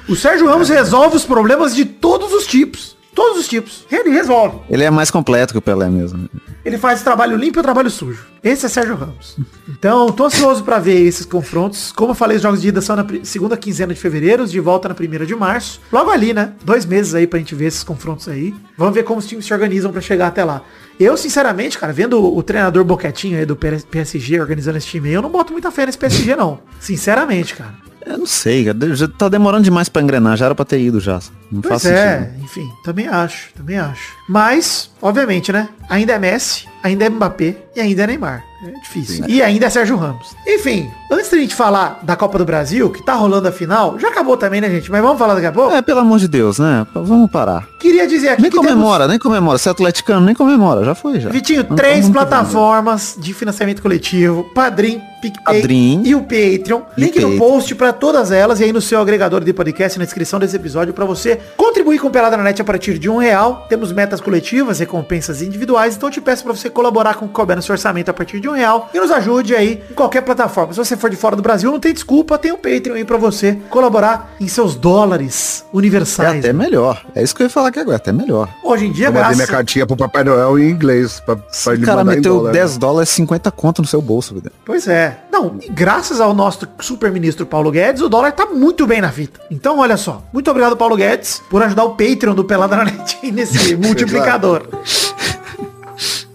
o 0.08 0.16
Sérgio 0.16 0.48
Ramos 0.48 0.70
resolve 0.70 1.16
os 1.16 1.26
problemas 1.26 1.76
de 1.76 1.86
todos 1.86 2.32
os 2.34 2.46
tipos. 2.46 2.96
Todos 3.14 3.40
os 3.40 3.48
tipos. 3.48 3.86
Ele 3.92 4.10
resolve. 4.10 4.60
Ele 4.70 4.84
é 4.84 4.90
mais 4.90 5.12
completo 5.12 5.54
que 5.54 5.58
o 5.58 5.62
Pelé 5.62 5.90
mesmo. 5.90 6.30
Ele 6.64 6.78
faz 6.78 7.02
trabalho 7.02 7.36
limpo 7.36 7.60
e 7.60 7.62
o 7.62 7.64
trabalho 7.64 7.90
sujo. 7.90 8.26
Esse 8.44 8.66
é 8.66 8.70
Sérgio 8.70 8.96
Ramos. 8.96 9.38
Então, 9.68 10.12
tô 10.12 10.26
ansioso 10.26 10.64
pra 10.64 10.80
ver 10.80 11.02
esses 11.06 11.26
confrontos. 11.26 11.92
Como 11.92 12.12
eu 12.12 12.16
falei, 12.16 12.38
os 12.38 12.44
jogos 12.44 12.62
de 12.62 12.70
ida 12.70 12.82
são 12.82 12.96
na 12.96 13.06
segunda 13.24 13.58
quinzena 13.58 13.94
de 13.94 14.00
fevereiro, 14.00 14.48
de 14.48 14.60
volta 14.60 14.88
na 14.88 14.96
primeira 14.96 15.26
de 15.26 15.36
março. 15.36 15.82
Logo 15.92 16.10
ali, 16.10 16.34
né? 16.34 16.54
Dois 16.64 16.86
meses 16.86 17.14
aí 17.14 17.28
pra 17.28 17.40
gente 17.40 17.54
ver 17.54 17.66
esses 17.66 17.84
confrontos 17.84 18.28
aí. 18.30 18.54
Vamos 18.78 18.94
ver 18.94 19.04
como 19.04 19.20
os 19.20 19.28
times 19.28 19.46
se 19.46 19.54
organizam 19.54 19.92
pra 19.92 20.00
chegar 20.02 20.28
até 20.28 20.44
lá. 20.46 20.62
Eu, 21.00 21.18
sinceramente, 21.18 21.78
cara, 21.78 21.92
vendo 21.92 22.18
o, 22.20 22.38
o 22.38 22.44
treinador 22.44 22.84
Boquetinho 22.86 23.38
aí 23.38 23.46
do 23.46 23.56
PS- 23.56 23.86
PSG 23.90 24.40
organizando 24.40 24.78
esse 24.78 24.88
time 24.88 25.10
aí, 25.10 25.16
eu 25.16 25.22
não 25.22 25.30
boto 25.32 25.52
muita 25.52 25.70
fé 25.72 25.86
nesse 25.86 25.98
PSG, 25.98 26.36
não. 26.36 26.60
Sinceramente, 26.80 27.56
cara. 27.56 27.74
Eu 28.06 28.18
não 28.18 28.26
sei. 28.26 28.66
Já 28.94 29.08
tá 29.08 29.30
demorando 29.30 29.64
demais 29.64 29.88
pra 29.90 30.02
engrenar. 30.02 30.36
Já 30.38 30.46
era 30.46 30.56
pra 30.56 30.66
ter 30.66 30.80
ido 30.80 31.00
já. 31.00 31.20
Não 31.52 31.62
Pois 31.62 31.82
faz 31.84 31.86
é, 31.94 32.20
sentido. 32.20 32.44
enfim, 32.44 32.70
também 32.84 33.08
acho, 33.08 33.54
também 33.54 33.78
acho. 33.78 34.14
Mas, 34.28 34.90
obviamente, 35.02 35.52
né? 35.52 35.70
Ainda 35.90 36.14
é 36.14 36.20
Messi, 36.20 36.66
ainda 36.84 37.06
é 37.06 37.10
Mbappé 37.10 37.56
e 37.76 37.80
ainda 37.82 38.04
é 38.04 38.08
Neymar. 38.08 38.44
É 38.64 38.72
difícil. 38.80 39.26
E 39.28 39.42
ainda 39.42 39.66
é 39.66 39.70
Sérgio 39.70 39.96
Ramos. 39.98 40.36
Enfim, 40.48 40.90
antes 41.12 41.30
da 41.32 41.38
gente 41.38 41.56
falar 41.56 42.00
da 42.04 42.16
Copa 42.16 42.38
do 42.38 42.46
Brasil, 42.46 42.90
que 42.92 43.04
tá 43.04 43.14
rolando 43.14 43.48
a 43.48 43.52
final, 43.52 43.98
já 44.00 44.10
acabou 44.10 44.38
também, 44.38 44.62
né, 44.62 44.70
gente? 44.70 44.92
Mas 44.92 45.02
vamos 45.02 45.18
falar 45.18 45.34
daqui 45.36 45.48
a 45.48 45.52
pouco? 45.52 45.74
É, 45.74 45.82
pelo 45.82 46.00
amor 46.02 46.20
de 46.20 46.28
Deus, 46.28 46.60
né? 46.60 46.86
Vamos 46.94 47.30
parar. 47.32 47.68
Queria 47.80 48.08
dizer 48.08 48.30
aqui 48.30 48.42
Nem 48.44 48.52
que 48.52 48.58
comemora, 48.58 49.08
nem 49.08 49.18
comemora. 49.18 49.58
Se 49.58 49.68
é 49.68 49.72
atleticano, 49.72 50.24
nem 50.26 50.36
comemora. 50.36 50.86
Já 50.86 50.94
foi, 50.94 51.14
já. 51.14 51.30
temos, 51.30 51.34
Vitinho, 51.34 51.66
Não- 51.68 51.76
três 51.76 52.02
vamos- 52.08 52.12
plataformas 52.12 53.16
de 53.20 53.34
financiamento 53.34 53.82
coletivo, 53.82 54.44
Padrim, 54.54 55.02
PicPay 55.22 55.62
Padrim 55.62 56.02
e 56.06 56.16
o 56.16 56.22
Patreon. 56.22 56.82
e 56.98 57.02
Link 57.02 57.20
no 57.20 57.30
Patreon. 57.32 57.38
post 57.38 57.76
pra 57.76 57.94
todas 57.94 58.32
elas 58.32 58.60
e 58.60 58.64
aí 58.64 58.74
no 58.74 58.82
seu 58.82 59.00
agregador 59.00 59.44
de 59.44 59.54
podcast 59.54 59.98
na 60.00 60.06
descrição 60.06 60.40
desse 60.40 60.56
episódio 60.56 60.94
pra 60.94 61.06
você 61.06 61.40
contribuir 61.58 62.00
com 62.00 62.08
o 62.08 62.12
Pelada 62.12 62.36
na 62.38 62.44
Net 62.44 62.60
a 62.62 62.66
partir 62.66 62.98
de 63.00 63.08
um 63.10 63.18
real. 63.18 63.66
Temos 63.70 63.92
metas 63.92 64.20
coletivas, 64.22 64.80
recompensas 64.80 65.42
individuais, 65.42 65.96
então 65.96 66.10
eu 66.10 66.14
te 66.14 66.22
peço 66.22 66.44
pra 66.44 66.54
você 66.56 66.70
colaborar 66.70 67.16
com 67.16 67.26
o 67.26 67.28
que 67.28 67.34
couber 67.34 67.56
no 67.56 67.62
seu 67.62 67.74
orçamento 67.74 68.10
a 68.10 68.14
partir 68.14 68.40
de 68.40 68.50
um 68.52 68.56
real 68.56 68.90
e 68.94 69.00
nos 69.00 69.12
ajude 69.12 69.56
aí 69.56 69.82
em 69.90 69.94
qualquer 69.94 70.22
plataforma. 70.22 70.74
Se 70.74 70.80
você 70.80 70.96
for 70.98 71.10
de 71.10 71.16
fora 71.16 71.36
do 71.36 71.42
Brasil, 71.42 71.72
não 71.72 71.80
tem 71.80 71.94
desculpa, 71.94 72.38
tem 72.38 72.52
o 72.52 72.58
Patreon 72.58 72.96
aí 72.96 73.06
pra 73.06 73.18
você 73.18 73.58
colaborar 73.70 74.34
em 74.40 74.48
seus 74.48 74.76
dólares 74.76 75.66
É 75.74 75.78
universais. 75.78 76.40
até 76.40 76.54
melhor. 76.54 77.04
É 77.16 77.24
isso 77.24 77.36
que 77.36 77.42
eu 77.42 77.46
ia 77.46 77.50
falar 77.50 77.70
aqui 77.70 77.80
agora. 77.80 77.98
Até 77.98 78.12
melhor. 78.12 78.50
Hoje 78.64 78.86
em 78.86 78.92
dia, 78.92 79.08
Eu 79.08 79.12
mandei 79.12 79.22
graças... 79.24 79.38
minha 79.38 79.48
cartinha 79.48 79.86
pro 79.88 79.96
Papai 79.98 80.24
Noel 80.24 80.58
em 80.60 80.70
inglês. 80.70 81.20
Pra, 81.26 81.36
pra 81.36 81.46
O 81.68 81.74
ele 81.74 81.86
cara 81.86 82.04
meteu 82.04 82.38
dólar, 82.38 82.52
10 82.52 82.78
dólares, 82.78 83.10
50 83.10 83.52
conto 83.52 83.82
no 83.82 83.88
seu 83.88 84.02
bolso, 84.02 84.34
vida. 84.34 84.52
Pois 84.66 84.88
é. 84.88 85.18
Não, 85.32 85.56
e 85.62 85.70
graças 85.70 86.20
ao 86.22 86.34
nosso 86.34 86.68
super-ministro 86.80 87.46
Paulo 87.46 87.72
Guedes, 87.72 88.02
o 88.02 88.10
dólar 88.10 88.32
tá 88.32 88.46
muito 88.46 88.86
bem 88.86 89.02
na 89.02 89.12
fita. 89.12 89.40
Então, 89.50 89.80
olha 89.80 89.98
só. 89.98 90.22
Muito 90.32 90.50
obrigado, 90.52 90.76
Paulo 90.78 90.96
Guedes, 90.96 91.42
por 91.50 91.62
ajudar 91.64 91.84
o 91.86 91.92
Patreon 91.96 92.34
do 92.36 92.44
Pelada 92.44 92.76
na 92.76 92.86
Net 92.86 93.18
aí 93.24 93.32
nesse 93.32 93.76
multiplicador. 93.76 94.64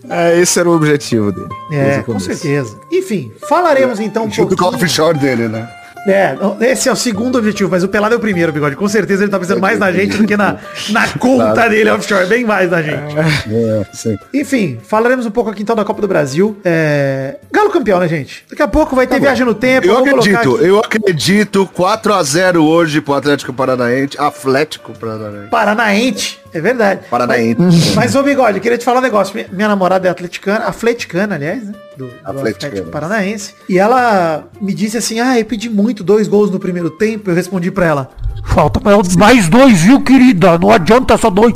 É, 0.09 0.39
esse 0.39 0.59
era 0.59 0.69
o 0.69 0.75
objetivo 0.75 1.33
dele. 1.33 1.49
É, 1.71 2.03
com 2.03 2.19
certeza. 2.19 2.79
Enfim, 2.91 3.33
falaremos 3.49 4.01
então 4.01 4.25
um 4.27 4.31
Junto 4.31 4.49
com 4.49 4.55
o 4.55 4.71
pouquinho... 4.71 4.85
offshore 4.85 5.19
dele, 5.19 5.49
né? 5.49 5.69
É, 6.07 6.37
esse 6.61 6.89
é 6.89 6.93
o 6.93 6.97
segundo 6.97 7.37
objetivo, 7.37 7.69
mas 7.69 7.83
o 7.83 7.89
Pelado 7.89 8.15
é 8.15 8.17
o 8.17 8.21
primeiro, 8.21 8.53
Bigode. 8.53 8.77
Com 8.77 8.87
certeza 8.87 9.25
ele 9.25 9.31
tá 9.31 9.41
pensando 9.41 9.61
mais 9.61 9.77
na 9.77 9.91
gente 9.91 10.17
do 10.17 10.25
que 10.25 10.37
na, 10.37 10.57
na 10.91 11.09
conta 11.19 11.69
dele 11.69 11.91
offshore, 11.91 12.27
bem 12.27 12.45
mais 12.45 12.71
na 12.71 12.81
gente. 12.81 13.19
É, 13.19 13.87
sim. 13.93 14.17
Enfim, 14.33 14.79
falaremos 14.85 15.27
um 15.27 15.33
pouco 15.33 15.51
aqui 15.51 15.63
então 15.63 15.75
da 15.75 15.85
Copa 15.85 16.01
do 16.01 16.07
Brasil. 16.07 16.57
É... 16.65 17.39
Galo 17.51 17.71
campeão, 17.71 17.99
né, 17.99 18.07
gente? 18.07 18.45
Daqui 18.49 18.63
a 18.63 18.69
pouco 18.69 18.95
vai 18.95 19.09
ter 19.09 19.21
viagem 19.21 19.45
no 19.45 19.55
tempo. 19.55 19.89
Eu 19.89 19.99
acredito, 19.99 20.57
eu 20.59 20.79
acredito 20.79 21.69
4x0 21.77 22.63
hoje 22.63 23.01
pro 23.01 23.15
Atlético 23.15 23.53
Paranaense. 23.53 24.17
Atlético 24.17 24.93
Paranaense. 24.93 25.51
Paranaense, 25.51 26.39
é 26.57 26.61
verdade. 26.61 27.01
Paranaense. 27.11 27.95
Mas, 27.95 28.15
ô 28.15 28.23
Bigode, 28.23 28.61
queria 28.61 28.79
te 28.79 28.85
falar 28.85 28.99
um 28.99 29.03
negócio. 29.03 29.35
Minha, 29.53 29.69
namorada 29.69 30.09
é 30.09 30.11
atleticana, 30.11 30.67
atleticana, 30.67 31.35
aliás, 31.35 31.63
né? 31.65 31.73
Do, 31.97 32.07
do. 32.07 32.13
Atlético 32.25 32.91
Paranaense. 32.91 33.55
E 33.69 33.79
ela 33.79 34.45
me 34.61 34.75
disse 34.75 34.97
assim, 34.97 35.21
ah, 35.21 35.39
eu 35.39 35.45
pedi 35.45 35.69
muito, 35.69 36.03
dois 36.03 36.29
gols 36.29 36.51
no 36.51 36.59
primeiro 36.59 36.91
tempo. 36.91 37.31
Eu 37.31 37.35
respondi 37.35 37.71
pra 37.71 37.87
ela, 37.87 38.11
falta 38.45 38.81
mais 39.19 39.49
dois, 39.49 39.81
viu, 39.81 40.03
querida? 40.03 40.59
Não 40.59 40.71
adianta 40.71 41.17
só 41.17 41.31
dois. 41.31 41.55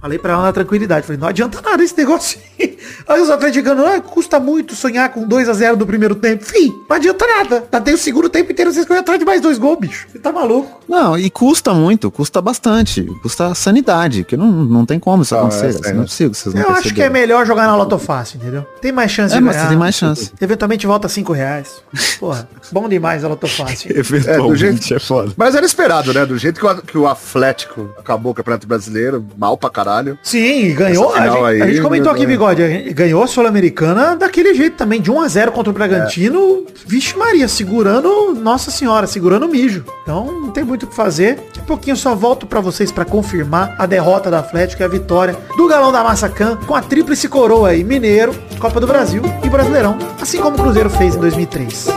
Falei 0.00 0.18
pra 0.18 0.32
ela 0.34 0.42
na 0.42 0.52
tranquilidade. 0.52 1.06
Falei, 1.06 1.20
não 1.20 1.28
adianta 1.28 1.60
nada 1.60 1.82
esse 1.82 1.96
negócio. 1.96 2.38
Aí 3.08 3.20
os 3.20 3.30
atleticanos, 3.30 3.84
ah, 3.86 4.00
custa 4.00 4.38
muito 4.40 4.74
sonhar 4.74 5.08
com 5.10 5.26
2 5.26 5.48
a 5.48 5.52
0 5.52 5.76
do 5.76 5.86
primeiro 5.86 6.14
tempo. 6.14 6.44
Fim, 6.44 6.68
não 6.88 6.96
adianta 6.96 7.24
nada. 7.26 7.64
Já 7.72 7.80
tem 7.80 7.94
o 7.94 7.98
segundo 7.98 8.28
tempo 8.28 8.52
inteiro, 8.52 8.72
vocês 8.72 8.84
correm 8.86 9.00
atrás 9.00 9.18
de 9.18 9.24
mais 9.24 9.40
dois 9.40 9.58
gols, 9.58 9.78
bicho. 9.78 10.06
Você 10.12 10.18
tá 10.18 10.32
maluco. 10.32 10.80
Não, 10.88 11.16
e 11.18 11.30
custa 11.30 11.72
muito, 11.72 12.10
custa 12.10 12.40
bastante. 12.42 13.02
Custa 13.22 13.54
sanidade, 13.54 14.24
que 14.24 14.36
não, 14.36 14.46
não 14.50 14.84
tem 14.86 14.98
como 14.98 15.22
isso 15.22 15.34
Ah, 15.34 15.40
acontecer. 15.40 15.66
é, 15.86 15.90
é, 15.90 15.92
não 15.94 16.02
é 16.02 16.04
possível 16.04 16.30
que 16.32 16.36
vocês 16.38 16.54
não 16.54 16.62
Eu 16.62 16.68
acho 16.70 16.82
que 16.82 16.88
é 16.88 16.92
perceberam. 17.08 17.12
melhor 17.12 17.46
jogar 17.46 17.66
na 17.66 17.76
Loto 17.76 17.98
Fácil, 17.98 18.38
entendeu? 18.38 18.66
Tem 18.80 18.92
mais 18.92 19.10
chance 19.10 19.34
É, 19.34 19.38
de 19.38 19.44
ganhar. 19.44 19.62
você 19.62 19.68
tem 19.68 19.76
mais 19.76 19.94
chance. 19.94 20.32
Eventualmente 20.40 20.86
volta 20.86 21.08
5 21.08 21.32
reais. 21.32 21.82
Porra, 22.18 22.48
bom 22.72 22.88
demais 22.88 23.24
a 23.24 23.28
Loto 23.28 23.46
Fácil. 23.46 23.90
Eventualmente 23.96 24.28
É, 24.30 24.48
do 24.48 24.56
jeito- 24.56 24.94
é 24.94 24.98
foda. 24.98 25.32
Mas 25.36 25.54
era 25.54 25.64
esperado, 25.64 26.12
né? 26.12 26.24
Do 26.26 26.36
jeito 26.38 26.58
que 26.60 26.66
o, 26.66 26.76
que 26.82 26.98
o 26.98 27.06
Atlético 27.06 27.90
acabou 27.98 28.32
o 28.32 28.34
Campeonato 28.34 28.66
Brasileiro, 28.66 29.24
mal 29.36 29.56
pra 29.56 29.70
caralho. 29.70 30.18
Sim, 30.22 30.74
ganhou. 30.74 31.14
A 31.14 31.26
gente, 31.26 31.36
a 31.38 31.46
aí, 31.46 31.72
gente 31.74 31.82
comentou 31.82 32.10
aqui. 32.12 32.26
Bigode. 32.26 32.47
Gente 32.54 32.92
Ganhou 32.92 33.22
a 33.22 33.26
Sul-Americana 33.26 34.16
daquele 34.16 34.54
jeito 34.54 34.76
também, 34.76 35.00
de 35.00 35.10
1 35.10 35.20
a 35.20 35.28
0 35.28 35.52
contra 35.52 35.70
o 35.70 35.72
Bragantino. 35.72 36.64
Vixe 36.86 37.16
Maria, 37.16 37.48
segurando, 37.48 38.34
Nossa 38.34 38.70
Senhora, 38.70 39.06
segurando 39.06 39.46
o 39.46 39.48
mijo. 39.48 39.84
Então 40.02 40.26
não 40.26 40.50
tem 40.50 40.64
muito 40.64 40.84
o 40.84 40.86
que 40.86 40.94
fazer. 40.94 41.36
Daqui 41.36 41.60
a 41.60 41.64
pouquinho 41.64 41.92
eu 41.92 41.96
só 41.96 42.14
volto 42.14 42.46
pra 42.46 42.60
vocês 42.60 42.90
pra 42.90 43.04
confirmar 43.04 43.74
a 43.78 43.86
derrota 43.86 44.30
do 44.30 44.36
Atlético 44.36 44.82
e 44.82 44.84
a 44.84 44.88
vitória 44.88 45.36
do 45.56 45.68
Galão 45.68 45.92
da 45.92 46.02
Massacan 46.02 46.56
com 46.66 46.74
a 46.74 46.80
tríplice 46.80 47.28
coroa 47.28 47.68
aí, 47.68 47.84
Mineiro, 47.84 48.34
Copa 48.58 48.80
do 48.80 48.86
Brasil 48.86 49.22
e 49.44 49.48
Brasileirão. 49.48 49.98
Assim 50.20 50.40
como 50.40 50.56
o 50.56 50.60
Cruzeiro 50.60 50.90
fez 50.90 51.14
em 51.14 51.20
2003. 51.20 51.88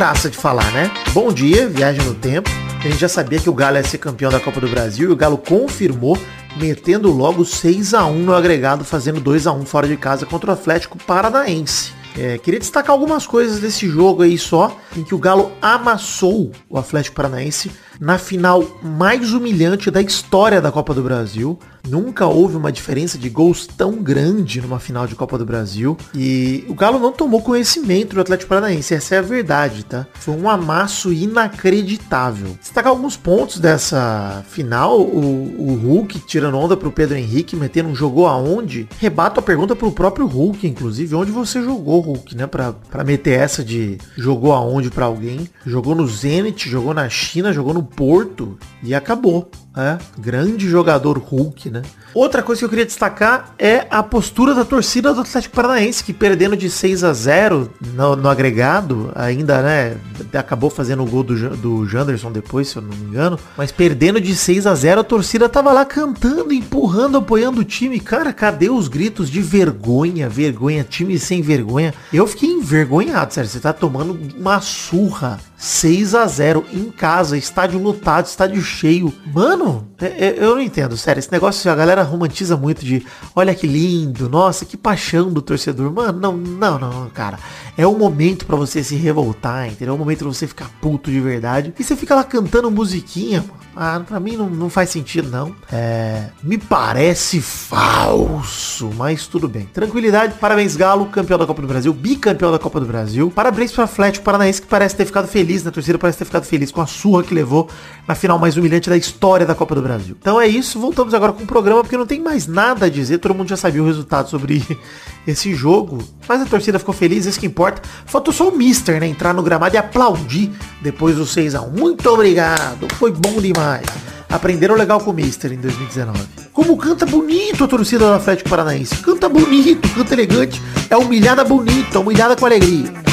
Graça 0.00 0.30
de 0.30 0.36
falar, 0.38 0.72
né? 0.72 0.90
Bom 1.12 1.30
dia, 1.30 1.68
viagem 1.68 2.02
no 2.06 2.14
tempo. 2.14 2.48
A 2.78 2.84
gente 2.84 2.96
já 2.96 3.06
sabia 3.06 3.38
que 3.38 3.50
o 3.50 3.52
Galo 3.52 3.76
ia 3.76 3.84
ser 3.84 3.98
campeão 3.98 4.30
da 4.30 4.40
Copa 4.40 4.58
do 4.58 4.66
Brasil 4.66 5.10
e 5.10 5.12
o 5.12 5.14
Galo 5.14 5.36
confirmou, 5.36 6.16
metendo 6.56 7.12
logo 7.12 7.44
6 7.44 7.92
a 7.92 8.06
1 8.06 8.14
no 8.20 8.34
agregado, 8.34 8.82
fazendo 8.82 9.20
2 9.20 9.46
a 9.46 9.52
1 9.52 9.66
fora 9.66 9.86
de 9.86 9.98
casa 9.98 10.24
contra 10.24 10.52
o 10.52 10.54
Atlético 10.54 10.96
Paranaense. 10.96 11.92
É, 12.18 12.38
queria 12.38 12.58
destacar 12.58 12.92
algumas 12.92 13.26
coisas 13.26 13.60
desse 13.60 13.90
jogo 13.90 14.22
aí 14.22 14.38
só, 14.38 14.74
em 14.96 15.04
que 15.04 15.14
o 15.14 15.18
Galo 15.18 15.52
amassou 15.60 16.50
o 16.66 16.78
Atlético 16.78 17.16
Paranaense 17.16 17.70
na 18.00 18.16
final 18.16 18.64
mais 18.82 19.32
humilhante 19.32 19.90
da 19.90 20.00
história 20.00 20.60
da 20.60 20.72
Copa 20.72 20.94
do 20.94 21.02
Brasil. 21.02 21.58
Nunca 21.88 22.26
houve 22.26 22.56
uma 22.56 22.70
diferença 22.70 23.16
de 23.16 23.28
gols 23.28 23.66
tão 23.66 24.02
grande 24.02 24.60
numa 24.60 24.78
final 24.78 25.06
de 25.06 25.14
Copa 25.14 25.38
do 25.38 25.46
Brasil. 25.46 25.96
E 26.14 26.64
o 26.68 26.74
Galo 26.74 26.98
não 26.98 27.12
tomou 27.12 27.42
conhecimento 27.42 28.14
do 28.14 28.20
Atlético 28.20 28.48
Paranaense. 28.48 28.94
Essa 28.94 29.16
é 29.16 29.18
a 29.18 29.22
verdade, 29.22 29.84
tá? 29.84 30.06
Foi 30.14 30.34
um 30.34 30.48
amasso 30.48 31.12
inacreditável. 31.12 32.56
Destacar 32.60 32.90
alguns 32.90 33.16
pontos 33.16 33.58
dessa 33.58 34.44
final. 34.48 35.00
O, 35.00 35.54
o 35.58 35.74
Hulk 35.74 36.20
tirando 36.20 36.58
onda 36.58 36.76
pro 36.76 36.92
Pedro 36.92 37.16
Henrique, 37.16 37.56
metendo 37.56 37.88
um 37.88 37.94
jogou 37.94 38.26
aonde? 38.26 38.88
Rebato 38.98 39.40
a 39.40 39.42
pergunta 39.42 39.74
pro 39.74 39.90
próprio 39.90 40.26
Hulk, 40.26 40.66
inclusive. 40.66 41.14
Onde 41.14 41.32
você 41.32 41.62
jogou, 41.62 42.00
Hulk, 42.00 42.36
né? 42.36 42.46
Pra, 42.46 42.72
pra 42.72 43.04
meter 43.04 43.38
essa 43.38 43.64
de 43.64 43.98
jogou 44.16 44.52
aonde 44.52 44.90
pra 44.90 45.06
alguém. 45.06 45.48
Jogou 45.64 45.94
no 45.94 46.06
Zenit, 46.06 46.68
jogou 46.68 46.92
na 46.92 47.08
China, 47.08 47.52
jogou 47.52 47.72
no 47.72 47.89
Porto 47.96 48.58
e 48.82 48.94
acabou. 48.94 49.50
É, 49.76 49.98
grande 50.18 50.68
jogador 50.68 51.16
Hulk, 51.16 51.70
né? 51.70 51.82
Outra 52.12 52.42
coisa 52.42 52.58
que 52.58 52.64
eu 52.64 52.68
queria 52.68 52.84
destacar 52.84 53.54
é 53.56 53.86
a 53.88 54.02
postura 54.02 54.52
da 54.52 54.64
torcida 54.64 55.14
do 55.14 55.20
Atlético 55.20 55.54
Paranaense, 55.54 56.02
que 56.02 56.12
perdendo 56.12 56.56
de 56.56 56.68
6 56.68 57.04
a 57.04 57.12
0 57.12 57.70
no, 57.94 58.16
no 58.16 58.28
agregado, 58.28 59.12
ainda, 59.14 59.62
né, 59.62 59.96
acabou 60.34 60.70
fazendo 60.70 61.04
o 61.04 61.06
gol 61.06 61.22
do, 61.22 61.56
do 61.56 61.86
Janderson 61.86 62.32
depois, 62.32 62.68
se 62.68 62.76
eu 62.76 62.82
não 62.82 62.90
me 62.90 63.06
engano, 63.06 63.38
mas 63.56 63.70
perdendo 63.70 64.20
de 64.20 64.34
6 64.34 64.66
a 64.66 64.74
0 64.74 65.02
a 65.02 65.04
torcida 65.04 65.48
tava 65.48 65.72
lá 65.72 65.84
cantando, 65.84 66.52
empurrando, 66.52 67.18
apoiando 67.18 67.60
o 67.60 67.64
time. 67.64 68.00
Cara, 68.00 68.32
cadê 68.32 68.68
os 68.68 68.88
gritos 68.88 69.30
de 69.30 69.40
vergonha, 69.40 70.28
vergonha, 70.28 70.82
time 70.82 71.16
sem 71.16 71.42
vergonha? 71.42 71.94
Eu 72.12 72.26
fiquei 72.26 72.50
envergonhado, 72.50 73.32
sério, 73.32 73.48
você 73.48 73.60
tá 73.60 73.72
tomando 73.72 74.18
uma 74.36 74.60
surra 74.60 75.38
6 75.60 76.14
a 76.14 76.26
0 76.26 76.64
em 76.72 76.90
casa, 76.90 77.36
estádio 77.36 77.78
lotado, 77.78 78.24
estádio 78.24 78.62
cheio. 78.62 79.12
Mano, 79.26 79.59
é- 80.00 80.26
é- 80.26 80.34
eu 80.38 80.54
não 80.54 80.60
entendo, 80.60 80.96
sério. 80.96 81.18
Esse 81.18 81.30
negócio 81.32 81.70
a 81.70 81.74
galera 81.74 82.02
romantiza 82.02 82.56
muito 82.56 82.84
de 82.84 83.04
olha 83.34 83.54
que 83.54 83.66
lindo, 83.66 84.28
nossa, 84.28 84.64
que 84.64 84.76
paixão 84.76 85.32
do 85.32 85.42
torcedor. 85.42 85.92
Mano, 85.92 86.18
não, 86.18 86.36
não, 86.36 86.78
não, 86.78 87.08
cara. 87.10 87.38
É 87.76 87.86
o 87.86 87.96
momento 87.96 88.44
pra 88.46 88.56
você 88.56 88.82
se 88.84 88.94
revoltar, 88.96 89.68
entendeu? 89.68 89.92
É 89.94 89.96
o 89.96 89.98
momento 89.98 90.18
pra 90.18 90.28
você 90.28 90.46
ficar 90.46 90.70
puto 90.80 91.10
de 91.10 91.20
verdade. 91.20 91.72
E 91.78 91.84
você 91.84 91.96
fica 91.96 92.14
lá 92.14 92.24
cantando 92.24 92.70
musiquinha, 92.70 93.40
mano. 93.40 93.60
Ah, 93.76 94.02
pra 94.06 94.18
mim 94.18 94.36
não, 94.36 94.50
não 94.50 94.68
faz 94.68 94.90
sentido, 94.90 95.30
não. 95.30 95.54
É. 95.72 96.26
Me 96.42 96.58
parece 96.58 97.40
falso, 97.40 98.90
mas 98.96 99.26
tudo 99.26 99.48
bem. 99.48 99.64
Tranquilidade, 99.72 100.34
parabéns, 100.40 100.74
Galo, 100.76 101.06
campeão 101.06 101.38
da 101.38 101.46
Copa 101.46 101.62
do 101.62 101.68
Brasil, 101.68 101.92
bicampeão 101.92 102.50
da 102.50 102.58
Copa 102.58 102.80
do 102.80 102.86
Brasil. 102.86 103.30
Parabéns 103.30 103.72
pro 103.72 103.84
Atlético 103.84 104.24
Paranaense, 104.24 104.60
que 104.60 104.66
parece 104.68 104.96
ter 104.96 105.06
ficado 105.06 105.28
feliz 105.28 105.62
na 105.62 105.70
torcida, 105.70 105.98
parece 105.98 106.18
ter 106.18 106.24
ficado 106.24 106.44
feliz 106.44 106.70
com 106.72 106.80
a 106.80 106.86
surra 106.86 107.22
que 107.22 107.32
levou 107.32 107.68
na 108.06 108.14
final 108.14 108.38
mais 108.38 108.56
humilhante 108.56 108.90
da 108.90 108.96
história 108.96 109.46
da 109.50 109.54
Copa 109.54 109.74
do 109.74 109.82
Brasil. 109.82 110.16
Então 110.18 110.40
é 110.40 110.46
isso, 110.46 110.78
voltamos 110.78 111.12
agora 111.12 111.32
com 111.32 111.42
o 111.42 111.46
programa, 111.46 111.82
porque 111.82 111.96
não 111.96 112.06
tem 112.06 112.20
mais 112.20 112.46
nada 112.46 112.86
a 112.86 112.88
dizer, 112.88 113.18
todo 113.18 113.34
mundo 113.34 113.48
já 113.48 113.56
sabia 113.56 113.82
o 113.82 113.86
resultado 113.86 114.30
sobre 114.30 114.64
esse 115.26 115.54
jogo. 115.54 115.98
Mas 116.28 116.40
a 116.40 116.46
torcida 116.46 116.78
ficou 116.78 116.94
feliz, 116.94 117.26
isso 117.26 117.38
que 117.38 117.46
importa. 117.46 117.82
Faltou 118.06 118.32
só 118.32 118.48
o 118.48 118.56
Mister, 118.56 119.00
né, 119.00 119.06
entrar 119.06 119.34
no 119.34 119.42
gramado 119.42 119.74
e 119.74 119.78
aplaudir 119.78 120.50
depois 120.80 121.16
do 121.16 121.24
6x1. 121.24 121.70
Muito 121.70 122.08
obrigado, 122.08 122.86
foi 122.94 123.12
bom 123.12 123.40
demais. 123.40 123.86
Aprenderam 124.28 124.76
legal 124.76 125.00
com 125.00 125.10
o 125.10 125.14
Mister 125.14 125.52
em 125.52 125.56
2019. 125.56 126.20
Como 126.52 126.76
canta 126.76 127.04
bonito 127.04 127.64
a 127.64 127.68
torcida 127.68 128.06
do 128.06 128.14
Atlético 128.14 128.48
Paranaense. 128.48 128.96
Canta 128.98 129.28
bonito, 129.28 129.88
canta 129.92 130.14
elegante. 130.14 130.62
É 130.88 130.96
humilhada 130.96 131.42
bonita, 131.42 131.98
humilhada 131.98 132.36
com 132.36 132.46
alegria. 132.46 133.09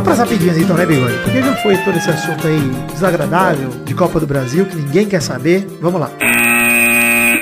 Vamos 0.00 0.16
pras 0.16 0.30
rapidinhas 0.30 0.56
então, 0.56 0.74
né, 0.78 0.86
Bigode? 0.86 1.18
Porque 1.18 1.42
já 1.42 1.54
foi 1.56 1.76
todo 1.76 1.94
esse 1.94 2.08
assunto 2.08 2.46
aí 2.46 2.58
desagradável 2.90 3.68
de 3.84 3.94
Copa 3.94 4.18
do 4.18 4.26
Brasil, 4.26 4.64
que 4.64 4.74
ninguém 4.74 5.06
quer 5.06 5.20
saber. 5.20 5.66
Vamos 5.78 6.00
lá. 6.00 6.10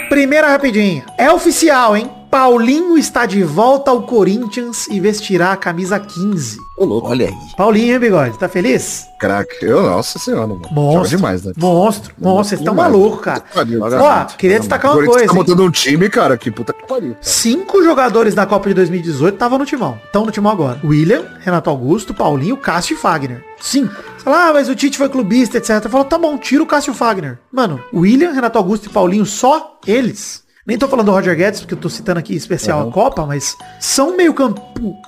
Primeira 0.09 0.49
rapidinha. 0.49 1.05
É 1.17 1.31
oficial, 1.31 1.97
hein? 1.97 2.11
Paulinho 2.31 2.99
está 2.99 3.25
de 3.25 3.43
volta 3.43 3.91
ao 3.91 4.03
Corinthians 4.03 4.87
e 4.89 5.01
vestirá 5.01 5.53
a 5.53 5.57
camisa 5.57 5.99
15. 5.99 6.59
Ô, 6.77 6.85
louco. 6.85 7.09
Olha 7.09 7.27
aí. 7.29 7.35
Paulinho, 7.57 7.95
hein, 7.95 7.99
Bigode? 7.99 8.39
Tá 8.39 8.49
feliz? 8.49 9.07
Craque. 9.19 9.65
Eu, 9.65 9.83
nossa 9.83 10.19
senhora, 10.19 10.47
mano. 10.47 10.61
Joga 10.63 10.75
Monstro. 10.75 11.17
demais, 11.17 11.43
né? 11.45 11.53
Monstro. 11.57 12.15
Monstro, 12.19 12.45
vocês 12.45 12.61
estão 12.61 12.75
malucos, 12.75 13.21
cara. 13.21 13.41
Pariu. 13.41 13.81
Ó, 13.83 14.25
queria 14.37 14.59
destacar 14.61 14.91
uma 14.93 14.97
Corinthians 14.97 15.17
coisa. 15.17 15.27
tá 15.27 15.33
hein? 15.33 15.39
montando 15.39 15.65
um 15.65 15.71
time, 15.71 16.09
cara, 16.11 16.37
que 16.37 16.51
puta 16.51 16.73
que 16.75 16.87
pariu. 16.87 17.17
Cinco 17.23 17.83
jogadores 17.83 18.35
da 18.35 18.45
Copa 18.45 18.69
de 18.69 18.75
2018 18.75 19.35
estavam 19.35 19.59
no 19.59 19.65
timão. 19.65 19.99
Estão 20.05 20.27
no 20.27 20.31
timão 20.31 20.53
agora. 20.53 20.79
William, 20.85 21.25
Renato 21.41 21.71
Augusto, 21.71 22.13
Paulinho, 22.13 22.59
Cássio 22.59 22.95
e 22.95 22.99
Fagner. 22.99 23.43
Cinco. 23.59 23.95
Você 24.17 24.25
fala, 24.25 24.49
ah, 24.49 24.53
mas 24.53 24.69
o 24.69 24.75
Tite 24.75 24.99
foi 24.99 25.09
clubista, 25.09 25.57
etc. 25.57 25.89
Falou, 25.89 26.05
tá 26.05 26.19
bom, 26.19 26.37
tira 26.37 26.63
o 26.63 26.67
Cássio 26.67 26.91
e 26.91 26.93
o 26.93 26.95
Fagner. 26.95 27.39
Mano, 27.51 27.83
William, 27.93 28.33
Renato 28.33 28.59
Augusto 28.59 28.87
e 28.87 28.93
Paulinho, 28.93 29.25
só 29.25 29.79
eles. 29.87 30.47
Nem 30.69 30.77
tô 30.77 30.87
falando 30.87 31.07
do 31.07 31.13
Roger 31.13 31.35
Guedes, 31.35 31.61
porque 31.61 31.73
eu 31.73 31.79
tô 31.79 31.89
citando 31.89 32.19
aqui 32.19 32.37
especial 32.37 32.87
a 32.87 32.93
Copa, 32.93 33.25
mas 33.25 33.57
são 33.81 34.15
meio 34.15 34.35
campo 34.35 34.61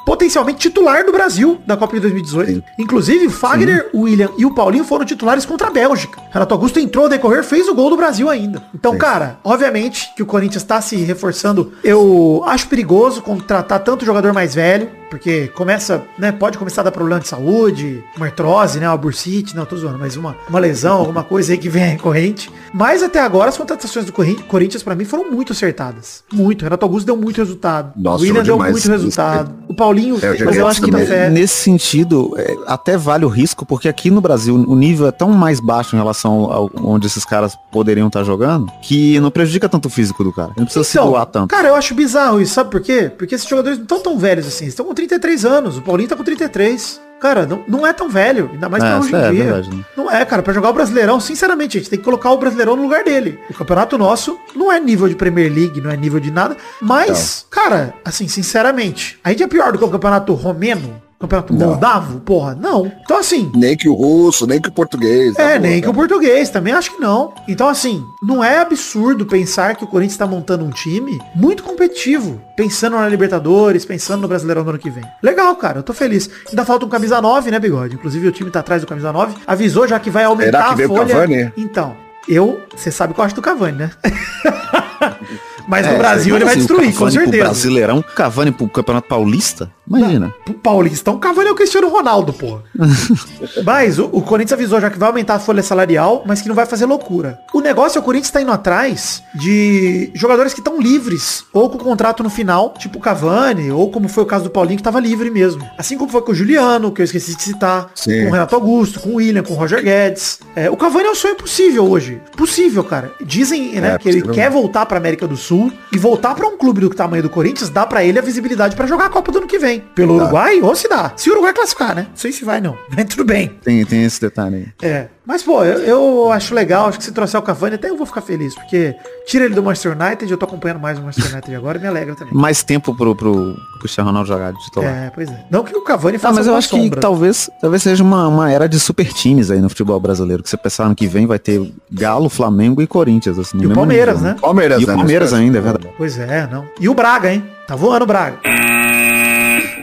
potencialmente 0.06 0.58
titular 0.58 1.04
do 1.04 1.12
Brasil 1.12 1.60
da 1.66 1.76
Copa 1.76 1.96
de 1.96 2.00
2018. 2.00 2.50
Sim. 2.50 2.62
Inclusive, 2.78 3.26
o 3.26 3.30
Fagner, 3.30 3.90
o 3.92 4.00
William 4.04 4.30
e 4.38 4.46
o 4.46 4.54
Paulinho 4.54 4.84
foram 4.84 5.04
titulares 5.04 5.44
contra 5.44 5.66
a 5.66 5.70
Bélgica. 5.70 6.18
Renato 6.30 6.54
Augusto 6.54 6.80
entrou 6.80 7.04
a 7.04 7.08
decorrer, 7.08 7.44
fez 7.44 7.68
o 7.68 7.74
gol 7.74 7.90
do 7.90 7.96
Brasil 7.98 8.30
ainda. 8.30 8.62
Então, 8.74 8.96
cara, 8.96 9.38
obviamente 9.44 10.10
que 10.16 10.22
o 10.22 10.26
Corinthians 10.26 10.64
tá 10.64 10.80
se 10.80 10.96
reforçando. 10.96 11.74
Eu 11.84 12.42
acho 12.46 12.66
perigoso 12.66 13.20
contratar 13.20 13.80
tanto 13.80 14.06
jogador 14.06 14.32
mais 14.32 14.54
velho, 14.54 14.90
porque 15.10 15.48
começa, 15.48 16.04
né, 16.16 16.30
pode 16.30 16.56
começar 16.56 16.82
a 16.82 16.84
dar 16.84 16.92
problema 16.92 17.20
de 17.20 17.28
saúde, 17.28 18.02
uma 18.16 18.26
artrose, 18.26 18.78
né, 18.78 18.88
uma 18.88 18.96
bursite, 18.96 19.56
não, 19.56 19.66
tô 19.66 19.76
zoando, 19.76 19.98
mas 19.98 20.16
uma, 20.16 20.36
uma 20.48 20.58
lesão, 20.58 20.98
alguma 20.98 21.24
coisa 21.24 21.52
aí 21.52 21.58
que 21.58 21.68
vem 21.68 21.82
recorrente. 21.82 22.50
Mas 22.72 23.02
até 23.02 23.20
agora 23.20 23.50
as 23.50 23.56
contratações 23.56 24.06
do 24.06 24.12
Corinthians 24.12 24.82
pra 24.82 24.94
mim 24.94 25.04
foram 25.04 25.30
muito 25.30 25.52
acertadas. 25.52 26.22
Muito. 26.32 26.62
Renato 26.62 26.84
Augusto 26.84 27.06
deu 27.06 27.16
muito 27.16 27.38
resultado. 27.38 27.92
Nossa, 27.96 28.22
o 28.22 28.26
William 28.26 28.42
deu 28.42 28.58
muito 28.58 28.88
resultado. 28.88 29.52
O 29.68 29.74
Paulinho, 29.74 30.18
É, 30.22 30.40
eu 30.40 30.46
mas 30.46 30.56
eu 30.56 30.66
acho 30.66 30.82
que 30.82 30.90
é, 30.94 31.28
Nesse 31.28 31.54
sentido, 31.54 32.32
é, 32.36 32.56
até 32.66 32.96
vale 32.96 33.24
o 33.24 33.28
risco, 33.28 33.66
porque 33.66 33.88
aqui 33.88 34.10
no 34.10 34.20
Brasil 34.20 34.54
o 34.54 34.76
nível 34.76 35.06
é 35.08 35.12
tão 35.12 35.30
mais 35.30 35.58
baixo 35.60 35.96
em 35.96 35.98
relação 35.98 36.52
ao 36.52 36.70
onde 36.82 37.06
esses 37.06 37.24
caras 37.24 37.56
poderiam 37.72 38.06
estar 38.06 38.22
jogando, 38.22 38.70
que 38.82 39.18
não 39.20 39.30
prejudica 39.30 39.68
tanto 39.68 39.86
o 39.86 39.90
físico 39.90 40.22
do 40.22 40.32
cara. 40.32 40.48
Ele 40.50 40.60
não 40.60 40.64
precisa 40.64 40.84
se 40.84 40.98
doar 40.98 41.26
tanto. 41.26 41.48
Cara, 41.48 41.68
eu 41.68 41.74
acho 41.74 41.94
bizarro 41.94 42.40
isso, 42.40 42.54
sabe 42.54 42.70
por 42.70 42.80
quê? 42.80 43.10
Porque 43.16 43.34
esses 43.34 43.48
jogadores 43.48 43.78
não 43.78 43.84
estão 43.84 44.00
tão 44.00 44.18
velhos 44.18 44.46
assim. 44.46 44.66
Estão 44.66 44.86
com 44.86 44.94
33 45.00 45.44
anos. 45.46 45.78
O 45.78 45.82
Paulinho 45.82 46.08
tá 46.08 46.16
com 46.16 46.22
33. 46.24 47.00
Cara, 47.20 47.46
não, 47.46 47.62
não 47.68 47.86
é 47.86 47.92
tão 47.92 48.08
velho, 48.08 48.48
ainda 48.52 48.66
mais 48.68 48.82
É, 48.82 48.86
pra 48.88 48.98
hoje 49.00 49.14
em 49.14 49.18
é 49.18 49.30
dia. 49.30 49.44
verdade, 49.44 49.70
né? 49.76 49.84
Não 49.94 50.10
é, 50.10 50.24
cara, 50.24 50.42
pra 50.42 50.54
jogar 50.54 50.70
o 50.70 50.72
Brasileirão, 50.72 51.20
sinceramente, 51.20 51.76
a 51.76 51.80
gente 51.80 51.90
tem 51.90 51.98
que 51.98 52.04
colocar 52.04 52.30
o 52.30 52.38
Brasileirão 52.38 52.76
no 52.76 52.82
lugar 52.82 53.04
dele. 53.04 53.38
O 53.50 53.54
campeonato 53.54 53.98
nosso 53.98 54.38
não 54.56 54.72
é 54.72 54.80
nível 54.80 55.06
de 55.06 55.14
Premier 55.14 55.52
League, 55.52 55.82
não 55.82 55.90
é 55.90 55.96
nível 55.98 56.18
de 56.18 56.30
nada, 56.30 56.56
mas, 56.80 57.44
cara, 57.50 57.92
assim, 58.02 58.26
sinceramente, 58.26 59.18
a 59.22 59.30
gente 59.30 59.42
é 59.42 59.46
pior 59.46 59.70
do 59.70 59.78
que 59.78 59.84
o 59.84 59.90
campeonato 59.90 60.32
romeno, 60.32 61.00
campeonato 61.20 61.52
Não. 61.52 61.66
moldavo, 61.68 62.20
porra, 62.20 62.54
não. 62.54 62.90
Então, 63.02 63.18
assim, 63.18 63.52
Nem 63.54 63.76
que 63.76 63.88
o 63.88 63.92
russo, 63.94 64.46
nem 64.46 64.60
que 64.60 64.68
o 64.70 64.72
português. 64.72 65.38
é, 65.38 65.52
tá 65.54 65.58
nem 65.58 65.72
que 65.80 65.86
o 65.88 65.92
cara. 65.92 66.06
português, 66.08 66.48
também 66.48 66.72
acho 66.72 66.92
que 66.92 67.00
não. 67.00 67.34
Então, 67.46 67.68
assim, 67.68 68.02
não 68.22 68.42
é 68.42 68.58
absurdo 68.60 69.26
pensar 69.26 69.76
que 69.76 69.84
o 69.84 69.86
Corinthians 69.86 70.16
tá 70.16 70.26
montando 70.26 70.64
um 70.64 70.70
time 70.70 71.20
muito 71.34 71.62
competitivo, 71.62 72.40
pensando 72.56 72.96
na 72.96 73.06
Libertadores, 73.08 73.84
pensando 73.84 74.22
no 74.22 74.28
Brasileirão 74.28 74.64
do 74.64 74.70
ano 74.70 74.78
que 74.78 74.88
vem. 74.88 75.04
Legal, 75.22 75.54
cara, 75.56 75.80
eu 75.80 75.82
tô 75.82 75.92
feliz. 75.92 76.30
Ainda 76.48 76.64
falta 76.64 76.86
um 76.86 76.88
camisa 76.88 77.20
9, 77.20 77.50
né, 77.50 77.58
Bigode? 77.58 77.96
Inclusive 77.96 78.26
o 78.26 78.32
time 78.32 78.50
tá 78.50 78.60
atrás 78.60 78.80
do 78.80 78.88
camisa 78.88 79.12
9. 79.12 79.34
Avisou 79.46 79.86
já 79.86 80.00
que 80.00 80.08
vai 80.10 80.24
aumentar 80.24 80.50
Será 80.52 80.64
que 80.64 80.72
a 80.72 80.74
veio 80.76 80.90
o 80.92 80.96
folha. 80.96 81.14
Cavani? 81.14 81.52
Então, 81.56 81.94
eu, 82.26 82.60
você 82.74 82.90
sabe 82.90 83.12
que 83.12 83.20
eu 83.20 83.24
acho 83.24 83.34
do 83.34 83.42
Cavani, 83.42 83.76
né? 83.76 83.90
Mas 85.70 85.86
no 85.86 85.92
É, 85.94 85.98
Brasil 85.98 86.34
ele 86.36 86.44
vai 86.44 86.54
assim, 86.54 86.64
o 86.64 86.66
destruir, 86.66 86.92
com 86.92 86.98
Cavani 86.98 87.12
pro 87.14 87.22
certeza. 87.24 87.44
Brasileirão, 87.44 88.02
Cavani 88.16 88.50
pro 88.52 88.68
Campeonato 88.68 89.08
Paulista? 89.08 89.70
Imagina. 89.88 90.32
Pro 90.44 90.54
Paulistão, 90.54 91.18
Cavani 91.18 91.48
é 91.48 91.52
o 91.52 91.54
Cristiano 91.54 91.88
Ronaldo, 91.88 92.32
pô. 92.32 92.58
mas 93.64 93.98
o, 93.98 94.04
o 94.12 94.22
Corinthians 94.22 94.52
avisou 94.52 94.80
já 94.80 94.90
que 94.90 94.98
vai 94.98 95.08
aumentar 95.08 95.34
a 95.34 95.38
folha 95.38 95.62
salarial, 95.62 96.22
mas 96.26 96.40
que 96.40 96.48
não 96.48 96.54
vai 96.54 96.66
fazer 96.66 96.86
loucura. 96.86 97.38
O 97.52 97.60
negócio 97.60 97.98
é 97.98 98.00
o 98.00 98.04
Corinthians 98.04 98.30
tá 98.30 98.40
indo 98.40 98.52
atrás 98.52 99.22
de 99.34 100.10
jogadores 100.14 100.54
que 100.54 100.60
estão 100.60 100.80
livres, 100.80 101.44
ou 101.52 101.68
com 101.70 101.78
contrato 101.78 102.22
no 102.22 102.30
final, 102.30 102.74
tipo 102.78 102.98
o 102.98 103.00
Cavani, 103.00 103.70
ou 103.70 103.90
como 103.90 104.08
foi 104.08 104.22
o 104.22 104.26
caso 104.26 104.44
do 104.44 104.50
Paulinho, 104.50 104.76
que 104.76 104.82
tava 104.82 105.00
livre 105.00 105.30
mesmo. 105.30 105.68
Assim 105.76 105.96
como 105.98 106.10
foi 106.10 106.22
com 106.22 106.32
o 106.32 106.34
Juliano, 106.34 106.92
que 106.92 107.00
eu 107.00 107.04
esqueci 107.04 107.34
de 107.36 107.42
citar, 107.42 107.90
Sim. 107.94 108.22
com 108.22 108.28
o 108.28 108.32
Renato 108.32 108.54
Augusto, 108.54 109.00
com 109.00 109.10
o 109.10 109.14
William, 109.16 109.42
com 109.42 109.54
o 109.54 109.56
Roger 109.56 109.82
Guedes. 109.82 110.38
É, 110.54 110.70
o 110.70 110.76
Cavani 110.76 111.06
é 111.08 111.10
um 111.10 111.14
sonho 111.14 111.34
possível 111.36 111.84
hoje. 111.90 112.20
Possível, 112.36 112.84
cara. 112.84 113.10
Dizem, 113.24 113.72
né, 113.80 113.94
É, 113.94 113.98
que 113.98 114.08
ele 114.08 114.22
quer 114.22 114.50
voltar 114.50 114.86
pra 114.86 114.96
América 114.98 115.26
do 115.26 115.36
Sul 115.36 115.59
e 115.92 115.98
voltar 115.98 116.34
pra 116.34 116.46
um 116.46 116.56
clube 116.56 116.80
do 116.80 116.90
tamanho 116.90 117.22
do 117.22 117.30
Corinthians, 117.30 117.68
dá 117.68 117.84
pra 117.84 118.04
ele 118.04 118.18
a 118.18 118.22
visibilidade 118.22 118.76
pra 118.76 118.86
jogar 118.86 119.06
a 119.06 119.10
Copa 119.10 119.32
do 119.32 119.38
ano 119.38 119.46
que 119.46 119.58
vem. 119.58 119.80
Pelo 119.94 120.14
Uruguai, 120.14 120.60
ou 120.60 120.74
se 120.76 120.88
dá. 120.88 121.12
Se 121.16 121.28
o 121.28 121.32
Uruguai 121.32 121.52
classificar, 121.52 121.94
né? 121.94 122.06
Não 122.08 122.16
sei 122.16 122.30
se 122.30 122.44
vai, 122.44 122.60
não. 122.60 122.78
Mas 122.94 123.06
tudo 123.06 123.24
bem. 123.24 123.48
Tem, 123.62 123.84
tem 123.84 124.04
esse 124.04 124.20
detalhe 124.20 124.56
aí. 124.56 124.88
É. 124.88 125.08
Mas, 125.26 125.42
pô, 125.42 125.62
eu, 125.62 125.78
eu 125.80 126.32
acho 126.32 126.54
legal, 126.54 126.88
acho 126.88 126.98
que 126.98 127.04
se 127.04 127.12
trouxer 127.12 127.38
o 127.38 127.42
Cavani, 127.42 127.74
até 127.76 127.88
eu 127.90 127.96
vou 127.96 128.06
ficar 128.06 128.20
feliz, 128.22 128.54
porque 128.54 128.96
tira 129.26 129.44
ele 129.44 129.54
do 129.54 129.62
Manchester 129.62 129.92
United, 129.96 130.30
eu 130.30 130.36
tô 130.38 130.44
acompanhando 130.46 130.80
mais 130.80 130.98
o 130.98 131.02
Manchester 131.02 131.32
United 131.34 131.54
agora 131.54 131.78
e 131.78 131.80
me 131.80 131.86
alegra 131.86 132.14
também. 132.14 132.34
Mais 132.34 132.62
tempo 132.64 132.96
pro, 132.96 133.14
pro 133.14 133.54
Cristiano 133.78 134.08
Ronaldo 134.08 134.28
jogar 134.28 134.52
de 134.52 134.58
titular. 134.64 134.90
É, 134.90 135.10
pois 135.14 135.30
é. 135.30 135.44
Não 135.50 135.62
que 135.62 135.76
o 135.76 135.82
Cavani 135.82 136.16
Ah, 136.16 136.20
faça 136.20 136.34
mas 136.36 136.46
eu 136.46 136.56
acho 136.56 136.70
que 136.70 136.80
sombra. 136.80 137.00
talvez, 137.00 137.50
talvez 137.60 137.82
seja 137.82 138.02
uma, 138.02 138.26
uma 138.28 138.50
era 138.50 138.68
de 138.68 138.80
super 138.80 139.12
times 139.12 139.50
aí 139.50 139.60
no 139.60 139.68
futebol 139.68 140.00
brasileiro. 140.00 140.42
Que 140.42 140.48
você 140.50 140.56
pensar 140.56 140.84
ano 140.86 140.94
que 140.96 141.06
vem 141.06 141.26
vai 141.26 141.38
ter 141.38 141.60
Galo, 141.92 142.28
Flamengo 142.28 142.80
e 142.82 142.86
Corinthians. 142.86 143.38
Assim, 143.38 143.58
no 143.58 143.62
E 143.62 143.66
o 143.66 143.68
mesmo 143.68 143.80
Palmeiras, 143.80 144.16
nível, 144.16 144.30
né? 144.32 144.36
Palmeiras, 144.40 144.80
E 144.80 144.84
o 144.84 144.88
né, 144.88 144.94
Palmeiras 144.94 145.32
ainda, 145.32 145.58
é 145.58 145.60
verdade. 145.60 145.94
Pois 145.96 146.18
é, 146.18 146.48
não. 146.50 146.64
E 146.80 146.88
o 146.88 146.94
Braga, 146.94 147.32
hein? 147.32 147.44
Tá 147.66 147.76
voando 147.76 148.02
o 148.04 148.06
Braga. 148.06 148.38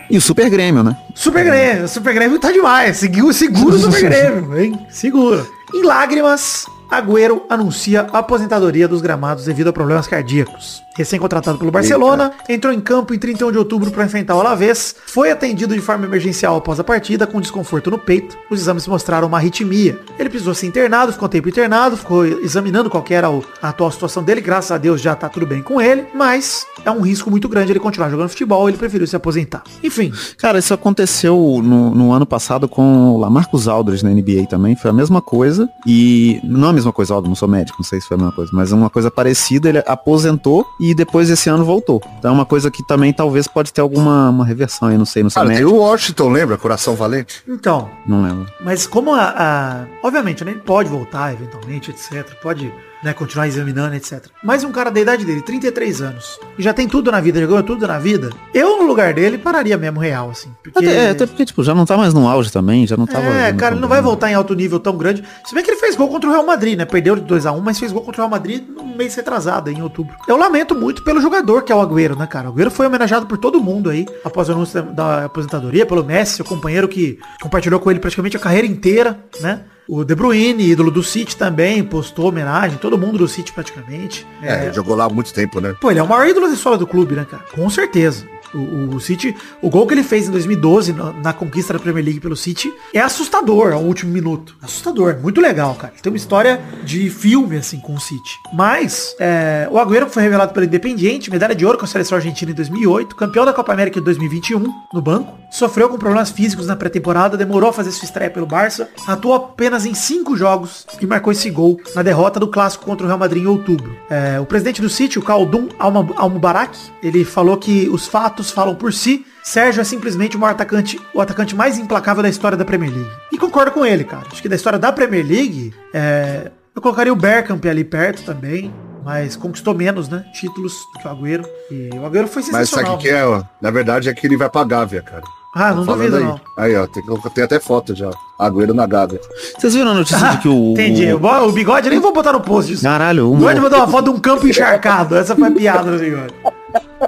E 0.10 0.18
o 0.18 0.22
Super 0.22 0.50
Grêmio, 0.50 0.84
né? 0.84 0.96
Super 1.14 1.44
Grêmio, 1.44 1.88
Super 1.88 2.14
Grêmio 2.14 2.40
tá 2.40 2.52
demais. 2.52 2.98
Seguiu, 2.98 3.32
segura 3.34 3.76
o 3.76 3.80
Super 3.80 4.02
Grêmio, 4.02 4.60
hein? 4.60 4.88
Segura. 4.90 5.46
Em 5.74 5.84
lágrimas, 5.84 6.66
Agüero 6.90 7.44
anuncia 7.50 8.08
a 8.12 8.20
aposentadoria 8.20 8.88
dos 8.88 9.02
gramados 9.02 9.46
devido 9.46 9.68
a 9.70 9.74
problemas 9.74 10.08
cardíacos. 10.08 10.84
Recém-contratado 10.96 11.60
pelo 11.60 11.70
Barcelona, 11.70 12.32
entrou 12.50 12.74
em 12.74 12.82
campo 12.82 13.14
em 13.14 13.20
31 13.20 13.52
de 13.52 13.58
outubro 13.60 13.92
para 13.92 14.04
enfrentar 14.04 14.36
o 14.36 14.40
Alavés, 14.40 14.96
foi 15.06 15.30
atendido 15.30 15.76
de 15.76 15.82
forma 15.82 16.06
emergencial 16.06 16.58
após 16.58 16.80
a 16.80 16.84
partida 16.84 17.28
com 17.28 17.40
desconforto 17.40 17.92
no 17.92 18.00
peito. 18.00 18.36
Os 18.50 18.62
exames 18.62 18.88
mostraram 18.88 19.28
uma 19.28 19.38
arritmia. 19.38 20.00
Ele 20.18 20.28
precisou 20.28 20.56
ser 20.56 20.66
internado, 20.66 21.14
ficou 21.14 21.28
um 21.28 21.30
tempo 21.30 21.50
internado, 21.50 21.98
ficou 21.98 22.26
examinando 22.26 22.90
qual 22.90 23.04
que 23.04 23.14
era 23.14 23.28
a 23.62 23.70
atual 23.70 23.92
situação 23.92 24.24
dele, 24.24 24.42
graças 24.42 24.72
a 24.72 24.78
Deus 24.80 25.00
já 25.00 25.14
tá 25.14 25.30
tudo 25.30 25.46
bem 25.46 25.62
com 25.62 25.80
ele, 25.80 26.08
mas 26.16 26.66
é 26.84 26.90
um 26.90 27.02
risco 27.02 27.30
muito 27.30 27.48
grande 27.48 27.72
ele 27.72 27.80
continuar 27.80 28.10
jogando 28.10 28.30
futebol, 28.30 28.68
ele 28.68 28.78
preferiu 28.78 29.06
se 29.06 29.16
aposentar. 29.16 29.64
Enfim, 29.84 30.12
Cara, 30.38 30.60
isso 30.60 30.74
aconteceu 30.74 31.62
no, 31.64 31.94
no 31.94 32.12
ano 32.12 32.26
passado 32.26 32.68
com 32.68 33.12
o 33.12 33.18
Lamarcus 33.18 33.68
Aldridge 33.68 34.04
na 34.04 34.12
NBA 34.12 34.46
também, 34.48 34.76
foi 34.76 34.90
a 34.90 34.94
mesma 34.94 35.22
coisa, 35.22 35.70
e 35.86 36.40
não 36.44 36.70
mesma 36.78 36.92
coisa, 36.94 37.14
óbvio, 37.16 37.30
não 37.30 37.36
sou 37.36 37.48
médico, 37.48 37.78
não 37.80 37.86
sei 37.86 38.00
se 38.02 38.08
foi 38.08 38.16
a 38.16 38.18
mesma 38.18 38.32
coisa, 38.34 38.52
mas 38.54 38.72
uma 38.72 38.90
coisa 38.90 39.12
parecida, 39.12 39.70
ele 39.70 39.84
aposentou 39.86 40.66
e 40.80 40.94
depois 40.94 41.30
esse 41.30 41.50
ano 41.50 41.64
voltou. 41.66 42.02
Então 42.18 42.32
é 42.32 42.34
uma 42.34 42.46
coisa 42.46 42.72
que 42.72 42.86
também 42.86 43.12
talvez 43.14 43.48
pode 43.48 43.72
ter 43.74 43.82
alguma 43.82 44.30
uma 44.30 44.46
reversão 44.46 44.88
aí, 44.88 44.98
não 44.98 45.06
sei, 45.06 45.24
não 45.24 45.30
sei 45.30 45.42
Cara, 45.44 45.56
tem 45.56 45.66
o 45.66 45.76
Washington, 45.76 46.30
lembra? 46.30 46.58
Coração 46.58 46.96
Valente. 46.96 47.44
então, 47.48 47.90
não 48.06 48.24
lembro. 48.24 48.46
Mas 48.64 48.86
como 48.88 49.14
a, 49.14 49.34
a- 49.38 49.86
Obviamente, 50.04 50.44
né, 50.46 50.52
ele 50.52 50.60
pode 50.62 50.90
voltar 50.90 51.34
eventualmente, 51.34 51.92
etc. 51.92 52.34
Pode 52.42 52.72
né, 53.04 53.14
continuar 53.14 53.48
examinando, 53.48 53.96
etc. 53.96 54.26
Mas 54.44 54.64
um 54.64 54.72
cara 54.72 54.90
da 54.90 55.00
idade 55.00 55.26
dele, 55.26 55.42
33 55.42 56.02
anos, 56.02 56.40
e 56.58 56.64
já 56.64 56.74
tem 56.74 56.88
tudo 56.88 57.12
na 57.12 57.22
vida, 57.22 57.40
já 57.40 57.46
ganhou 57.46 57.64
tudo 57.64 57.88
na 57.88 58.00
vida, 58.00 58.30
eu 58.54 58.78
no 58.78 58.88
lugar 58.88 59.14
dele 59.14 59.38
pararia 59.38 59.78
mesmo 59.78 60.00
real, 60.00 60.30
assim. 60.30 60.50
Porque... 60.64 60.86
Até, 60.86 61.06
é, 61.06 61.10
até 61.12 61.26
porque, 61.26 61.46
tipo, 61.46 61.64
já 61.64 61.74
não 61.74 61.86
tá 61.86 61.98
mais 61.98 62.14
no 62.14 62.28
auge 62.28 62.52
também, 62.52 62.86
já 62.88 62.98
não 62.98 63.06
tava... 63.06 63.28
É, 63.28 63.54
cara, 63.54 63.74
ele 63.74 63.82
não 63.82 63.90
vai 63.90 64.02
voltar 64.02 64.32
em 64.32 64.34
alto 64.34 64.54
nível 64.54 64.80
tão 64.80 64.98
grande. 64.98 65.24
Se 65.46 65.54
bem 65.54 65.64
que 65.64 65.72
ele 65.72 65.80
fez 65.80 65.96
gol 65.96 66.08
contra 66.08 66.30
o 66.30 66.34
Real 66.34 66.46
Madrid, 66.46 66.78
né? 66.78 66.86
Perdeu 66.86 67.16
de 67.16 67.22
2x1, 67.22 67.62
mas 67.62 67.80
fez 67.80 67.92
gol 67.92 68.02
contra 68.02 68.22
o 68.22 68.24
Real 68.24 68.30
Madrid 68.30 68.64
no 68.68 68.86
mês 68.86 69.16
retrasado, 69.16 69.70
em 69.70 69.82
outubro. 69.82 70.16
Eu 70.28 70.38
lamento 70.38 70.76
muito 70.76 71.04
pelo 71.04 71.22
jogador 71.22 71.64
que 71.64 71.72
é 71.72 71.76
o 71.76 71.82
Agüero, 71.82 72.16
né, 72.16 72.28
cara? 72.28 72.50
O 72.50 72.54
Agüero 72.54 72.72
foi 72.72 72.88
homenageado 72.88 73.26
por 73.26 73.38
todo 73.38 73.62
mundo 73.62 73.90
aí, 73.90 74.06
após 74.24 74.50
o 74.50 74.52
anúncio 74.52 74.82
da, 74.84 74.92
da 74.92 75.26
aposentadoria, 75.26 75.86
pelo 75.86 76.04
Messi, 76.04 76.36
seu 76.36 76.46
companheiro 76.46 76.88
que 76.88 77.20
compartilhou 77.42 77.80
com 77.80 77.92
ele 77.92 78.00
praticamente 78.00 78.38
a 78.38 78.40
carreira 78.40 78.68
inteira, 78.68 79.20
né? 79.42 79.62
O 79.88 80.04
De 80.04 80.14
Bruyne, 80.14 80.70
ídolo 80.70 80.92
do 80.92 81.02
City 81.02 81.38
também, 81.38 81.82
postou 81.82 82.28
homenagem, 82.28 82.78
todo 82.78 82.98
mundo 82.98 83.18
do 83.18 83.28
City 83.28 83.54
praticamente. 83.54 84.28
É, 84.42 84.66
ele 84.66 84.74
jogou 84.74 84.96
lá 84.96 85.06
há 85.06 85.10
muito 85.10 85.34
tempo, 85.34 85.62
né? 85.62 85.74
Pô, 85.80 85.90
ele 85.90 86.00
é 86.00 86.04
o 86.04 86.08
maior 86.08 86.28
ídolo 86.28 86.48
da 86.48 86.54
história 86.54 86.78
do 86.78 86.86
clube, 86.86 87.16
né, 87.16 87.26
cara? 87.30 87.44
Com 87.56 87.70
certeza. 87.70 88.28
O, 88.54 88.96
o 88.96 89.00
City, 89.00 89.36
o 89.62 89.70
gol 89.70 89.86
que 89.86 89.94
ele 89.94 90.04
fez 90.04 90.28
em 90.28 90.32
2012 90.32 90.94
na, 90.94 91.14
na 91.14 91.34
conquista 91.34 91.74
da 91.74 91.80
Premier 91.80 92.04
League 92.04 92.20
pelo 92.20 92.36
City 92.36 92.72
é 92.94 93.00
assustador 93.00 93.74
ao 93.74 93.82
último 93.82 94.12
minuto. 94.12 94.56
Assustador, 94.62 95.18
muito 95.22 95.42
legal, 95.42 95.76
cara. 95.76 95.94
Tem 96.02 96.12
uma 96.12 96.18
história 96.18 96.62
de 96.84 97.10
filme, 97.10 97.58
assim, 97.58 97.80
com 97.80 97.94
o 97.94 98.00
City. 98.00 98.38
Mas, 98.54 99.16
é, 99.20 99.68
o 99.72 99.78
Agüero 99.78 100.10
foi 100.10 100.24
revelado 100.24 100.54
pelo 100.54 100.66
Independiente, 100.66 101.30
medalha 101.30 101.56
de 101.56 101.66
ouro 101.66 101.78
com 101.78 101.86
a 101.86 101.88
seleção 101.88 102.18
argentina 102.18 102.52
em 102.52 102.56
2008, 102.56 103.16
campeão 103.16 103.46
da 103.46 103.54
Copa 103.54 103.74
América 103.74 104.00
em 104.00 104.04
2021, 104.04 104.74
no 104.94 105.02
banco. 105.02 105.38
Sofreu 105.50 105.90
com 105.90 105.98
problemas 105.98 106.30
físicos 106.30 106.68
na 106.68 106.76
pré-temporada, 106.76 107.38
demorou 107.38 107.70
a 107.70 107.74
fazer 107.74 107.92
sua 107.92 108.06
estreia 108.06 108.30
pelo 108.30 108.46
Barça, 108.46 108.90
atuou 109.08 109.34
apenas 109.36 109.86
em 109.86 109.94
cinco 109.94 110.36
jogos 110.36 110.86
e 111.02 111.06
marcou 111.06 111.32
esse 111.32 111.50
gol 111.50 111.80
na 111.96 112.04
derrota 112.04 112.40
do 112.40 112.48
clássico 112.48 112.86
contra 112.86 113.06
o 113.06 113.08
Real 113.08 113.20
Madrid 113.20 113.44
em 113.44 113.48
outubro. 113.48 113.96
É, 114.10 114.40
o 114.40 114.46
presidente 114.46 114.82
do 114.82 114.90
City, 114.90 115.18
o 115.18 115.22
Khaldun 115.22 115.70
Al-Mubarak, 115.80 116.78
ele 117.02 117.24
falou 117.24 117.58
que 117.58 117.90
os 117.90 118.08
fatos 118.08 118.37
falam 118.52 118.76
por 118.76 118.92
si. 118.94 119.26
Sérgio 119.44 119.82
é 119.82 119.84
simplesmente 119.84 120.36
o 120.36 120.40
maior 120.40 120.52
atacante, 120.54 121.00
o 121.14 121.22
atacante 121.22 121.56
mais 121.56 121.78
implacável 121.78 122.22
da 122.24 122.30
história 122.30 122.58
da 122.58 122.66
Premier 122.66 122.92
League. 122.94 123.10
E 123.32 123.38
concordo 123.38 123.72
com 123.72 123.86
ele, 123.86 124.04
cara. 124.04 124.26
Acho 124.32 124.42
que 124.42 124.50
da 124.50 124.56
história 124.56 124.78
da 124.80 124.92
Premier 124.92 125.26
League, 125.26 125.74
é, 125.94 126.52
eu 126.76 126.82
colocaria 126.82 127.12
o 127.14 127.16
Bergkamp 127.16 127.64
ali 127.66 127.84
perto 127.84 128.24
também. 128.24 128.74
Mas 129.06 129.38
conquistou 129.38 129.74
menos, 129.74 130.10
né? 130.10 130.26
Títulos 130.34 130.74
do 130.94 131.00
que 131.00 131.08
o 131.08 131.12
Agüero. 131.12 131.46
E 131.72 131.90
o 131.94 132.06
Agüero 132.06 132.28
foi 132.28 132.42
Mas 132.44 132.52
sabe 132.52 132.66
sensacional. 132.68 132.96
o 132.96 132.98
que 132.98 133.08
é? 133.08 133.26
ó? 133.26 133.42
Na 133.62 133.72
verdade 133.72 134.10
é 134.10 134.14
que 134.14 134.28
ele 134.28 134.36
vai 134.36 134.50
pra 134.50 134.66
Gávea, 134.66 135.02
cara. 135.02 135.22
Ah, 135.56 135.74
não 135.74 135.86
duvido 135.86 136.18
aí. 136.18 136.24
não. 136.26 136.42
Aí, 136.58 136.76
ó, 136.76 136.86
tem, 136.88 137.02
tem 137.34 137.44
até 137.46 137.58
foto 137.58 137.96
já. 137.96 138.12
Agüero 138.38 138.74
na 138.74 138.86
Gávea. 138.86 139.22
Vocês 139.58 139.74
viram 139.74 139.92
a 139.92 139.94
notícia 139.94 140.28
de 140.32 140.38
que 140.40 140.50
o... 140.50 140.74
Entendi. 140.74 141.06
o- 141.14 141.26
O, 141.26 141.52
bigode 141.54 141.90
nem 141.90 142.00
vou 142.00 142.12
botar 142.12 142.34
no 142.34 142.42
post 142.42 142.70
disso. 142.70 142.84
Caralho, 142.84 143.30
O 143.30 143.34
um... 143.34 143.38
bigode 143.38 143.62
mandou 143.62 143.80
uma 143.80 143.88
foto 143.88 144.04
de 144.06 144.10
um 144.10 144.20
campo 144.20 144.46
encharcado. 144.46 145.16
Essa 145.16 145.34
foi 145.38 145.48
a 145.48 145.52
piada 145.52 145.90
do 145.90 145.98
bigode. 146.00 146.34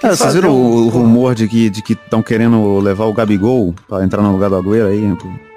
Cara, 0.00 0.14
vocês 0.14 0.18
fazer 0.18 0.40
viram 0.40 0.54
o, 0.54 0.56
um- 0.82 0.86
o 0.86 0.88
rumor 0.88 1.34
de 1.34 1.46
que 1.48 1.68
de 1.70 1.82
que 1.82 1.92
estão 1.94 2.22
querendo 2.22 2.78
levar 2.78 3.04
o 3.06 3.12
Gabigol 3.12 3.74
pra 3.88 4.04
entrar 4.04 4.22
no 4.22 4.32
lugar 4.32 4.48
do 4.50 4.56
Agüero 4.56 4.88
aí? 4.88 5.00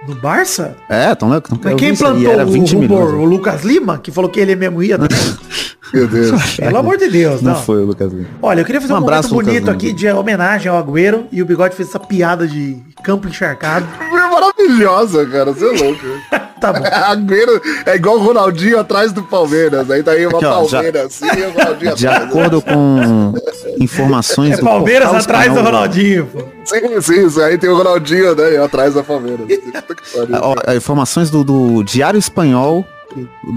No 0.08 0.15
Barça? 0.15 0.75
É, 0.89 1.12
estão 1.12 1.30
tão, 1.41 1.60
Mas 1.63 1.75
quem 1.75 1.95
plantou 1.95 2.32
era 2.32 2.45
o 2.45 2.51
20 2.51 2.73
rumor? 2.75 2.89
milhões. 3.06 3.13
O 3.13 3.23
Lucas 3.25 3.63
Lima, 3.63 3.97
que 3.99 4.12
falou 4.12 4.30
que 4.30 4.39
ele 4.39 4.56
mesmo 4.56 4.82
ia? 4.82 4.97
Meu 5.93 6.08
Deus. 6.08 6.56
Pelo 6.56 6.77
amor 6.77 6.97
de 6.97 7.10
Deus, 7.10 7.41
Não 7.41 7.54
não. 7.54 7.62
foi 7.62 7.84
o 7.84 7.86
Lucas 7.86 8.12
Lima. 8.13 8.27
Olha, 8.41 8.62
eu 8.62 8.65
queria 8.65 8.80
fazer 8.82 8.93
um, 8.93 8.95
Um 8.95 8.99
abraço, 8.99 9.30
Lucas 9.34 9.45
bonito 9.47 9.63
Lima. 9.65 9.73
aqui 9.73 9.91
de 9.93 10.08
homenagem 10.10 10.71
ao 10.71 10.77
Agüero 10.77 11.25
e 11.32 11.41
o 11.41 11.45
Bigode 11.45 11.75
fez 11.75 11.89
essa 11.89 11.99
piada 11.99 12.47
de 12.47 12.77
campo 13.04 13.27
encharcado. 13.27 13.86
Maravilhosa, 14.67 15.26
cara. 15.26 15.52
Você 15.54 15.65
é 15.65 15.84
louco. 15.84 16.02
Tá 16.62 16.71
bom. 16.71 16.84
Agüero 16.86 17.60
é 17.88 17.95
igual 17.95 18.17
o 18.17 18.24
Ronaldinho 18.24 18.80
atrás 18.80 19.12
do 19.12 19.24
Palmeiras. 19.24 19.89
Aí 19.89 20.04
tá 20.04 20.12
aí 20.12 20.28
uma 20.28 20.38
Aqui, 20.38 20.45
ó, 20.45 20.67
já- 20.67 20.78
Palmeiras 20.78 21.06
assim 21.06 21.26
e 21.26 21.41
o 21.43 21.52
Ronaldinho 21.54 21.95
De 21.95 22.08
atrás. 22.08 22.30
acordo 22.30 22.62
com 22.62 23.34
informações 23.80 24.60
É 24.60 24.62
Palmeiras 24.62 25.10
portal 25.10 25.21
atrás 25.24 25.45
do 25.45 25.50
espanhol- 25.58 25.65
Ronaldinho, 25.74 26.28
pô. 26.28 26.39
Sim, 26.63 27.02
sim, 27.02 27.26
isso 27.26 27.41
aí 27.41 27.58
tem 27.58 27.67
o 27.67 27.76
Ronaldinho, 27.76 28.36
né? 28.36 28.58
Atrás 28.63 28.93
da 28.93 29.02
Palmeiras. 29.02 29.47
Ó, 30.39 30.71
informações 30.76 31.32
do, 31.32 31.43
do 31.43 31.82
Diário 31.84 32.19
Espanhol 32.19 32.86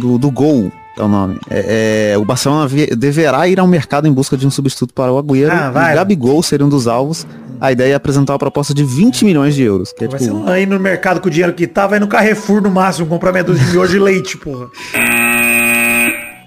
do, 0.00 0.16
do 0.16 0.30
Gol. 0.30 0.72
É 0.96 1.02
o 1.02 1.08
nome. 1.08 1.38
É, 1.50 2.12
é, 2.14 2.16
o 2.18 2.24
Barcelona 2.24 2.70
deverá 2.96 3.46
ir 3.48 3.60
ao 3.60 3.66
mercado 3.66 4.06
em 4.08 4.12
busca 4.14 4.34
de 4.34 4.46
um 4.46 4.50
substituto 4.50 4.94
para 4.94 5.12
o 5.12 5.18
Agüero. 5.18 5.52
Ah, 5.52 5.66
e 5.68 5.72
vai. 5.72 5.94
Gabigol 5.94 6.42
seria 6.42 6.64
um 6.64 6.68
dos 6.70 6.86
alvos. 6.88 7.26
A 7.64 7.72
ideia 7.72 7.92
é 7.92 7.96
apresentar 7.96 8.34
uma 8.34 8.38
proposta 8.38 8.74
de 8.74 8.84
20 8.84 9.24
milhões 9.24 9.54
de 9.54 9.62
euros. 9.62 9.90
Que 9.90 10.04
é, 10.04 10.08
Vai 10.08 10.20
tipo, 10.20 10.44
ser 10.44 10.50
aí 10.50 10.66
no 10.66 10.78
mercado 10.78 11.18
com 11.18 11.28
o 11.28 11.30
dinheiro 11.30 11.54
que 11.54 11.66
tá, 11.66 11.86
vai 11.86 11.98
no 11.98 12.06
Carrefour 12.06 12.60
no 12.60 12.70
máximo 12.70 13.06
comprar 13.06 13.32
meia 13.32 13.42
dúzia 13.42 13.64
de 13.64 13.72
miojo 13.72 13.90
de 13.90 13.98
leite, 13.98 14.36
porra. 14.36 14.68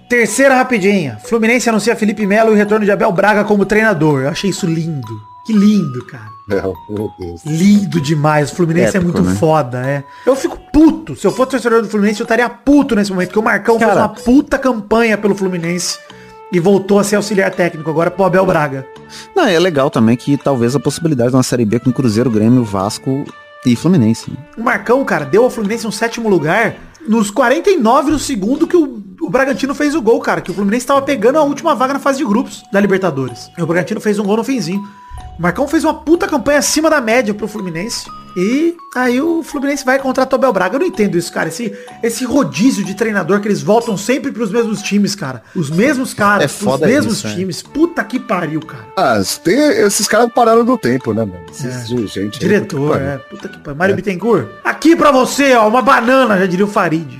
Terceira 0.08 0.54
rapidinha. 0.54 1.18
Fluminense 1.26 1.68
anuncia 1.68 1.96
Felipe 1.96 2.24
Melo 2.28 2.52
e 2.52 2.54
o 2.54 2.56
retorno 2.56 2.86
de 2.86 2.92
Abel 2.92 3.12
Braga 3.12 3.44
como 3.44 3.66
treinador. 3.66 4.22
Eu 4.22 4.30
achei 4.30 4.52
isso 4.52 4.68
lindo. 4.68 5.20
Que 5.44 5.54
lindo, 5.54 6.06
cara. 6.06 6.30
É. 6.52 6.62
Lindo 7.50 8.00
demais. 8.00 8.52
O 8.52 8.56
Fluminense 8.56 8.96
é 8.96 9.00
Épico, 9.00 9.18
muito 9.18 9.28
né? 9.28 9.36
foda, 9.38 9.80
é. 9.88 10.04
Eu 10.24 10.36
fico 10.36 10.60
puto. 10.72 11.16
Se 11.16 11.26
eu 11.26 11.32
fosse 11.32 11.50
torcedor 11.50 11.82
do 11.82 11.90
Fluminense, 11.90 12.20
eu 12.20 12.26
estaria 12.26 12.48
puto 12.48 12.96
nesse 12.96 13.12
momento. 13.12 13.30
Porque 13.30 13.40
o 13.40 13.44
Marcão 13.44 13.80
fez 13.80 13.90
Cara. 13.90 14.02
uma 14.02 14.10
puta 14.10 14.60
campanha 14.60 15.18
pelo 15.18 15.34
Fluminense. 15.34 15.98
E 16.52 16.60
voltou 16.60 17.00
a 17.00 17.04
ser 17.04 17.18
auxiliar 17.18 17.52
técnico 17.52 17.90
agora 17.90 18.10
pro 18.10 18.24
Abel 18.26 18.46
Braga. 18.46 18.88
Não, 19.36 19.46
é 19.46 19.60
legal 19.60 19.90
também 19.90 20.16
que 20.16 20.38
talvez 20.38 20.76
a 20.76 20.80
possibilidade 20.80 21.32
de 21.32 21.36
uma 21.36 21.44
Série 21.44 21.66
B 21.66 21.80
com 21.80 21.92
Cruzeiro, 21.92 22.30
Grêmio, 22.30 22.64
Vasco 22.64 23.26
e 23.66 23.76
Fluminense. 23.76 24.32
né? 24.32 24.38
O 24.58 24.64
Marcão, 24.64 25.04
cara, 25.04 25.26
deu 25.26 25.44
ao 25.44 25.50
Fluminense 25.50 25.86
um 25.86 25.92
sétimo 25.92 26.30
lugar 26.30 26.76
nos 27.08 27.30
49 27.32 28.12
do 28.12 28.20
segundo 28.20 28.66
que 28.68 28.78
o, 28.78 29.02
o 29.22 29.30
Bragantino 29.30 29.76
fez 29.76 29.94
o 29.96 30.02
gol, 30.02 30.20
cara. 30.22 30.40
Que 30.42 30.52
o 30.52 30.54
Fluminense 30.54 30.86
tava 30.86 31.02
pegando 31.02 31.38
a 31.38 31.44
última 31.44 31.76
vaga 31.76 31.94
na 31.94 32.00
fase 32.00 32.20
de 32.20 32.26
grupos 32.26 32.64
da 32.72 32.80
Libertadores. 32.80 33.50
E 33.58 33.62
o 33.62 33.68
Bragantino 33.68 34.00
fez 34.00 34.18
um 34.20 34.24
gol 34.24 34.38
no 34.38 34.44
finzinho. 34.44 34.82
O 35.38 35.42
Marcão 35.42 35.68
fez 35.68 35.84
uma 35.84 35.94
puta 35.94 36.28
campanha 36.28 36.60
acima 36.60 36.90
da 36.90 37.00
média 37.00 37.34
pro 37.34 37.48
Fluminense. 37.48 38.06
E 38.40 38.76
aí 38.96 39.20
o 39.20 39.42
Fluminense 39.42 39.84
vai 39.84 39.98
contratar 39.98 40.34
o 40.34 40.36
Abel 40.42 40.54
Braga. 40.54 40.76
Eu 40.76 40.80
não 40.82 40.86
entendo 40.88 41.18
isso, 41.18 41.32
cara. 41.34 41.48
Esse, 41.50 41.76
esse 42.04 42.24
rodízio 42.24 42.84
de 42.86 42.94
treinador 42.94 43.40
que 43.40 43.48
eles 43.48 43.62
voltam 43.64 43.98
sempre 43.98 44.32
pros 44.32 44.52
mesmos 44.52 44.82
times, 44.82 45.16
cara. 45.16 45.42
Os 45.56 45.72
mesmos 45.72 46.14
caras, 46.14 46.44
É 46.46 46.48
foda 46.48 46.86
mesmos 46.86 47.18
isso, 47.18 47.28
é. 47.28 47.34
times. 47.34 47.64
Puta 47.64 48.04
que 48.04 48.20
pariu, 48.20 48.60
cara. 48.62 48.86
Ah, 48.96 49.20
tem, 49.44 49.58
esses 49.58 50.08
caras 50.08 50.32
pararam 50.34 50.64
no 50.64 50.78
tempo, 50.78 51.14
né, 51.14 51.26
mano? 51.26 51.46
Esses 51.52 51.88
de- 51.88 52.06
gente. 52.08 52.20
aí, 52.20 52.26
puta 52.28 52.40
Diretor, 52.40 53.02
é. 53.02 53.18
Puta 53.18 53.48
que 53.50 53.58
pariu. 53.58 53.78
Mário 53.78 53.96
Bittencourt. 53.96 54.48
Aqui 54.64 54.96
pra 54.96 55.12
você, 55.12 55.54
ó, 55.56 55.68
uma 55.68 55.82
banana, 55.82 56.38
já 56.38 56.46
diria 56.46 56.66
o 56.66 56.70
Farid. 56.70 57.18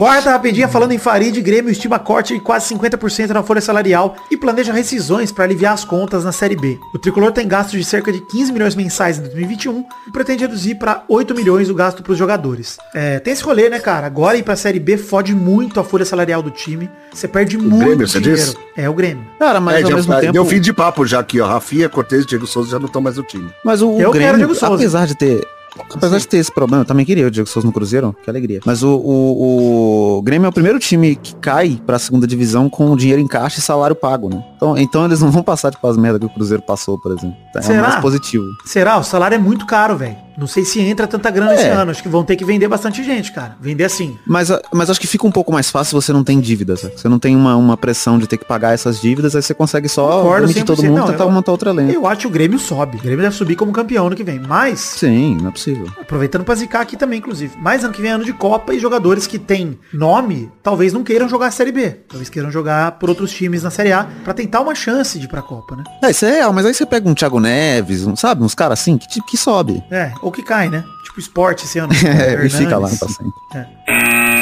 Quarta 0.00 0.30
rapidinha, 0.30 0.66
falando 0.66 0.92
em 0.92 0.98
Farid, 0.98 1.38
Grêmio 1.42 1.70
estima 1.70 1.98
corte 1.98 2.32
de 2.32 2.40
quase 2.40 2.74
50% 2.74 3.28
na 3.34 3.42
folha 3.42 3.60
salarial 3.60 4.16
e 4.30 4.36
planeja 4.36 4.72
rescisões 4.72 5.30
para 5.30 5.44
aliviar 5.44 5.74
as 5.74 5.84
contas 5.84 6.24
na 6.24 6.32
Série 6.32 6.56
B. 6.56 6.78
O 6.94 6.98
tricolor 6.98 7.32
tem 7.32 7.46
gastos 7.46 7.78
de 7.78 7.84
cerca 7.84 8.10
de 8.10 8.18
15 8.22 8.50
milhões 8.50 8.74
mensais 8.74 9.18
em 9.18 9.20
2021 9.24 9.84
e 10.08 10.10
pretende 10.10 10.44
reduzir 10.44 10.76
para 10.76 11.04
8 11.06 11.34
milhões 11.34 11.68
o 11.68 11.74
gasto 11.74 12.02
para 12.02 12.12
os 12.12 12.16
jogadores. 12.18 12.78
É, 12.94 13.18
tem 13.18 13.34
esse 13.34 13.42
rolê, 13.42 13.68
né, 13.68 13.78
cara? 13.78 14.06
Agora 14.06 14.38
ir 14.38 14.42
pra 14.42 14.56
Série 14.56 14.80
B 14.80 14.96
fode 14.96 15.34
muito 15.34 15.78
a 15.78 15.84
folha 15.84 16.06
salarial 16.06 16.40
do 16.42 16.50
time. 16.50 16.88
Você 17.12 17.28
perde 17.28 17.58
muito 17.58 17.84
Grêmio, 17.84 18.08
você 18.08 18.20
dinheiro. 18.20 18.40
diz? 18.42 18.56
É, 18.74 18.88
o 18.88 18.94
Grêmio. 18.94 19.26
Cara, 19.38 19.60
mas 19.60 19.80
É, 19.80 19.82
ao 19.82 19.90
já- 19.90 19.96
mesmo 19.96 20.18
tempo... 20.18 20.32
Deu 20.32 20.46
fim 20.46 20.62
de 20.62 20.72
papo 20.72 21.04
já 21.06 21.18
aqui, 21.20 21.38
ó. 21.42 21.46
Rafinha, 21.46 21.90
Cortez 21.90 22.24
e 22.24 22.26
Diego 22.26 22.46
Souza 22.46 22.70
já 22.70 22.78
não 22.78 22.86
estão 22.86 23.02
mais 23.02 23.18
no 23.18 23.22
time. 23.22 23.50
Mas 23.62 23.82
o, 23.82 23.88
o 23.90 24.08
o 24.08 24.10
Grêmio, 24.12 24.38
Diego 24.38 24.54
Souza. 24.54 24.76
apesar 24.76 25.06
de 25.06 25.14
ter. 25.14 25.46
Apesar 25.94 26.18
de 26.18 26.28
ter 26.28 26.38
esse 26.38 26.52
problema, 26.52 26.82
eu 26.82 26.86
também 26.86 27.04
queria 27.04 27.26
o 27.26 27.30
Diego 27.30 27.48
Souza 27.48 27.66
no 27.66 27.72
Cruzeiro, 27.72 28.14
que 28.22 28.30
alegria. 28.30 28.60
Mas 28.64 28.82
o, 28.82 28.96
o, 28.96 30.18
o 30.18 30.22
Grêmio 30.22 30.46
é 30.46 30.48
o 30.48 30.52
primeiro 30.52 30.78
time 30.78 31.16
que 31.16 31.34
cai 31.36 31.80
pra 31.86 31.98
segunda 31.98 32.26
divisão 32.26 32.68
com 32.68 32.96
dinheiro 32.96 33.20
em 33.20 33.26
caixa 33.26 33.58
e 33.58 33.62
salário 33.62 33.96
pago, 33.96 34.28
né? 34.28 34.44
Então, 34.56 34.78
então 34.78 35.04
eles 35.04 35.20
não 35.20 35.30
vão 35.30 35.42
passar 35.42 35.70
tipo 35.70 35.86
as 35.86 35.96
merdas 35.96 36.20
que 36.20 36.26
o 36.26 36.30
Cruzeiro 36.30 36.62
passou, 36.62 36.98
por 36.98 37.12
exemplo. 37.12 37.36
É 37.56 37.62
Será? 37.62 37.82
mais 37.82 37.94
positivo. 37.96 38.44
Será? 38.64 38.98
O 38.98 39.04
salário 39.04 39.34
é 39.34 39.38
muito 39.38 39.66
caro, 39.66 39.96
velho. 39.96 40.16
Não 40.40 40.46
sei 40.46 40.64
se 40.64 40.80
entra 40.80 41.06
tanta 41.06 41.30
grana 41.30 41.54
esse 41.54 41.64
É. 41.64 41.70
ano. 41.70 41.90
Acho 41.90 42.02
que 42.02 42.08
vão 42.08 42.24
ter 42.24 42.34
que 42.36 42.44
vender 42.44 42.66
bastante 42.66 43.04
gente, 43.04 43.30
cara. 43.32 43.56
Vender 43.60 43.84
assim. 43.84 44.16
Mas, 44.26 44.50
mas 44.72 44.88
acho 44.90 44.98
que 45.00 45.06
fica 45.06 45.26
um 45.26 45.30
pouco 45.30 45.52
mais 45.52 45.70
fácil 45.70 45.90
se 46.00 46.06
você 46.06 46.12
não 46.12 46.24
tem 46.24 46.40
dívidas. 46.40 46.80
Você 46.96 47.08
não 47.08 47.18
tem 47.18 47.36
uma, 47.36 47.54
uma 47.56 47.76
pressão 47.76 48.18
de 48.18 48.26
ter 48.26 48.38
que 48.38 48.44
pagar 48.44 48.72
essas 48.72 49.00
dívidas, 49.00 49.36
aí 49.36 49.42
você 49.42 49.52
consegue 49.54 49.88
só 49.88 50.22
demitir 50.40 50.64
todo 50.64 50.80
100%. 50.82 50.88
mundo 50.88 50.98
Não, 50.98 51.04
e 51.08 51.10
tentar 51.12 51.24
eu- 51.24 51.30
montar 51.30 51.52
outra 51.52 51.72
lenha. 51.72 51.92
Eu 51.92 52.06
acho 52.06 52.22
que 52.22 52.26
o 52.26 52.30
Grêmio 52.30 52.58
sobe. 52.58 52.96
O 52.96 53.00
Grêmio 53.02 53.20
deve 53.22 53.34
subir 53.36 53.54
como 53.56 53.70
campeão 53.72 54.06
ano 54.06 54.16
que 54.16 54.24
vem. 54.24 54.38
Mas, 54.40 54.80
Sim, 54.80 55.36
não 55.40 55.48
é 55.48 55.52
possível. 55.52 55.86
aproveitando 56.00 56.44
pra 56.44 56.54
zicar 56.54 56.80
aqui 56.80 56.96
também, 56.96 57.18
inclusive. 57.18 57.56
Mais 57.58 57.84
ano 57.84 57.92
que 57.92 58.00
vem 58.00 58.10
é 58.10 58.14
ano 58.14 58.24
de 58.24 58.32
Copa 58.32 58.72
e 58.74 58.78
jogadores 58.78 59.26
que 59.26 59.38
têm 59.38 59.78
nome, 59.92 60.50
talvez 60.62 60.92
não 60.92 61.02
queiram 61.04 61.28
jogar 61.28 61.48
a 61.48 61.50
Série 61.50 61.72
B. 61.72 61.90
Talvez 62.08 62.28
queiram 62.30 62.50
jogar 62.50 62.92
por 62.92 63.08
outros 63.10 63.30
times 63.32 63.62
na 63.62 63.70
Série 63.70 63.92
A 63.92 64.06
pra 64.24 64.32
tentar 64.32 64.60
uma 64.60 64.74
chance 64.74 65.18
de 65.18 65.26
ir 65.26 65.28
pra 65.28 65.42
Copa, 65.42 65.76
né? 65.76 65.84
É, 66.02 66.10
isso 66.10 66.24
é 66.24 66.30
real, 66.32 66.52
mas 66.52 66.64
aí 66.64 66.72
você 66.72 66.86
pega 66.86 67.08
um 67.08 67.14
Thiago 67.14 67.38
Neves, 67.40 68.06
um, 68.06 68.16
sabe? 68.16 68.42
Uns 68.42 68.54
caras 68.54 68.80
assim 68.80 68.96
que, 68.96 69.20
que 69.22 69.36
sobe. 69.36 69.82
É, 69.90 70.12
ou 70.30 70.32
que 70.32 70.42
cai, 70.42 70.70
né? 70.70 70.84
Tipo 71.02 71.18
esporte 71.18 71.64
esse 71.64 71.78
ano. 71.78 71.92
É, 72.06 72.46
e 72.46 72.48
fica 72.48 72.78
lá 72.78 72.88
Hernandes. 72.88 72.98
pra 72.98 73.08
sempre. 73.08 74.39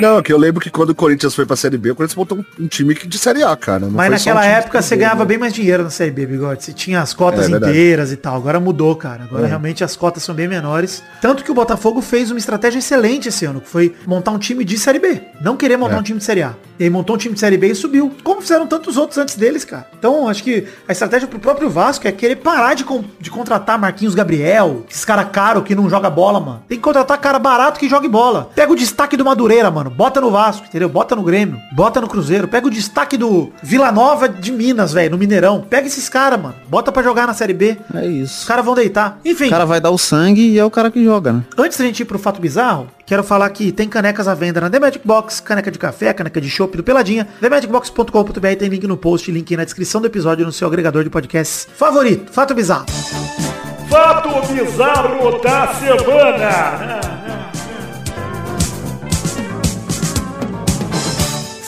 Não, 0.00 0.22
que 0.22 0.32
eu 0.32 0.38
lembro 0.38 0.60
que 0.60 0.70
quando 0.70 0.90
o 0.90 0.94
Corinthians 0.94 1.34
foi 1.34 1.44
pra 1.44 1.56
Série 1.56 1.76
B, 1.76 1.90
o 1.90 1.94
Corinthians 1.94 2.16
montou 2.16 2.38
um, 2.38 2.64
um 2.64 2.68
time 2.68 2.94
que- 2.94 3.06
de 3.06 3.18
Série 3.18 3.42
A, 3.42 3.56
cara. 3.56 3.80
Não 3.86 3.90
Mas 3.90 4.10
naquela 4.10 4.40
um 4.40 4.44
época 4.44 4.80
você 4.80 4.96
ganhava 4.96 5.20
né? 5.20 5.24
bem 5.24 5.38
mais 5.38 5.52
dinheiro 5.52 5.82
na 5.82 5.90
Série 5.90 6.10
B, 6.10 6.26
Bigode. 6.26 6.64
Você 6.64 6.72
tinha 6.72 7.00
as 7.00 7.12
cotas 7.12 7.46
É, 7.46 7.48
verdade. 7.50 7.72
inteiras 7.72 8.12
e 8.12 8.16
tal. 8.16 8.36
Agora 8.36 8.60
mudou, 8.60 8.94
cara. 8.96 9.24
Agora 9.24 9.46
realmente 9.46 9.82
as 9.82 9.96
cotas 9.96 10.22
são 10.22 10.34
bem 10.34 10.46
menores. 10.48 11.02
Tanto 11.20 11.42
que 11.42 11.50
o 11.50 11.54
Botafogo 11.54 12.00
fez 12.00 12.30
uma 12.30 12.38
estratégia 12.38 12.78
excelente 12.78 13.28
esse 13.28 13.44
ano, 13.44 13.60
que 13.60 13.68
foi 13.68 13.94
montar 14.06 14.30
um 14.30 14.38
time 14.38 14.64
de 14.64 14.78
Série 14.78 14.98
B. 14.98 15.20
Não 15.40 15.56
querer 15.56 15.76
montar 15.76 15.96
É. 15.96 15.98
um 15.98 16.02
time 16.02 16.18
de 16.18 16.24
Série 16.24 16.42
A. 16.42 16.54
E 16.78 16.84
aí 16.84 16.90
montou 16.90 17.16
um 17.16 17.18
time 17.18 17.34
de 17.34 17.40
Série 17.40 17.56
B 17.56 17.68
e 17.70 17.74
subiu. 17.74 18.14
Como 18.22 18.40
fizeram 18.40 18.64
tantos 18.66 18.96
outros 18.96 19.18
antes 19.18 19.34
deles, 19.34 19.64
cara. 19.64 19.86
Então, 19.98 20.28
acho 20.28 20.44
que 20.44 20.64
a 20.86 20.92
estratégia 20.92 21.26
pro 21.26 21.40
próprio 21.40 21.68
Vasco 21.68 22.06
é 22.06 22.12
querer 22.12 22.36
parar 22.36 22.74
de, 22.74 22.84
con- 22.84 23.02
de 23.20 23.30
contratar 23.30 23.76
Marquinhos 23.78 24.14
Gabriel, 24.14 24.84
esses 24.88 25.04
cara 25.04 25.24
caro 25.24 25.62
que 25.62 25.74
não 25.74 25.90
joga 25.90 26.08
bola, 26.08 26.38
mano. 26.38 26.62
Tem 26.68 26.78
que 26.78 26.84
contratar 26.84 27.18
cara 27.18 27.38
barato 27.40 27.80
que 27.80 27.88
jogue 27.88 28.06
bola. 28.08 28.50
Pega 28.54 28.70
o 28.72 28.76
destaque 28.76 29.16
do 29.16 29.24
Madureira, 29.24 29.70
mano. 29.72 29.87
Bota 29.90 30.20
no 30.20 30.30
Vasco, 30.30 30.66
entendeu? 30.66 30.88
Bota 30.88 31.14
no 31.16 31.22
Grêmio, 31.22 31.60
bota 31.72 32.00
no 32.00 32.08
Cruzeiro. 32.08 32.48
Pega 32.48 32.66
o 32.66 32.70
destaque 32.70 33.16
do 33.16 33.52
Vila 33.62 33.90
Nova 33.92 34.28
de 34.28 34.50
Minas, 34.52 34.92
velho, 34.92 35.10
no 35.12 35.18
Mineirão. 35.18 35.60
Pega 35.68 35.86
esses 35.86 36.08
caras, 36.08 36.40
mano. 36.40 36.54
Bota 36.68 36.90
pra 36.92 37.02
jogar 37.02 37.26
na 37.26 37.34
Série 37.34 37.52
B. 37.54 37.76
É 37.94 37.98
Os 38.00 38.30
isso. 38.30 38.46
caras 38.46 38.64
vão 38.64 38.74
deitar. 38.74 39.18
Enfim, 39.24 39.46
O 39.46 39.50
cara 39.50 39.64
vai 39.64 39.80
dar 39.80 39.90
o 39.90 39.98
sangue 39.98 40.40
e 40.52 40.58
é 40.58 40.64
o 40.64 40.70
cara 40.70 40.90
que 40.90 41.02
joga, 41.04 41.32
né? 41.32 41.42
Antes 41.56 41.78
da 41.78 41.84
gente 41.84 42.00
ir 42.00 42.04
pro 42.04 42.18
fato 42.18 42.40
bizarro, 42.40 42.88
quero 43.06 43.22
falar 43.24 43.48
que 43.50 43.72
tem 43.72 43.88
canecas 43.88 44.28
à 44.28 44.34
venda 44.34 44.60
na 44.60 44.70
The 44.70 44.78
Magic 44.78 45.06
Box, 45.06 45.40
caneca 45.40 45.70
de 45.70 45.78
café, 45.78 46.12
caneca 46.12 46.40
de 46.40 46.48
chopp 46.50 46.76
do 46.76 46.82
Peladinha, 46.84 47.26
TheMagicBox.com.br 47.40 48.48
tem 48.58 48.68
link 48.68 48.86
no 48.86 48.96
post, 48.96 49.30
link 49.30 49.56
na 49.56 49.64
descrição 49.64 50.00
do 50.00 50.06
episódio 50.06 50.44
no 50.46 50.52
seu 50.52 50.66
agregador 50.68 51.04
de 51.04 51.10
podcasts 51.10 51.68
favorito. 51.76 52.32
Fato 52.32 52.54
bizarro. 52.54 52.86
Fato 53.88 54.28
bizarro 54.52 55.40
da 55.40 55.74
semana. 55.74 57.17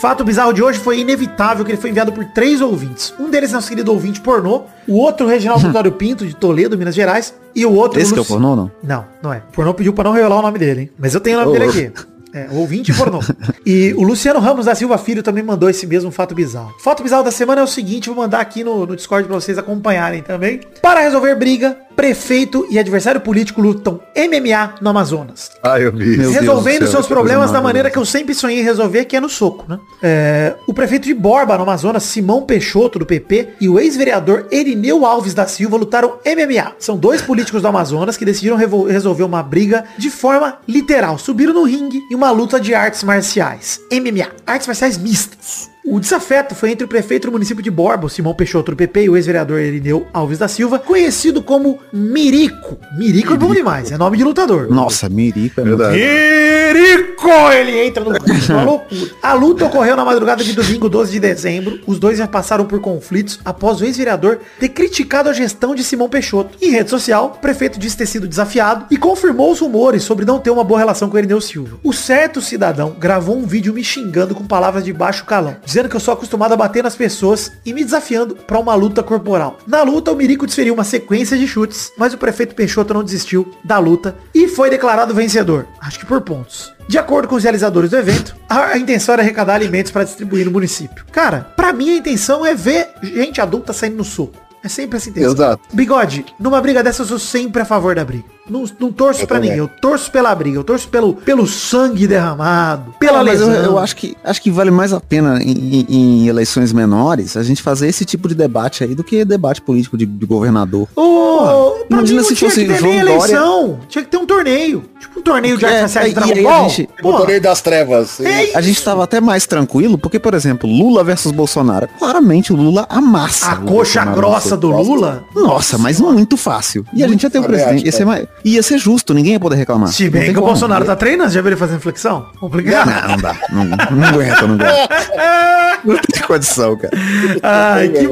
Fato 0.01 0.23
bizarro 0.23 0.51
de 0.51 0.63
hoje 0.63 0.79
foi 0.79 1.01
inevitável 1.01 1.63
que 1.63 1.69
ele 1.69 1.79
foi 1.79 1.91
enviado 1.91 2.11
por 2.11 2.25
três 2.25 2.59
ouvintes. 2.59 3.13
Um 3.19 3.29
deles 3.29 3.51
é 3.51 3.53
nosso 3.53 3.69
querido 3.69 3.93
ouvinte 3.93 4.19
pornô, 4.19 4.63
o 4.87 4.97
outro 4.97 5.27
Reginaldo 5.27 5.61
Vitório 5.69 5.91
Pinto, 5.91 6.25
de 6.25 6.35
Toledo, 6.35 6.75
Minas 6.75 6.95
Gerais, 6.95 7.35
e 7.53 7.63
o 7.67 7.71
outro... 7.71 7.99
Esse 7.99 8.11
que 8.11 8.17
é 8.17 8.21
o 8.23 8.25
pornô, 8.25 8.55
não? 8.55 8.71
Não, 8.81 9.05
não 9.21 9.31
é. 9.31 9.43
O 9.49 9.51
pornô 9.51 9.75
pediu 9.75 9.93
pra 9.93 10.05
não 10.05 10.11
revelar 10.11 10.39
o 10.39 10.41
nome 10.41 10.57
dele, 10.57 10.81
hein? 10.81 10.91
Mas 10.97 11.13
eu 11.13 11.21
tenho 11.21 11.37
o 11.37 11.45
nome 11.45 11.55
Ô, 11.55 11.59
dele 11.59 11.69
aqui. 11.69 11.93
É, 12.33 12.47
ouvinte 12.49 12.91
pornô. 12.93 13.19
E 13.63 13.93
o 13.93 14.01
Luciano 14.01 14.39
Ramos 14.39 14.65
da 14.65 14.73
Silva 14.73 14.97
Filho 14.97 15.21
também 15.21 15.43
mandou 15.43 15.69
esse 15.69 15.85
mesmo 15.85 16.09
fato 16.09 16.33
bizarro. 16.33 16.73
Fato 16.79 17.03
bizarro 17.03 17.23
da 17.23 17.31
semana 17.31 17.61
é 17.61 17.63
o 17.63 17.67
seguinte, 17.67 18.09
vou 18.09 18.17
mandar 18.17 18.39
aqui 18.39 18.63
no, 18.63 18.87
no 18.87 18.95
Discord 18.95 19.27
pra 19.27 19.39
vocês 19.39 19.55
acompanharem 19.55 20.23
também. 20.23 20.61
Para 20.81 21.01
resolver 21.01 21.35
briga, 21.35 21.77
prefeito 22.01 22.65
e 22.67 22.79
adversário 22.79 23.21
político 23.21 23.61
lutam 23.61 23.99
MMA 24.17 24.77
no 24.81 24.89
Amazonas. 24.89 25.51
Ah, 25.61 25.79
eu 25.79 25.91
vi. 25.91 26.17
Meu 26.17 26.31
Deus 26.31 26.33
resolvendo 26.33 26.79
do 26.79 26.85
céu, 26.85 26.93
seus 26.93 27.05
que 27.05 27.13
problemas 27.13 27.51
da 27.51 27.61
maneira 27.61 27.91
que 27.91 27.97
eu 27.97 28.03
sempre 28.03 28.33
sonhei 28.33 28.61
em 28.61 28.63
resolver, 28.63 29.05
que 29.05 29.15
é 29.15 29.19
no 29.19 29.29
soco, 29.29 29.65
né? 29.69 29.77
É, 30.01 30.55
o 30.67 30.73
prefeito 30.73 31.03
de 31.03 31.13
Borba, 31.13 31.55
no 31.57 31.61
Amazonas, 31.61 32.01
Simão 32.01 32.41
Peixoto, 32.41 32.97
do 32.97 33.05
PP, 33.05 33.49
e 33.61 33.69
o 33.69 33.79
ex-vereador 33.79 34.47
Erineu 34.49 35.05
Alves 35.05 35.35
da 35.35 35.45
Silva 35.45 35.77
lutaram 35.77 36.17
MMA. 36.25 36.71
São 36.79 36.97
dois 36.97 37.21
políticos 37.21 37.61
do 37.61 37.67
Amazonas 37.67 38.17
que 38.17 38.25
decidiram 38.25 38.57
resolver 38.57 39.21
uma 39.21 39.43
briga 39.43 39.83
de 39.95 40.09
forma 40.09 40.57
literal. 40.67 41.19
Subiram 41.19 41.53
no 41.53 41.65
ringue 41.65 42.01
em 42.11 42.15
uma 42.15 42.31
luta 42.31 42.59
de 42.59 42.73
artes 42.73 43.03
marciais. 43.03 43.79
MMA, 43.91 44.27
artes 44.47 44.65
marciais 44.65 44.97
mistas. 44.97 45.69
O 45.83 45.99
desafeto 45.99 46.53
foi 46.53 46.69
entre 46.69 46.85
o 46.85 46.87
prefeito 46.87 47.27
do 47.27 47.31
município 47.31 47.63
de 47.63 47.71
Borba, 47.71 48.05
o 48.05 48.09
Simão 48.09 48.35
Peixoto 48.35 48.71
do 48.71 48.77
PP, 48.77 49.05
e 49.05 49.09
o 49.09 49.17
ex-vereador 49.17 49.59
Erineu 49.59 50.07
Alves 50.13 50.37
da 50.37 50.47
Silva, 50.47 50.77
conhecido 50.77 51.41
como 51.41 51.79
Mirico. 51.91 52.77
Mirico 52.95 53.33
é 53.33 53.37
bom 53.37 53.51
demais, 53.51 53.91
é 53.91 53.97
nome 53.97 54.15
de 54.15 54.23
lutador. 54.23 54.69
Nossa, 54.69 55.09
Mirico 55.09 55.59
é. 55.59 55.63
Verdade. 55.63 55.97
Mirico! 55.97 57.29
Ele 57.51 57.79
entra 57.87 58.03
no 58.03 58.11
uma 58.11 58.63
loucura. 58.63 59.11
A 59.23 59.33
luta 59.33 59.65
ocorreu 59.65 59.95
na 59.95 60.05
madrugada 60.05 60.43
de 60.43 60.53
domingo, 60.53 60.87
12 60.87 61.13
de 61.13 61.19
dezembro. 61.19 61.79
Os 61.87 61.97
dois 61.97 62.17
já 62.17 62.27
passaram 62.27 62.65
por 62.65 62.79
conflitos 62.79 63.39
após 63.43 63.81
o 63.81 63.85
ex-vereador 63.85 64.39
ter 64.59 64.69
criticado 64.69 65.29
a 65.29 65.33
gestão 65.33 65.73
de 65.73 65.83
Simão 65.83 66.09
Peixoto. 66.09 66.57
Em 66.61 66.69
rede 66.69 66.91
social, 66.91 67.33
o 67.37 67.39
prefeito 67.39 67.79
disse 67.79 67.97
ter 67.97 68.05
sido 68.05 68.27
desafiado 68.27 68.85
e 68.91 68.97
confirmou 68.97 69.51
os 69.51 69.59
rumores 69.59 70.03
sobre 70.03 70.25
não 70.25 70.39
ter 70.39 70.51
uma 70.51 70.63
boa 70.63 70.79
relação 70.79 71.09
com 71.09 71.17
Erineu 71.17 71.41
Silva. 71.41 71.77
O 71.83 71.91
certo 71.91 72.39
cidadão 72.39 72.95
gravou 72.99 73.35
um 73.35 73.47
vídeo 73.47 73.73
me 73.73 73.83
xingando 73.83 74.35
com 74.35 74.45
palavras 74.45 74.83
de 74.83 74.93
baixo 74.93 75.25
calão, 75.25 75.55
dizendo 75.71 75.87
que 75.87 75.95
eu 75.95 75.99
sou 76.01 76.13
acostumado 76.13 76.53
a 76.53 76.57
bater 76.57 76.83
nas 76.83 76.95
pessoas 76.95 77.51
e 77.65 77.73
me 77.73 77.83
desafiando 77.83 78.35
para 78.35 78.59
uma 78.59 78.75
luta 78.75 79.01
corporal. 79.01 79.57
Na 79.65 79.83
luta, 79.83 80.11
o 80.11 80.15
Mirico 80.15 80.45
desferiu 80.45 80.73
uma 80.73 80.83
sequência 80.83 81.37
de 81.37 81.47
chutes, 81.47 81.93
mas 81.97 82.13
o 82.13 82.17
prefeito 82.17 82.53
Peixoto 82.53 82.93
não 82.93 83.03
desistiu 83.03 83.49
da 83.63 83.79
luta 83.79 84.15
e 84.35 84.49
foi 84.49 84.69
declarado 84.69 85.13
vencedor. 85.13 85.65
Acho 85.79 85.99
que 85.99 86.05
por 86.05 86.19
pontos. 86.21 86.73
De 86.89 86.97
acordo 86.97 87.29
com 87.29 87.35
os 87.35 87.43
realizadores 87.43 87.89
do 87.89 87.97
evento, 87.97 88.35
a, 88.49 88.77
intenção 88.77 89.13
era 89.13 89.21
arrecadar 89.21 89.55
alimentos 89.55 89.91
para 89.91 90.03
distribuir 90.03 90.45
no 90.45 90.51
município. 90.51 91.05
Cara, 91.09 91.47
pra 91.55 91.71
mim 91.71 91.91
a 91.91 91.97
intenção 91.97 92.45
é 92.45 92.53
ver 92.53 92.89
gente 93.01 93.39
adulta 93.39 93.71
saindo 93.71 93.95
no 93.95 94.03
soco. 94.03 94.35
É 94.63 94.67
sempre 94.67 94.97
essa 94.97 95.09
intenção. 95.09 95.31
Exato. 95.31 95.63
Bigode, 95.73 96.25
numa 96.37 96.61
briga 96.61 96.83
dessa 96.83 97.01
eu 97.01 97.05
sou 97.05 97.17
sempre 97.17 97.61
a 97.61 97.65
favor 97.65 97.95
da 97.95 98.03
briga. 98.03 98.25
Não, 98.49 98.65
não 98.79 98.91
torço 98.91 99.25
pra 99.27 99.37
também. 99.37 99.51
ninguém, 99.51 99.65
eu 99.65 99.69
torço 99.81 100.11
pela 100.11 100.33
briga, 100.35 100.57
eu 100.57 100.63
torço 100.63 100.87
pelo, 100.89 101.13
pelo 101.13 101.47
sangue 101.47 102.07
derramado, 102.07 102.93
pela 102.99 103.19
Ah, 103.19 103.23
mas 103.23 103.39
eu, 103.39 103.47
lesão. 103.47 103.63
eu 103.63 103.77
acho 103.79 103.95
que 103.95 104.17
acho 104.23 104.41
que 104.41 104.49
vale 104.51 104.71
mais 104.71 104.91
a 104.91 104.99
pena 104.99 105.41
em, 105.41 105.85
em- 105.87 106.27
eleições 106.27 106.73
menores 106.73 107.37
a 107.37 107.43
gente 107.43 107.61
fazer 107.61 107.87
esse 107.87 108.03
tipo 108.03 108.27
de 108.27 108.35
debate 108.35 108.83
aí 108.83 108.95
do 108.95 109.03
que 109.03 109.23
debate 109.23 109.61
político 109.61 109.95
de, 109.97 110.05
de 110.05 110.25
governador. 110.25 110.87
Ô, 110.95 111.85
pra 111.87 111.97
imagina 111.99 112.23
se 112.23 112.35
tinha 112.35 112.49
fosse 112.49 112.61
que 112.65 112.67
ter 112.73 112.79
João 112.79 112.91
Dória- 112.99 113.11
eleição. 113.13 113.79
Tinha 113.87 114.03
que 114.03 114.09
ter 114.11 114.17
um 114.17 114.25
torneio. 114.25 114.83
Tipo 114.99 115.19
um 115.19 115.23
torneio 115.23 115.57
de 115.57 115.65
É, 115.65 115.67
artes 115.67 115.81
marciais 115.81 116.05
de 116.07 116.11
e 116.11 116.13
Dragon 116.33 116.43
Ball. 116.43 116.69
gente- 116.69 116.89
O 117.03 117.13
torneio 117.13 117.41
das 117.41 117.61
trevas. 117.61 118.19
É 118.19 118.55
A 118.57 118.61
gente 118.61 118.83
tava 118.83 119.03
até 119.03 119.21
mais 119.21 119.45
tranquilo, 119.45 119.97
porque, 119.97 120.19
por 120.19 120.33
exemplo, 120.33 120.69
Lula 120.69 121.03
versus 121.03 121.31
Bolsonaro. 121.31 121.87
Claramente 121.99 122.51
o 122.51 122.55
Lula 122.55 122.85
amassa. 122.89 123.51
a 123.51 123.55
coxa 123.57 124.03
grossa 124.05 124.57
do. 124.57 124.69
Lula. 124.71 125.23
Nossa, 125.35 125.77
mas 125.77 125.99
muito 125.99 126.37
fácil. 126.37 126.85
E 126.93 127.03
a 127.03 127.07
gente 127.07 127.23
ia 127.23 127.29
ter 127.29 127.39
o 127.39 127.43
presidente. 127.43 127.85
Ia 127.85 127.91
ser, 127.91 128.05
mais, 128.05 128.27
ia 128.43 128.63
ser 128.63 128.77
justo, 128.77 129.13
ninguém 129.13 129.33
ia 129.33 129.39
poder 129.39 129.55
reclamar. 129.55 129.89
Se 129.89 130.09
bem 130.09 130.25
que 130.25 130.31
o 130.31 130.35
como. 130.35 130.47
Bolsonaro 130.47 130.85
tá 130.85 130.95
treinando, 130.95 131.31
já 131.31 131.41
viu 131.41 131.49
ele 131.49 131.57
fazendo 131.57 131.79
flexão? 131.79 132.27
Complicado. 132.39 132.89
Não, 132.89 133.07
não 133.09 133.17
dá. 133.17 133.35
Não, 133.51 133.65
não 133.65 134.07
aguenta, 134.07 134.47
não 134.47 134.55
aguenta. 134.55 134.89
Não 135.83 135.97
tem 135.97 136.21
condição, 136.21 136.77
cara. 136.77 136.93
Ai, 137.41 137.89
que 137.89 138.07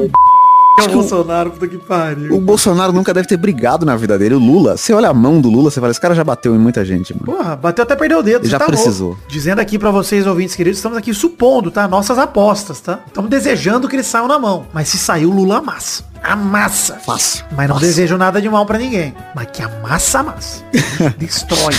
b... 0.86 0.92
é 0.92 0.96
o 0.96 0.98
Bolsonaro, 0.98 1.50
puta 1.50 1.68
que 1.68 1.78
pariu. 1.78 2.36
O 2.36 2.40
Bolsonaro 2.40 2.92
nunca 2.92 3.12
deve 3.14 3.26
ter 3.28 3.36
brigado 3.36 3.84
na 3.86 3.96
vida 3.96 4.18
dele. 4.18 4.34
O 4.34 4.38
Lula, 4.38 4.76
você 4.76 4.92
olha 4.92 5.08
a 5.08 5.14
mão 5.14 5.40
do 5.40 5.48
Lula, 5.50 5.70
você 5.70 5.80
fala, 5.80 5.90
esse 5.90 6.00
cara 6.00 6.14
já 6.14 6.24
bateu 6.24 6.54
em 6.54 6.58
muita 6.58 6.84
gente, 6.84 7.14
mano. 7.14 7.38
Porra, 7.38 7.56
bateu 7.56 7.82
até 7.82 7.96
perder 7.96 8.16
o 8.16 8.22
dedo. 8.22 8.46
Já 8.48 8.58
tá 8.58 8.66
precisou. 8.66 9.08
louco. 9.08 9.22
Dizendo 9.28 9.58
aqui 9.60 9.78
pra 9.78 9.90
vocês, 9.90 10.26
ouvintes 10.26 10.54
queridos, 10.54 10.78
estamos 10.78 10.96
aqui 10.98 11.12
supondo, 11.14 11.70
tá? 11.70 11.86
Nossas 11.88 12.18
apostas, 12.18 12.80
tá? 12.80 13.00
Estamos 13.06 13.30
desejando 13.30 13.88
que 13.88 13.96
eles 13.96 14.06
saiam 14.06 14.28
na 14.28 14.38
mão. 14.38 14.66
Mas 14.72 14.88
se 14.88 14.98
saiu, 14.98 15.30
Lula 15.30 15.58
amassa. 15.58 16.04
Amassa. 16.22 16.94
Fácil. 16.96 17.44
Mas 17.56 17.68
não 17.68 17.76
Fácil. 17.76 17.88
desejo 17.88 18.16
nada 18.18 18.40
de 18.40 18.48
mal 18.48 18.66
pra 18.66 18.78
ninguém. 18.78 19.14
Mas 19.34 19.48
que 19.52 19.62
amassa, 19.62 20.20
amassa. 20.20 20.62
Destrói. 21.18 21.74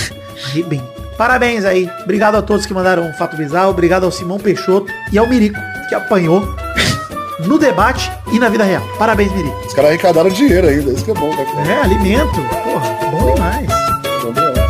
Arrebenta. 0.46 1.02
Parabéns 1.18 1.66
aí. 1.66 1.88
Obrigado 2.04 2.36
a 2.36 2.42
todos 2.42 2.66
que 2.66 2.74
mandaram 2.74 3.04
um 3.08 3.14
fato 3.14 3.38
bizarro. 3.38 3.70
Obrigado 3.70 4.06
ao 4.06 4.12
Simão 4.12 4.40
Peixoto 4.40 4.92
e 5.12 5.18
ao 5.20 5.28
Mirico, 5.28 5.60
que 5.88 5.94
apanhou 5.94 6.42
no 7.48 7.58
debate 7.58 8.12
e 8.32 8.40
na 8.40 8.50
vida 8.50 8.64
real. 8.64 8.84
Parabéns, 8.98 9.32
Mirico. 9.32 9.58
Os 9.66 9.74
caras 9.74 9.92
arrecadaram 9.92 10.30
dinheiro 10.30 10.68
ainda. 10.68 10.92
Isso 10.92 11.06
que 11.06 11.12
é 11.12 11.14
bom, 11.14 11.30
né? 11.30 11.46
cara? 11.46 11.72
É, 11.72 11.82
alimento. 11.82 12.42
Porra, 12.64 12.90
bom 13.12 13.34
demais. 13.34 13.68
Bom 14.24 14.32
demais. 14.32 14.62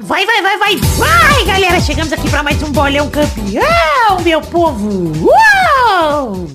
Vai, 0.00 0.24
vai, 0.24 0.42
vai, 0.42 0.58
vai, 0.58 0.76
vai, 0.76 1.44
galera! 1.44 1.80
Chegamos 1.80 2.12
aqui 2.12 2.28
pra 2.30 2.42
mais 2.42 2.62
um 2.62 2.72
bolão 2.72 3.08
campeão, 3.10 4.20
meu 4.24 4.40
povo! 4.40 5.12
Uau! 5.26 5.67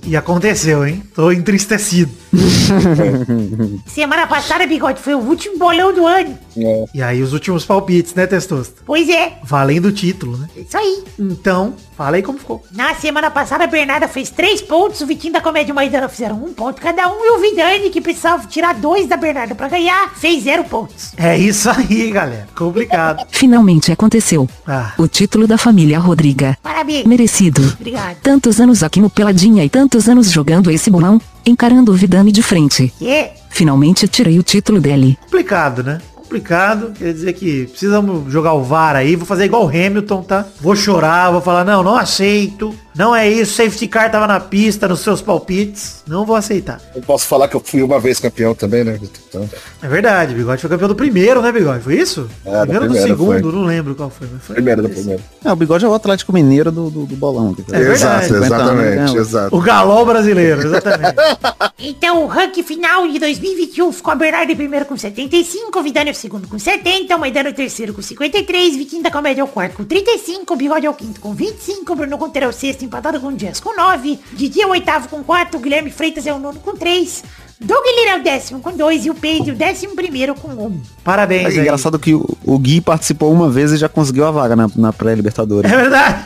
E 0.05 0.15
aconteceu, 0.15 0.85
hein? 0.85 1.03
Tô 1.15 1.31
entristecido. 1.31 2.11
Semana 3.85 4.27
passada, 4.27 4.65
Bigode, 4.65 4.99
foi 4.99 5.13
o 5.15 5.19
último 5.19 5.57
bolão 5.57 5.93
do 5.93 6.05
ano. 6.05 6.37
É. 6.57 6.85
E 6.93 7.01
aí 7.01 7.21
os 7.21 7.33
últimos 7.33 7.65
palpites, 7.65 8.13
né, 8.13 8.25
Testosta? 8.27 8.81
Pois 8.85 9.07
é, 9.09 9.33
Valendo 9.43 9.87
o 9.87 9.91
título, 9.91 10.37
né? 10.37 10.47
é 10.57 10.61
isso 10.61 10.77
aí. 10.77 11.03
Então, 11.19 11.73
fala 11.97 12.15
aí 12.17 12.23
como 12.23 12.37
ficou. 12.39 12.63
Na 12.71 12.93
semana 12.95 13.29
passada, 13.31 13.63
a 13.63 13.67
Bernarda 13.67 14.07
fez 14.07 14.29
três 14.29 14.61
pontos, 14.61 15.01
o 15.01 15.05
Vitinho 15.05 15.33
da 15.33 15.41
Comédia 15.41 15.73
Maidana 15.73 16.09
fizeram 16.09 16.43
um 16.43 16.53
ponto 16.53 16.81
cada 16.81 17.07
um, 17.09 17.23
e 17.25 17.31
o 17.37 17.39
Vidani, 17.39 17.89
que 17.89 18.01
precisava 18.01 18.45
tirar 18.47 18.73
dois 18.75 19.07
da 19.07 19.17
Bernarda 19.17 19.55
pra 19.55 19.67
ganhar, 19.69 20.13
fez 20.15 20.43
zero 20.43 20.63
pontos. 20.63 21.13
É 21.17 21.37
isso 21.37 21.69
aí, 21.69 22.11
galera. 22.11 22.47
Complicado. 22.55 23.25
Finalmente 23.31 23.91
aconteceu. 23.91 24.47
Ah, 24.67 24.93
O 24.97 25.07
título 25.07 25.47
da 25.47 25.57
família 25.57 25.99
Rodriga. 25.99 26.57
Parabéns. 26.61 27.05
Merecido. 27.05 27.61
Obrigado. 27.79 28.17
Tantos 28.21 28.59
anos 28.59 28.83
aqui 28.83 28.99
no 28.99 29.09
Peladinha 29.09 29.63
e 29.63 29.69
tantos 29.69 30.07
anos 30.09 30.31
jogando 30.31 30.71
esse 30.71 30.89
bolão, 30.89 31.19
encarando 31.45 31.91
o 31.91 31.95
Vidani 31.95 32.31
de 32.31 32.41
frente. 32.41 32.93
Que? 32.97 33.31
Finalmente 33.49 34.07
tirei 34.07 34.39
o 34.39 34.43
título 34.43 34.79
dele. 34.79 35.17
complicado, 35.25 35.83
né? 35.83 35.99
Complicado. 36.15 36.93
Quer 36.97 37.13
dizer 37.13 37.33
que 37.33 37.67
precisamos 37.67 38.31
jogar 38.31 38.53
o 38.53 38.63
VAR 38.63 38.95
aí. 38.95 39.15
Vou 39.15 39.25
fazer 39.25 39.45
igual 39.45 39.65
o 39.65 39.69
Hamilton, 39.69 40.23
tá? 40.23 40.45
Vou 40.59 40.75
chorar, 40.75 41.29
vou 41.31 41.41
falar, 41.41 41.63
não, 41.63 41.83
não 41.83 41.95
aceito. 41.95 42.73
Não 42.95 43.15
é 43.15 43.29
isso, 43.29 43.53
safety 43.55 43.87
car 43.87 44.11
tava 44.11 44.27
na 44.27 44.39
pista 44.39 44.87
nos 44.87 44.99
seus 44.99 45.21
palpites. 45.21 46.03
Não 46.07 46.25
vou 46.25 46.35
aceitar. 46.35 46.79
Eu 46.95 47.01
posso 47.01 47.25
falar 47.27 47.47
que 47.47 47.55
eu 47.55 47.59
fui 47.63 47.81
uma 47.81 47.99
vez 47.99 48.19
campeão 48.19 48.53
também, 48.53 48.83
né? 48.83 48.99
Então, 49.01 49.49
É 49.81 49.87
verdade, 49.87 50.33
Bigode 50.35 50.61
foi 50.61 50.69
campeão 50.69 50.87
do 50.87 50.95
primeiro, 50.95 51.41
né, 51.41 51.51
Bigode? 51.51 51.83
Foi 51.83 51.95
isso? 51.95 52.29
É, 52.45 52.61
primeiro 52.61 52.85
ou 52.85 52.91
do 52.91 52.97
segundo, 53.01 53.41
foi. 53.41 53.51
não 53.51 53.63
lembro 53.65 53.95
qual 53.95 54.09
foi. 54.09 54.27
Mas 54.31 54.43
foi 54.43 54.55
primeiro 54.55 54.81
da 54.81 54.89
esse. 54.89 54.99
primeira. 54.99 55.23
É, 55.43 55.51
o 55.51 55.55
bigode 55.55 55.85
é 55.85 55.87
o 55.87 55.93
Atlético 55.93 56.31
Mineiro 56.33 56.71
do, 56.71 56.89
do, 56.89 57.05
do 57.05 57.15
bolão. 57.15 57.55
É 57.71 57.79
verdade. 57.79 57.91
exato, 57.93 58.25
50 58.25 58.35
anos, 58.35 58.45
exatamente, 58.45 59.13
né? 59.13 59.19
exato. 59.21 59.55
O 59.55 59.61
galol 59.61 60.05
brasileiro, 60.05 60.61
exatamente. 60.61 61.15
Então, 61.85 62.23
o 62.23 62.27
ranking 62.27 62.63
final 62.63 63.05
de 63.09 63.19
2021 63.19 63.91
ficou 63.91 64.13
a 64.13 64.15
Bernardo 64.15 64.49
em 64.49 64.55
primeiro 64.55 64.85
com 64.85 64.95
75, 64.95 65.77
o 65.77 65.83
Vidani 65.83 66.09
é 66.09 66.13
o 66.13 66.15
segundo 66.15 66.47
com 66.47 66.57
70, 66.57 67.13
o 67.13 67.19
Maidano 67.19 67.49
é 67.49 67.51
o 67.51 67.55
terceiro 67.55 67.93
com 67.93 68.01
53, 68.01 68.77
Vitinho 68.77 69.03
da 69.03 69.11
Comédia 69.11 69.41
é 69.41 69.43
o 69.43 69.47
quarto 69.47 69.75
com 69.77 69.83
35, 69.83 70.53
o 70.53 70.55
Bigode 70.55 70.85
é 70.85 70.89
o 70.89 70.93
quinto 70.93 71.19
com 71.19 71.33
25, 71.33 71.91
o 71.91 71.95
Bruno 71.95 72.17
Conter 72.17 72.43
é 72.43 72.47
o 72.47 72.53
sexto 72.53 72.82
empatado 72.85 73.19
com 73.19 73.27
o 73.27 73.35
Jazz 73.35 73.59
com 73.59 73.75
9, 73.75 74.19
Didi 74.33 74.61
é 74.61 74.67
o 74.67 74.71
oitavo 74.71 75.07
com 75.09 75.23
4, 75.23 75.57
o 75.57 75.61
Guilherme 75.61 75.91
Freitas 75.91 76.25
é 76.27 76.33
o 76.33 76.39
nono 76.39 76.59
com 76.59 76.75
3, 76.75 77.23
Doug 77.59 77.83
Lira 77.97 78.11
é 78.11 78.19
o 78.19 78.23
décimo 78.23 78.59
com 78.59 78.75
2 78.75 79.05
e 79.05 79.09
o 79.09 79.15
Pedro 79.15 79.51
é 79.51 79.53
o 79.53 79.55
décimo 79.55 79.95
primeiro 79.95 80.35
com 80.35 80.49
1. 80.49 80.81
Parabéns 81.03 81.45
É 81.45 81.47
aí. 81.47 81.59
engraçado 81.59 81.97
que 81.97 82.13
o, 82.13 82.27
o 82.43 82.59
Gui 82.59 82.81
participou 82.81 83.31
uma 83.31 83.49
vez 83.49 83.71
e 83.71 83.77
já 83.77 83.87
conseguiu 83.87 84.25
a 84.25 84.31
vaga 84.31 84.55
na, 84.55 84.69
na 84.75 84.91
pré-libertadores. 84.91 85.71
É 85.71 85.75
verdade. 85.77 86.25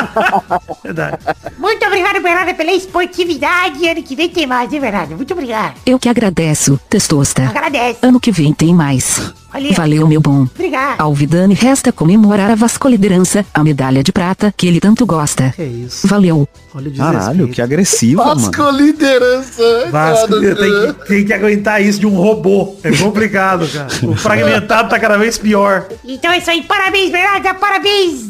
verdade. 0.82 1.18
Muito 1.58 1.84
obrigado, 1.84 2.22
Bernardo, 2.22 2.54
pela 2.54 2.72
esportividade. 2.72 3.86
Ano 3.86 4.02
que 4.02 4.16
vem 4.16 4.28
tem 4.30 4.46
mais, 4.46 4.72
hein, 4.72 4.80
Bernardo? 4.80 5.16
Muito 5.16 5.32
obrigado. 5.34 5.74
Eu 5.84 5.98
que 5.98 6.08
agradeço, 6.08 6.80
Testosta. 6.88 7.42
Agradece. 7.42 7.98
Ano 8.02 8.18
que 8.18 8.32
vem 8.32 8.54
tem 8.54 8.74
mais. 8.74 9.34
Valeu. 9.60 9.74
Valeu, 9.74 10.08
meu 10.08 10.20
bom. 10.20 10.46
Obrigado. 10.54 11.00
Ao 11.00 11.14
Vidani 11.14 11.54
resta 11.54 11.92
comemorar 11.92 12.50
a 12.50 12.54
Vasco 12.54 12.88
liderança, 12.88 13.44
a 13.52 13.62
medalha 13.62 14.02
de 14.02 14.10
prata 14.10 14.52
que 14.56 14.66
ele 14.66 14.80
tanto 14.80 15.04
gosta. 15.04 15.52
Que 15.54 15.62
isso. 15.62 16.08
Valeu. 16.08 16.48
Caralho, 16.96 17.48
que 17.48 17.60
agressivo, 17.60 18.24
mano. 18.24 18.40
Vasco 18.40 18.70
liderança. 18.70 19.88
Vasco 19.90 20.40
cara. 20.40 20.56
tem 20.56 20.70
que, 20.70 21.08
tem 21.08 21.24
que 21.26 21.32
aguentar 21.32 21.82
isso 21.82 22.00
de 22.00 22.06
um 22.06 22.14
robô. 22.14 22.76
É 22.82 22.90
complicado, 22.92 23.68
cara. 23.68 23.88
O 24.04 24.14
fragmentado 24.14 24.88
tá 24.88 24.98
cada 24.98 25.18
vez 25.18 25.36
pior. 25.36 25.86
Então 26.04 26.32
é 26.32 26.38
isso 26.38 26.50
aí. 26.50 26.62
Parabéns, 26.62 27.10
Bernardo. 27.10 27.58
Parabéns. 27.58 28.29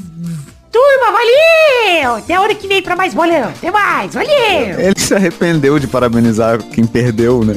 Turma, 0.70 1.12
valeu! 1.12 2.16
Até 2.16 2.34
a 2.34 2.40
hora 2.40 2.54
que 2.54 2.68
vem 2.68 2.80
pra 2.80 2.94
mais 2.94 3.12
bolão. 3.12 3.48
Até 3.48 3.70
mais, 3.70 4.14
valeu! 4.14 4.30
Ele 4.78 4.94
se 4.96 5.14
arrependeu 5.14 5.78
de 5.78 5.86
parabenizar 5.86 6.62
quem 6.62 6.84
perdeu, 6.86 7.44
né? 7.44 7.54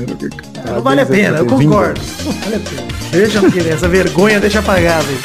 Não 0.66 0.82
vale 0.82 1.02
a 1.02 1.06
pena, 1.06 1.38
eu 1.40 1.46
concordo. 1.46 2.02
Vale 2.42 2.56
a 2.56 2.60
pena. 2.60 2.88
Deixa 3.12 3.38
eu 3.38 3.52
querer, 3.52 3.74
essa 3.74 3.88
vergonha 3.88 4.40
deixa 4.40 4.60
apagar, 4.60 5.04
velho. 5.04 5.20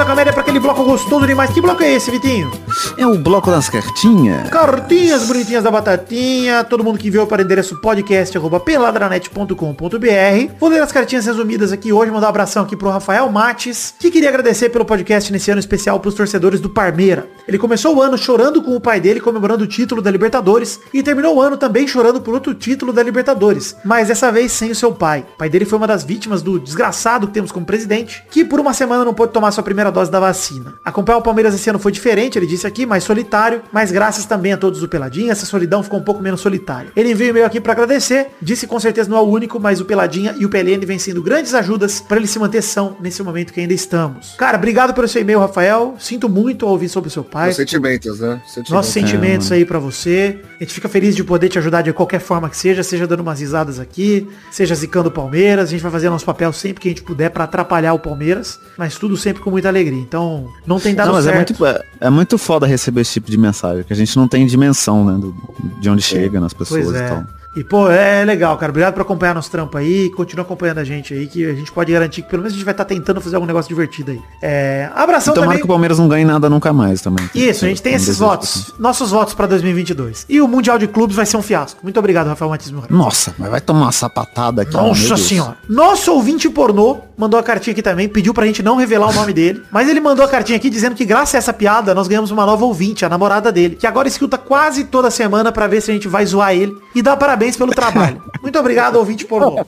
Da 0.00 0.06
comédia 0.06 0.32
para 0.32 0.40
aquele 0.40 0.58
bloco 0.58 0.82
gostoso 0.82 1.26
demais. 1.26 1.50
Que 1.50 1.60
bloco 1.60 1.82
é 1.82 1.92
esse, 1.92 2.10
Vitinho? 2.10 2.50
É 2.96 3.06
o 3.06 3.18
bloco 3.18 3.50
das 3.50 3.68
cartinhas. 3.68 4.48
Cartinhas 4.50 5.26
bonitinhas 5.26 5.64
da 5.64 5.70
batatinha. 5.70 6.64
Todo 6.64 6.84
mundo 6.84 6.98
que 6.98 7.08
enviou 7.08 7.26
para 7.26 7.42
o 7.42 7.44
endereço 7.44 7.80
podcast 7.80 8.38
peladranet.com.br. 8.64 10.54
Vou 10.58 10.68
ler 10.68 10.82
as 10.82 10.92
cartinhas 10.92 11.26
resumidas 11.26 11.72
aqui 11.72 11.92
hoje. 11.92 12.10
Mandar 12.10 12.26
um 12.26 12.30
abração 12.30 12.62
aqui 12.62 12.76
pro 12.76 12.88
Rafael 12.88 13.28
Mates, 13.30 13.94
que 13.98 14.10
queria 14.10 14.28
agradecer 14.28 14.68
pelo 14.70 14.84
podcast 14.84 15.32
nesse 15.32 15.50
ano 15.50 15.60
especial 15.60 16.00
pros 16.00 16.14
torcedores 16.14 16.60
do 16.60 16.70
Parmeira. 16.70 17.28
Ele 17.46 17.58
começou 17.58 17.96
o 17.96 18.02
ano 18.02 18.16
chorando 18.16 18.62
com 18.62 18.74
o 18.76 18.80
pai 18.80 19.00
dele, 19.00 19.20
comemorando 19.20 19.64
o 19.64 19.66
título 19.66 20.00
da 20.00 20.10
Libertadores, 20.10 20.80
e 20.92 21.02
terminou 21.02 21.36
o 21.36 21.40
ano 21.40 21.56
também 21.56 21.86
chorando 21.86 22.20
por 22.20 22.34
outro 22.34 22.54
título 22.54 22.92
da 22.92 23.02
Libertadores, 23.02 23.76
mas 23.84 24.08
dessa 24.08 24.30
vez 24.30 24.52
sem 24.52 24.70
o 24.70 24.74
seu 24.74 24.92
pai. 24.92 25.24
O 25.34 25.38
pai 25.38 25.48
dele 25.48 25.64
foi 25.64 25.76
uma 25.76 25.86
das 25.86 26.04
vítimas 26.04 26.42
do 26.42 26.58
desgraçado 26.58 27.26
que 27.26 27.32
temos 27.32 27.52
como 27.52 27.66
presidente, 27.66 28.24
que 28.30 28.44
por 28.44 28.60
uma 28.60 28.72
semana 28.72 29.04
não 29.04 29.14
pôde 29.14 29.32
tomar 29.32 29.50
sua 29.50 29.64
primeira 29.64 29.90
dose 29.90 30.10
da 30.10 30.20
vacina. 30.20 30.74
Acompanhar 30.84 31.18
o 31.18 31.22
Palmeiras 31.22 31.54
esse 31.54 31.68
ano 31.68 31.78
foi 31.78 31.92
diferente, 31.92 32.38
ele 32.38 32.46
disse 32.46 32.66
aqui, 32.70 32.86
mais 32.86 33.04
solitário, 33.04 33.62
mas 33.72 33.92
graças 33.92 34.24
também 34.24 34.52
a 34.52 34.56
todos 34.56 34.80
do 34.80 34.88
Peladinha, 34.88 35.32
essa 35.32 35.44
solidão 35.44 35.82
ficou 35.82 35.98
um 35.98 36.02
pouco 36.02 36.22
menos 36.22 36.40
solitária. 36.40 36.90
Ele 36.96 37.10
enviou 37.10 37.28
um 37.28 37.30
e-mail 37.30 37.46
aqui 37.46 37.60
para 37.60 37.72
agradecer, 37.72 38.28
disse 38.40 38.66
com 38.66 38.80
certeza 38.80 39.10
não 39.10 39.18
é 39.18 39.20
o 39.20 39.24
único, 39.24 39.60
mas 39.60 39.80
o 39.80 39.84
Peladinha 39.84 40.34
e 40.38 40.46
o 40.46 40.48
PLN 40.48 40.84
vêm 40.86 40.98
sendo 40.98 41.22
grandes 41.22 41.52
ajudas 41.54 42.00
para 42.00 42.16
ele 42.16 42.26
se 42.26 42.38
manter 42.38 42.62
são 42.62 42.96
nesse 43.00 43.22
momento 43.22 43.52
que 43.52 43.60
ainda 43.60 43.74
estamos. 43.74 44.34
Cara, 44.38 44.56
obrigado 44.56 44.94
pelo 44.94 45.08
seu 45.08 45.20
e-mail, 45.20 45.40
Rafael. 45.40 45.94
Sinto 45.98 46.28
muito 46.28 46.64
ao 46.64 46.72
ouvir 46.72 46.88
sobre 46.88 47.08
o 47.08 47.10
seu 47.10 47.24
pai. 47.24 47.50
Os 47.50 47.56
sentimentos, 47.56 48.20
né? 48.20 48.40
Sentimentos. 48.46 48.72
Nossos 48.72 48.92
sentimentos 48.92 49.52
aí 49.52 49.64
pra 49.64 49.78
você. 49.78 50.40
A 50.58 50.64
gente 50.64 50.74
fica 50.74 50.88
feliz 50.88 51.16
de 51.16 51.24
poder 51.24 51.48
te 51.48 51.58
ajudar 51.58 51.82
de 51.82 51.92
qualquer 51.92 52.20
forma 52.20 52.48
que 52.48 52.56
seja, 52.56 52.82
seja 52.82 53.06
dando 53.06 53.20
umas 53.20 53.40
risadas 53.40 53.78
aqui, 53.78 54.28
seja 54.50 54.74
zicando 54.74 55.08
o 55.08 55.12
Palmeiras. 55.12 55.68
A 55.68 55.70
gente 55.70 55.82
vai 55.82 55.90
fazer 55.90 56.08
nosso 56.08 56.24
papel 56.24 56.52
sempre 56.52 56.80
que 56.80 56.88
a 56.88 56.90
gente 56.90 57.02
puder 57.02 57.30
pra 57.30 57.44
atrapalhar 57.44 57.92
o 57.94 57.98
Palmeiras, 57.98 58.60
mas 58.76 58.96
tudo 58.96 59.16
sempre 59.16 59.42
com 59.42 59.50
muita 59.50 59.68
alegria. 59.68 60.00
Então, 60.00 60.48
não 60.66 60.78
tem 60.78 60.94
dado 60.94 61.08
Não, 61.08 61.14
mas 61.14 61.26
é 61.26 61.32
certo. 61.32 61.58
muito, 61.58 61.66
é, 61.66 61.82
é 62.00 62.10
muito 62.10 62.38
foda 62.38 62.59
receber 62.66 63.00
esse 63.02 63.12
tipo 63.14 63.30
de 63.30 63.36
mensagem, 63.38 63.84
que 63.84 63.92
a 63.92 63.96
gente 63.96 64.16
não 64.16 64.26
tem 64.28 64.46
dimensão, 64.46 65.04
né, 65.04 65.18
do- 65.18 65.34
de 65.80 65.88
onde 65.90 66.02
chega 66.02 66.40
nas 66.40 66.52
pessoas 66.52 66.84
Pois 66.84 66.96
e 66.96 67.00
é. 67.02 67.08
tal. 67.08 67.24
E, 67.54 67.64
pô, 67.64 67.90
é 67.90 68.24
legal, 68.24 68.56
cara. 68.56 68.70
Obrigado 68.70 68.94
por 68.94 69.02
acompanhar 69.02 69.34
nosso 69.34 69.50
trampo 69.50 69.76
aí. 69.76 70.08
Continua 70.10 70.44
acompanhando 70.44 70.78
a 70.78 70.84
gente 70.84 71.12
aí, 71.12 71.26
que 71.26 71.44
a 71.44 71.52
gente 71.52 71.72
pode 71.72 71.92
garantir 71.92 72.22
que 72.22 72.28
pelo 72.30 72.42
menos 72.42 72.52
a 72.52 72.56
gente 72.56 72.64
vai 72.64 72.72
estar 72.72 72.84
tentando 72.84 73.20
fazer 73.20 73.34
algum 73.36 73.46
negócio 73.46 73.68
divertido 73.68 74.12
aí. 74.12 74.20
É, 74.40 74.88
abração 74.94 75.34
Tomara 75.34 75.48
também. 75.52 75.58
que 75.60 75.64
o 75.64 75.68
Palmeiras 75.68 75.98
não 75.98 76.06
ganhe 76.06 76.24
nada 76.24 76.48
nunca 76.48 76.72
mais 76.72 77.00
também. 77.02 77.28
Isso, 77.34 77.64
a 77.64 77.68
gente 77.68 77.82
tem 77.82 77.94
Um 77.94 77.96
esses 77.96 78.18
votos. 78.18 78.72
Nossos 78.78 79.10
votos 79.10 79.34
pra 79.34 79.46
2022. 79.48 80.26
E 80.28 80.40
o 80.40 80.46
Mundial 80.46 80.78
de 80.78 80.86
Clubes 80.86 81.16
vai 81.16 81.26
ser 81.26 81.36
um 81.38 81.42
fiasco. 81.42 81.80
Muito 81.82 81.98
obrigado, 81.98 82.28
Rafael 82.28 82.50
Matias 82.50 82.70
Moura. 82.70 82.86
Nossa, 82.88 83.34
mas 83.36 83.50
vai 83.50 83.60
tomar 83.60 83.82
uma 83.82 83.92
sapatada 83.92 84.62
aqui. 84.62 84.72
Nossa 84.72 85.16
senhora. 85.16 85.56
Nosso 85.68 86.12
ouvinte 86.12 86.48
pornô 86.48 86.98
mandou 87.18 87.38
a 87.38 87.42
cartinha 87.42 87.72
aqui 87.72 87.82
também, 87.82 88.08
pediu 88.08 88.32
pra 88.32 88.46
gente 88.46 88.62
não 88.62 88.76
revelar 88.76 89.10
o 89.10 89.12
nome 89.12 89.32
dele. 89.32 89.60
Mas 89.72 89.88
ele 89.88 90.00
mandou 90.00 90.24
a 90.24 90.28
cartinha 90.28 90.56
aqui 90.56 90.70
dizendo 90.70 90.94
que 90.94 91.04
graças 91.04 91.34
a 91.34 91.38
essa 91.38 91.52
piada 91.52 91.94
nós 91.94 92.06
ganhamos 92.06 92.30
uma 92.30 92.46
nova 92.46 92.64
ouvinte, 92.64 93.04
a 93.04 93.08
namorada 93.08 93.50
dele, 93.50 93.74
que 93.74 93.86
agora 93.88 94.06
escuta 94.06 94.38
quase 94.38 94.84
toda 94.84 95.10
semana 95.10 95.50
pra 95.50 95.66
ver 95.66 95.80
se 95.82 95.90
a 95.90 95.94
gente 95.94 96.06
vai 96.08 96.24
zoar 96.24 96.54
ele 96.54 96.74
e 96.94 97.02
dá 97.02 97.16
parabéns 97.16 97.39
pelo 97.56 97.72
trabalho. 97.72 98.22
Muito 98.42 98.58
obrigado, 98.58 98.96
ouvinte 98.96 99.24
pornô. 99.24 99.64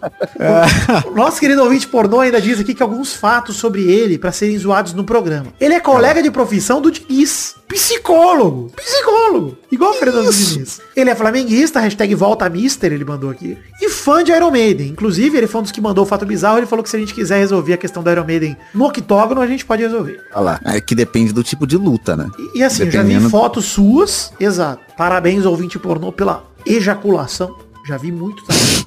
O 1.07 1.11
nosso 1.15 1.39
querido 1.41 1.63
ouvinte 1.63 1.87
pornô 1.87 2.21
ainda 2.21 2.41
diz 2.41 2.59
aqui 2.61 2.75
que 2.75 2.83
alguns 2.83 3.15
fatos 3.15 3.57
sobre 3.57 3.83
ele 3.91 4.19
pra 4.19 4.33
serem 4.33 4.57
zoados 4.59 4.93
no 4.95 5.05
programa. 5.05 5.47
Ele 5.61 5.75
é 5.75 5.81
colega 5.81 6.23
de 6.23 6.31
profissão 6.31 6.81
do 6.81 6.91
Diniz. 6.91 7.55
Psicólogo. 7.69 8.71
Psicólogo. 8.77 9.57
Igual 9.71 9.93
o 9.93 9.95
Fernando 9.95 10.31
Diniz. 10.31 10.81
Ele 10.95 11.09
é 11.11 11.15
flamenguista, 11.15 11.81
hashtag 11.81 12.15
volta 12.15 12.49
mister, 12.49 12.93
ele 12.93 13.05
mandou 13.05 13.31
aqui. 13.31 13.57
E 13.81 13.89
fã 13.89 14.23
de 14.23 14.31
Iron 14.33 14.51
Maiden. 14.51 14.89
Inclusive, 14.89 15.37
ele 15.39 15.47
foi 15.47 15.61
um 15.61 15.63
dos 15.63 15.73
que 15.73 15.81
mandou 15.81 16.05
o 16.05 16.07
fato 16.07 16.27
bizarro. 16.27 16.59
Ele 16.59 16.67
falou 16.67 16.83
que 16.83 16.91
se 16.91 16.97
a 16.97 16.99
gente 17.01 17.15
quiser 17.15 17.39
resolver 17.39 17.73
a 17.73 17.77
questão 17.79 18.03
da 18.03 18.13
Iron 18.13 18.25
Maiden 18.27 18.57
no 18.75 18.85
octógono, 18.87 19.41
a 19.41 19.47
gente 19.47 19.65
pode 19.65 19.83
resolver. 19.83 20.21
Olha 20.35 20.43
lá. 20.43 20.61
É 20.65 20.81
que 20.81 20.95
depende 20.95 21.33
do 21.33 21.43
tipo 21.43 21.67
de 21.67 21.77
luta, 21.77 22.15
né? 22.17 22.29
E, 22.55 22.59
e 22.59 22.63
assim, 22.65 22.85
eu 22.85 22.91
já 22.91 23.03
vi 23.03 23.09
Dependendo- 23.09 23.31
fotos 23.31 23.65
suas. 23.65 24.33
Exato. 24.39 24.83
Parabéns, 24.97 25.47
ouvinte 25.47 25.79
pornô, 25.79 26.13
pela 26.13 26.45
ejaculação. 26.67 27.57
Já 27.89 27.97
vi 27.97 28.13
muito 28.13 28.45
também. 28.45 28.87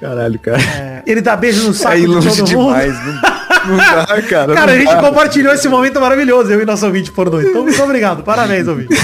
Caralho, 0.00 0.38
cara. 0.38 0.58
É, 0.62 1.02
ele 1.06 1.20
dá 1.20 1.34
beijo 1.36 1.66
no 1.66 1.74
saco 1.74 1.94
É 1.96 1.98
de 2.00 2.06
todo 2.06 2.22
mundo. 2.24 2.44
demais. 2.44 2.94
Não, 3.04 3.12
não 3.70 3.76
dá, 3.76 4.06
cara. 4.22 4.54
Cara, 4.54 4.72
a 4.72 4.74
não 4.74 4.74
gente 4.80 4.94
dá. 4.94 5.00
compartilhou 5.00 5.52
esse 5.52 5.68
momento 5.68 6.00
maravilhoso, 6.00 6.52
eu 6.52 6.62
e 6.62 6.64
nosso 6.64 6.86
ouvinte 6.86 7.10
pornô. 7.10 7.40
Então, 7.40 7.64
muito 7.64 7.82
obrigado. 7.82 8.22
Parabéns, 8.22 8.68
ouvinte. 8.68 8.94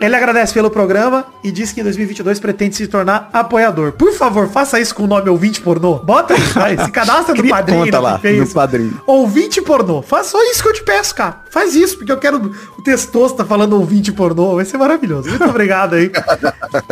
Ele 0.00 0.14
agradece 0.14 0.52
pelo 0.52 0.70
programa 0.70 1.26
e 1.42 1.50
diz 1.50 1.72
que 1.72 1.80
em 1.80 1.84
2022 1.84 2.38
pretende 2.40 2.76
se 2.76 2.86
tornar 2.86 3.30
apoiador. 3.32 3.92
Por 3.92 4.12
favor, 4.12 4.48
faça 4.48 4.80
isso 4.80 4.94
com 4.94 5.04
o 5.04 5.06
nome 5.06 5.28
ouvinte 5.30 5.60
pornô. 5.60 5.96
Bota 5.96 6.34
aí, 6.34 6.40
vai. 6.40 6.78
Se 6.84 6.90
cadastra 6.90 7.34
no 7.34 7.48
padrinho, 7.48 7.84
conta 7.84 8.00
lá, 8.00 8.20
no 8.22 8.48
padrinho. 8.48 9.00
Ouvinte 9.06 9.62
pornô. 9.62 10.02
Faz 10.02 10.26
só 10.28 10.42
isso 10.50 10.62
que 10.62 10.68
eu 10.68 10.72
te 10.72 10.82
peço, 10.82 11.14
cara. 11.14 11.42
Faz 11.50 11.74
isso, 11.74 11.96
porque 11.96 12.12
eu 12.12 12.18
quero 12.18 12.52
o 12.78 12.82
Testosta 12.82 13.44
falando 13.44 13.74
ouvinte 13.74 14.12
pornô. 14.12 14.56
Vai 14.56 14.64
ser 14.64 14.78
maravilhoso. 14.78 15.28
Muito 15.28 15.44
obrigado 15.44 15.94
aí. 15.94 16.10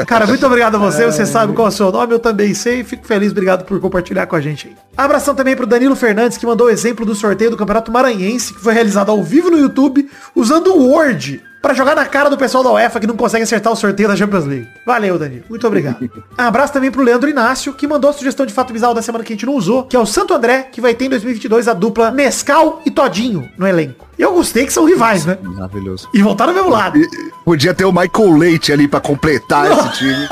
Cara, 0.06 0.26
muito 0.26 0.44
obrigado 0.46 0.76
a 0.76 0.78
você. 0.78 1.06
Você 1.06 1.26
sabe 1.26 1.52
qual 1.52 1.68
é 1.68 1.70
o 1.70 1.72
seu 1.72 1.92
nome, 1.92 2.12
eu 2.14 2.18
também 2.18 2.54
sei. 2.54 2.84
Fico 2.84 3.06
feliz, 3.06 3.32
obrigado 3.32 3.64
por 3.64 3.78
compartilhar 3.80 4.26
com 4.26 4.36
a 4.36 4.40
gente 4.40 4.68
aí. 4.68 4.76
Abração 4.96 5.34
também 5.34 5.56
pro 5.56 5.66
Danilo 5.66 5.96
Fernandes, 5.96 6.38
que 6.38 6.46
mandou 6.46 6.66
o 6.66 6.70
exemplo 6.70 7.04
do 7.04 7.14
sorteio 7.14 7.50
do 7.50 7.56
Campeonato 7.56 7.90
Maranhense, 7.90 8.54
que 8.54 8.60
foi 8.60 8.72
realizado 8.72 9.10
ao 9.10 9.22
vivo 9.22 9.50
no 9.50 9.58
YouTube, 9.58 10.08
usando 10.34 10.74
o 10.74 10.88
Word 10.88 11.49
pra 11.60 11.74
jogar 11.74 11.94
na 11.94 12.06
cara 12.06 12.30
do 12.30 12.36
pessoal 12.38 12.64
da 12.64 12.70
UEFA 12.72 13.00
que 13.00 13.06
não 13.06 13.16
consegue 13.16 13.42
acertar 13.44 13.72
o 13.72 13.76
sorteio 13.76 14.08
da 14.08 14.16
Champions 14.16 14.46
League. 14.46 14.68
Valeu, 14.86 15.18
Danilo. 15.18 15.44
Muito 15.48 15.66
obrigado. 15.66 15.98
Um 16.02 16.10
abraço 16.42 16.72
também 16.72 16.90
pro 16.90 17.02
Leandro 17.02 17.28
Inácio, 17.28 17.72
que 17.72 17.86
mandou 17.86 18.10
a 18.10 18.12
sugestão 18.12 18.46
de 18.46 18.52
fato 18.52 18.72
bizarro 18.72 18.94
da 18.94 19.02
semana 19.02 19.24
que 19.24 19.32
a 19.32 19.36
gente 19.36 19.46
não 19.46 19.54
usou, 19.54 19.84
que 19.84 19.96
é 19.96 19.98
o 19.98 20.06
Santo 20.06 20.32
André, 20.34 20.68
que 20.72 20.80
vai 20.80 20.94
ter 20.94 21.06
em 21.06 21.10
2022 21.10 21.68
a 21.68 21.74
dupla 21.74 22.10
Nescau 22.10 22.80
e 22.84 22.90
Todinho 22.90 23.48
no 23.58 23.66
elenco. 23.66 24.06
Eu 24.18 24.32
gostei 24.34 24.66
que 24.66 24.72
são 24.72 24.84
rivais, 24.84 25.24
né? 25.24 25.38
Maravilhoso. 25.42 26.08
E 26.12 26.22
voltaram 26.22 26.52
do 26.52 26.56
mesmo 26.56 26.70
lado. 26.70 26.98
E 26.98 27.08
podia 27.44 27.72
ter 27.72 27.86
o 27.86 27.92
Michael 27.92 28.36
Leite 28.36 28.70
ali 28.72 28.86
pra 28.86 29.00
completar 29.00 29.70
esse 29.70 29.92
time. 29.98 30.28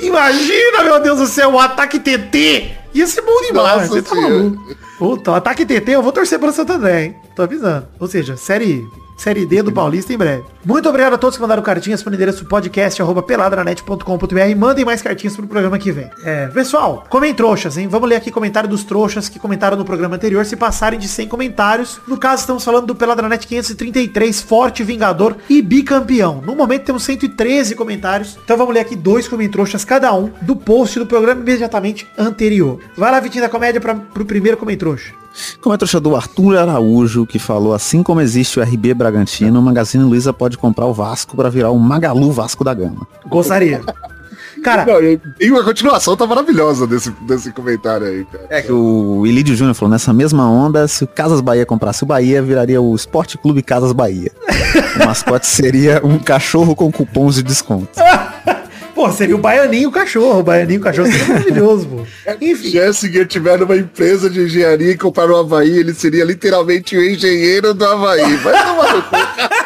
Imagina, 0.00 0.82
meu 0.84 1.00
Deus 1.00 1.18
do 1.18 1.26
céu, 1.26 1.52
o 1.52 1.58
ataque 1.58 1.98
TT. 2.00 2.72
Ia 2.94 3.06
ser 3.06 3.22
bom 3.22 3.40
demais, 3.42 3.82
Nossa 3.82 3.86
você 3.88 4.02
tá 4.02 4.14
maluco. 4.14 4.76
Puta, 4.98 5.30
o 5.30 5.34
ataque 5.34 5.64
TT, 5.64 5.92
eu 5.92 6.02
vou 6.02 6.12
torcer 6.12 6.38
pelo 6.40 6.52
Santo 6.52 6.72
André, 6.72 7.04
hein? 7.04 7.16
Tô 7.36 7.42
avisando. 7.42 7.86
Ou 8.00 8.08
seja, 8.08 8.36
série, 8.36 8.84
série 9.16 9.46
D 9.46 9.62
do 9.62 9.72
Paulista 9.72 10.12
em 10.12 10.18
breve. 10.18 10.42
Muito 10.64 10.88
obrigado 10.88 11.14
a 11.14 11.18
todos 11.18 11.36
que 11.36 11.40
mandaram 11.40 11.62
cartinhas 11.62 12.02
pro 12.02 12.12
endereço 12.12 12.44
podcast 12.44 13.00
arroba 13.00 13.22
peladranet.com.br. 13.22 14.56
Mandem 14.56 14.84
mais 14.84 15.00
cartinhas 15.00 15.34
pro 15.34 15.46
programa 15.46 15.78
que 15.78 15.90
vem. 15.90 16.10
É, 16.24 16.48
pessoal, 16.48 17.04
comem 17.08 17.32
trouxas, 17.32 17.78
hein? 17.78 17.88
Vamos 17.88 18.08
ler 18.08 18.16
aqui 18.16 18.30
comentário 18.30 18.68
dos 18.68 18.84
trouxas 18.84 19.28
que 19.28 19.38
comentaram 19.38 19.78
no 19.78 19.84
programa 19.84 20.16
anterior. 20.16 20.44
Se 20.44 20.56
passarem 20.56 20.98
de 20.98 21.08
100 21.08 21.28
comentários, 21.28 22.00
no 22.06 22.18
caso 22.18 22.42
estamos 22.42 22.64
falando 22.64 22.86
do 22.86 22.94
Peladranet 22.94 23.46
533, 23.46 24.42
forte, 24.42 24.82
vingador 24.82 25.36
e 25.48 25.62
bicampeão. 25.62 26.42
No 26.44 26.54
momento 26.54 26.84
temos 26.84 27.04
113 27.04 27.74
comentários. 27.74 28.36
Então 28.44 28.58
vamos 28.58 28.74
ler 28.74 28.80
aqui 28.80 28.96
dois 28.96 29.26
comentroxas 29.26 29.84
cada 29.84 30.12
um 30.12 30.30
do 30.42 30.54
post 30.54 30.98
do 30.98 31.06
programa 31.06 31.40
imediatamente 31.40 32.06
anterior. 32.18 32.80
Vai 32.96 33.10
lá, 33.10 33.20
Vitinho 33.20 33.44
da 33.44 33.48
Comédia, 33.48 33.80
pra, 33.80 33.94
pro 33.94 34.26
primeiro 34.26 34.58
comentrouxa. 34.88 35.18
Como 35.60 35.74
é 35.74 35.78
trouxa 35.78 36.00
do 36.00 36.16
Arthur 36.16 36.56
Araújo, 36.56 37.24
que 37.24 37.38
falou, 37.38 37.72
assim 37.72 38.02
como 38.02 38.20
existe 38.20 38.58
o 38.58 38.62
RB 38.62 38.92
Bragantino, 38.92 39.60
o 39.60 39.62
Magazine 39.62 40.02
Luiza 40.02 40.32
pode 40.32 40.58
comprar 40.58 40.86
o 40.86 40.92
Vasco 40.92 41.36
pra 41.36 41.48
virar 41.48 41.70
o 41.70 41.78
Magalu 41.78 42.32
Vasco 42.32 42.64
da 42.64 42.74
Gama. 42.74 43.06
Gostaria. 43.26 43.80
Cara, 44.64 44.84
Não, 44.84 45.00
e 45.00 45.20
e 45.40 45.56
a 45.56 45.62
continuação 45.62 46.16
tá 46.16 46.26
maravilhosa 46.26 46.84
desse, 46.84 47.10
desse 47.20 47.52
comentário 47.52 48.08
aí, 48.08 48.24
cara. 48.24 48.44
É 48.50 48.60
que 48.60 48.72
o 48.72 49.24
Ilídio 49.24 49.54
Júnior 49.54 49.72
falou, 49.74 49.92
nessa 49.92 50.12
mesma 50.12 50.50
onda, 50.50 50.88
se 50.88 51.04
o 51.04 51.06
Casas 51.06 51.40
Bahia 51.40 51.64
comprasse 51.64 52.02
o 52.02 52.06
Bahia, 52.06 52.42
viraria 52.42 52.80
o 52.80 52.92
Esporte 52.92 53.38
Clube 53.38 53.62
Casas 53.62 53.92
Bahia. 53.92 54.32
O 55.00 55.06
mascote 55.06 55.46
seria 55.46 56.00
um 56.04 56.18
cachorro 56.18 56.74
com 56.74 56.90
cupons 56.90 57.36
de 57.36 57.42
desconto. 57.42 57.88
pô, 58.98 59.12
seria 59.12 59.36
o 59.36 59.38
Baianinho 59.38 59.84
e 59.84 59.86
o 59.86 59.92
cachorro. 59.92 60.40
O 60.40 60.42
Baianinho 60.42 60.78
e 60.78 60.80
o 60.80 60.82
cachorro 60.82 61.06
seria 61.08 61.28
maravilhoso, 61.28 61.86
pô. 61.86 62.00
Enfim. 62.40 62.62
Se 62.64 62.70
Jessica 62.70 63.24
tiver 63.24 63.56
numa 63.58 63.76
empresa 63.76 64.28
de 64.28 64.40
engenharia 64.42 64.90
e 64.90 64.96
comprar 64.98 65.30
o 65.30 65.36
Havaí, 65.36 65.78
ele 65.78 65.94
seria 65.94 66.24
literalmente 66.24 66.96
o 66.96 67.04
engenheiro 67.08 67.72
do 67.72 67.84
Havaí. 67.84 68.36
Vai 68.38 68.64
tomar 68.66 68.96
no 68.96 69.02
cu. 69.02 69.16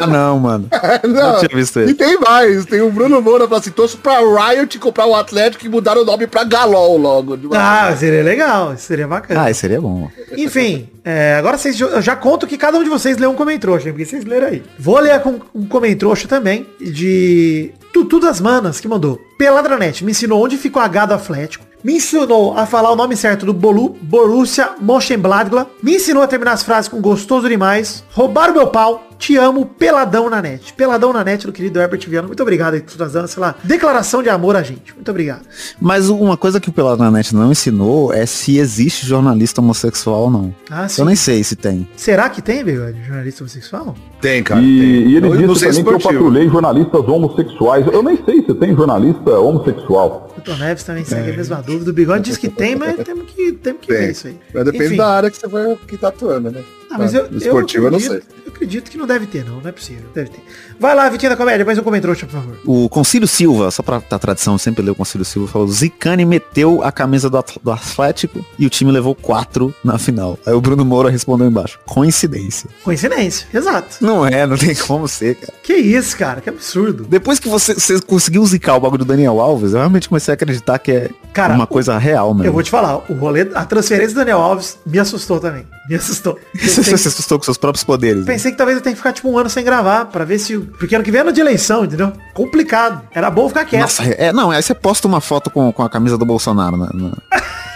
Ah, 0.00 0.06
não, 0.06 0.38
mano. 0.38 0.68
Não, 1.02 1.38
tinha 1.40 1.48
visto 1.52 1.80
E 1.80 1.82
ele. 1.82 1.94
tem 1.94 2.18
mais. 2.20 2.64
Tem 2.66 2.80
o 2.80 2.90
Bruno 2.90 3.20
Moura 3.20 3.46
falando 3.48 3.62
assim, 3.62 3.70
torço 3.70 3.98
pra 3.98 4.18
Riot 4.20 4.78
comprar 4.78 5.06
o 5.06 5.14
Atlético 5.14 5.64
e 5.66 5.68
mudar 5.68 5.96
o 5.98 6.04
nome 6.04 6.26
pra 6.26 6.44
Galol 6.44 6.96
logo. 6.96 7.36
Ah, 7.54 7.94
seria 7.98 8.22
legal. 8.22 8.76
Seria 8.76 9.08
bacana. 9.08 9.44
Ah, 9.44 9.50
isso 9.50 9.60
seria 9.60 9.80
bom. 9.80 10.08
Enfim, 10.36 10.88
é, 11.10 11.36
agora 11.36 11.56
vocês, 11.56 11.80
eu 11.80 12.02
já 12.02 12.14
conto 12.14 12.46
que 12.46 12.58
cada 12.58 12.76
um 12.76 12.84
de 12.84 12.90
vocês 12.90 13.16
leu 13.16 13.30
um 13.30 13.34
comentrouxa, 13.34 13.88
porque 13.88 14.04
vocês 14.04 14.26
leram 14.26 14.48
aí. 14.48 14.62
Vou 14.78 14.98
ler 14.98 15.18
com 15.22 15.40
um 15.54 15.66
comentrouxa 15.66 16.28
também, 16.28 16.66
de 16.78 17.72
Tutu 17.94 18.20
das 18.20 18.42
Manas, 18.42 18.78
que 18.78 18.86
mandou. 18.86 19.18
Peladranet, 19.38 20.04
me 20.04 20.10
ensinou 20.10 20.44
onde 20.44 20.58
fica 20.58 20.78
o 20.78 20.82
H 20.82 21.06
do 21.06 21.14
Atlético. 21.14 21.67
Me 21.88 21.94
ensinou 21.94 22.52
a 22.52 22.66
falar 22.66 22.92
o 22.92 22.96
nome 22.96 23.16
certo 23.16 23.46
do 23.46 23.54
Bolu, 23.54 23.96
Borussia 24.02 24.72
Mönchengladbach. 24.78 25.70
Me 25.82 25.96
ensinou 25.96 26.22
a 26.22 26.26
terminar 26.26 26.52
as 26.52 26.62
frases 26.62 26.86
com 26.86 27.00
gostoso 27.00 27.48
demais. 27.48 28.04
Roubaram 28.12 28.52
meu 28.52 28.66
pau. 28.66 29.08
Te 29.18 29.36
amo, 29.36 29.66
peladão 29.66 30.30
na 30.30 30.40
net. 30.40 30.72
Peladão 30.74 31.12
na 31.12 31.24
net 31.24 31.44
do 31.44 31.52
querido 31.52 31.80
Herbert 31.80 32.08
Viana. 32.08 32.28
Muito 32.28 32.40
obrigado 32.40 32.74
aí 32.74 32.84
dando, 32.96 33.26
sei 33.26 33.40
lá, 33.40 33.54
declaração 33.64 34.22
de 34.22 34.28
amor 34.28 34.54
a 34.54 34.62
gente. 34.62 34.94
Muito 34.94 35.10
obrigado. 35.10 35.42
Mas 35.80 36.08
uma 36.08 36.36
coisa 36.36 36.60
que 36.60 36.68
o 36.68 36.72
Peladranet 36.72 37.34
não 37.34 37.50
ensinou 37.50 38.12
é 38.12 38.24
se 38.26 38.58
existe 38.58 39.04
jornalista 39.04 39.60
homossexual 39.60 40.22
ou 40.22 40.30
não. 40.30 40.54
Ah, 40.70 40.86
sim. 40.88 41.02
Eu 41.02 41.04
nem 41.06 41.16
sei 41.16 41.42
se 41.42 41.56
tem. 41.56 41.88
Será 41.96 42.28
que 42.28 42.40
tem, 42.40 42.62
Bigode, 42.62 43.02
jornalista 43.02 43.42
homossexual? 43.42 43.96
Tem, 44.20 44.42
cara. 44.42 44.60
E, 44.60 45.08
e 45.08 45.16
ele 45.16 45.26
Eu 45.26 45.34
não 45.34 45.54
disse 45.54 45.60
sei 45.60 45.68
também 45.70 45.84
que 45.84 45.90
eu 45.90 46.00
patrulhei 46.00 46.48
jornalistas 46.48 47.08
homossexuais. 47.08 47.86
Eu 47.88 48.02
nem 48.04 48.24
sei 48.24 48.44
se 48.44 48.54
tem 48.54 48.76
jornalista 48.76 49.30
homossexual. 49.40 50.32
O 50.36 50.40
Tom 50.40 50.56
Neves 50.56 50.84
também 50.84 51.04
segue 51.04 51.32
a 51.32 51.36
mesma 51.36 51.56
dúvida. 51.56 51.77
O 51.86 51.92
Bigode 51.92 52.24
diz 52.24 52.36
que 52.36 52.48
tem, 52.48 52.74
mas 52.76 52.96
temos 53.04 53.30
que, 53.30 53.52
temos 53.52 53.80
que 53.82 53.92
ver 53.92 53.98
Tem. 53.98 54.10
isso 54.10 54.26
aí. 54.28 54.36
Mas 54.52 54.64
depende 54.64 54.86
Enfim. 54.86 54.96
da 54.96 55.08
área 55.08 55.30
que 55.30 55.36
você 55.36 55.46
vai 55.46 55.78
que 55.86 55.96
tá 55.96 56.08
atuando, 56.08 56.50
né? 56.50 56.64
Ah, 56.90 56.98
mas 56.98 57.14
eu, 57.14 57.30
No 57.30 57.38
esportivo 57.38 57.86
eu, 57.86 57.90
não 57.90 58.00
sei. 58.00 58.22
Acredito, 58.58 58.90
que 58.90 58.98
não 58.98 59.06
deve 59.06 59.26
ter, 59.26 59.44
não. 59.44 59.60
Não 59.60 59.68
é 59.68 59.72
possível. 59.72 60.04
Deve 60.14 60.30
ter. 60.30 60.42
Vai 60.78 60.94
lá, 60.94 61.08
Vitinho 61.08 61.30
da 61.30 61.36
Comédia, 61.36 61.64
mais 61.64 61.78
um 61.78 61.82
comentário, 61.82 62.16
por 62.16 62.28
favor. 62.28 62.58
O 62.64 62.88
Concílio 62.88 63.28
Silva, 63.28 63.70
só 63.70 63.82
pra 63.82 64.02
dar 64.10 64.18
tradição, 64.18 64.54
eu 64.54 64.58
sempre 64.58 64.82
leu 64.82 64.92
o 64.92 64.96
Concílio 64.96 65.24
Silva, 65.24 65.50
falou, 65.50 65.68
Zicane 65.68 66.24
meteu 66.24 66.82
a 66.82 66.90
camisa 66.90 67.30
do, 67.30 67.44
do 67.62 67.70
Atlético 67.70 68.44
e 68.58 68.66
o 68.66 68.70
time 68.70 68.90
levou 68.90 69.14
quatro 69.14 69.74
na 69.82 69.98
final. 69.98 70.38
Aí 70.44 70.52
o 70.52 70.60
Bruno 70.60 70.84
Moura 70.84 71.10
respondeu 71.10 71.46
embaixo, 71.46 71.78
coincidência. 71.86 72.68
Coincidência, 72.82 73.46
exato. 73.54 73.96
Não 74.00 74.26
é, 74.26 74.46
não 74.46 74.56
tem 74.56 74.74
como 74.74 75.06
ser, 75.06 75.36
cara. 75.36 75.52
Que 75.62 75.74
isso, 75.74 76.16
cara, 76.16 76.40
que 76.40 76.48
absurdo. 76.48 77.04
Depois 77.08 77.38
que 77.38 77.48
você, 77.48 77.74
você 77.74 78.00
conseguiu 78.00 78.44
zicar 78.46 78.76
o 78.76 78.80
bagulho 78.80 79.04
do 79.04 79.08
Daniel 79.08 79.40
Alves, 79.40 79.72
eu 79.72 79.78
realmente 79.78 80.08
comecei 80.08 80.32
a 80.32 80.34
acreditar 80.34 80.78
que 80.78 80.92
é 80.92 81.10
Cara, 81.32 81.54
uma 81.54 81.66
coisa 81.66 81.96
real, 81.98 82.32
mano. 82.34 82.44
Eu 82.44 82.52
vou 82.52 82.62
te 82.62 82.70
falar, 82.70 82.96
o 83.08 83.14
rolê, 83.14 83.48
a 83.54 83.64
transferência 83.64 84.14
do 84.14 84.18
Daniel 84.18 84.38
Alves 84.40 84.78
me 84.84 84.98
assustou 84.98 85.38
também. 85.38 85.66
Me 85.88 85.94
assustou. 85.96 86.38
Você 86.54 86.76
Pensei, 86.82 86.96
se 86.98 87.08
assustou 87.08 87.38
com 87.38 87.44
seus 87.44 87.58
próprios 87.58 87.84
poderes. 87.84 88.24
né? 88.24 88.32
Pensei 88.48 88.52
que 88.52 88.56
talvez 88.58 88.76
eu 88.76 88.82
tenha 88.82 88.94
que 88.94 88.98
ficar 88.98 89.12
tipo 89.12 89.30
um 89.30 89.38
ano 89.38 89.50
sem 89.50 89.64
gravar, 89.64 90.06
pra 90.06 90.24
ver 90.24 90.38
se... 90.38 90.58
Porque 90.58 90.94
ano 90.94 91.04
que 91.04 91.10
vem 91.10 91.18
é 91.18 91.22
ano 91.22 91.32
de 91.32 91.40
eleição, 91.40 91.84
entendeu? 91.84 92.12
Complicado. 92.34 93.02
Era 93.14 93.30
bom 93.30 93.48
ficar 93.48 93.64
quieto. 93.64 93.82
Nossa, 93.82 94.04
é, 94.04 94.32
não, 94.32 94.50
aí 94.50 94.62
você 94.62 94.74
posta 94.74 95.06
uma 95.06 95.20
foto 95.20 95.50
com, 95.50 95.72
com 95.72 95.82
a 95.82 95.90
camisa 95.90 96.16
do 96.16 96.24
Bolsonaro 96.24 96.76
na, 96.76 96.90
na- 96.92 97.12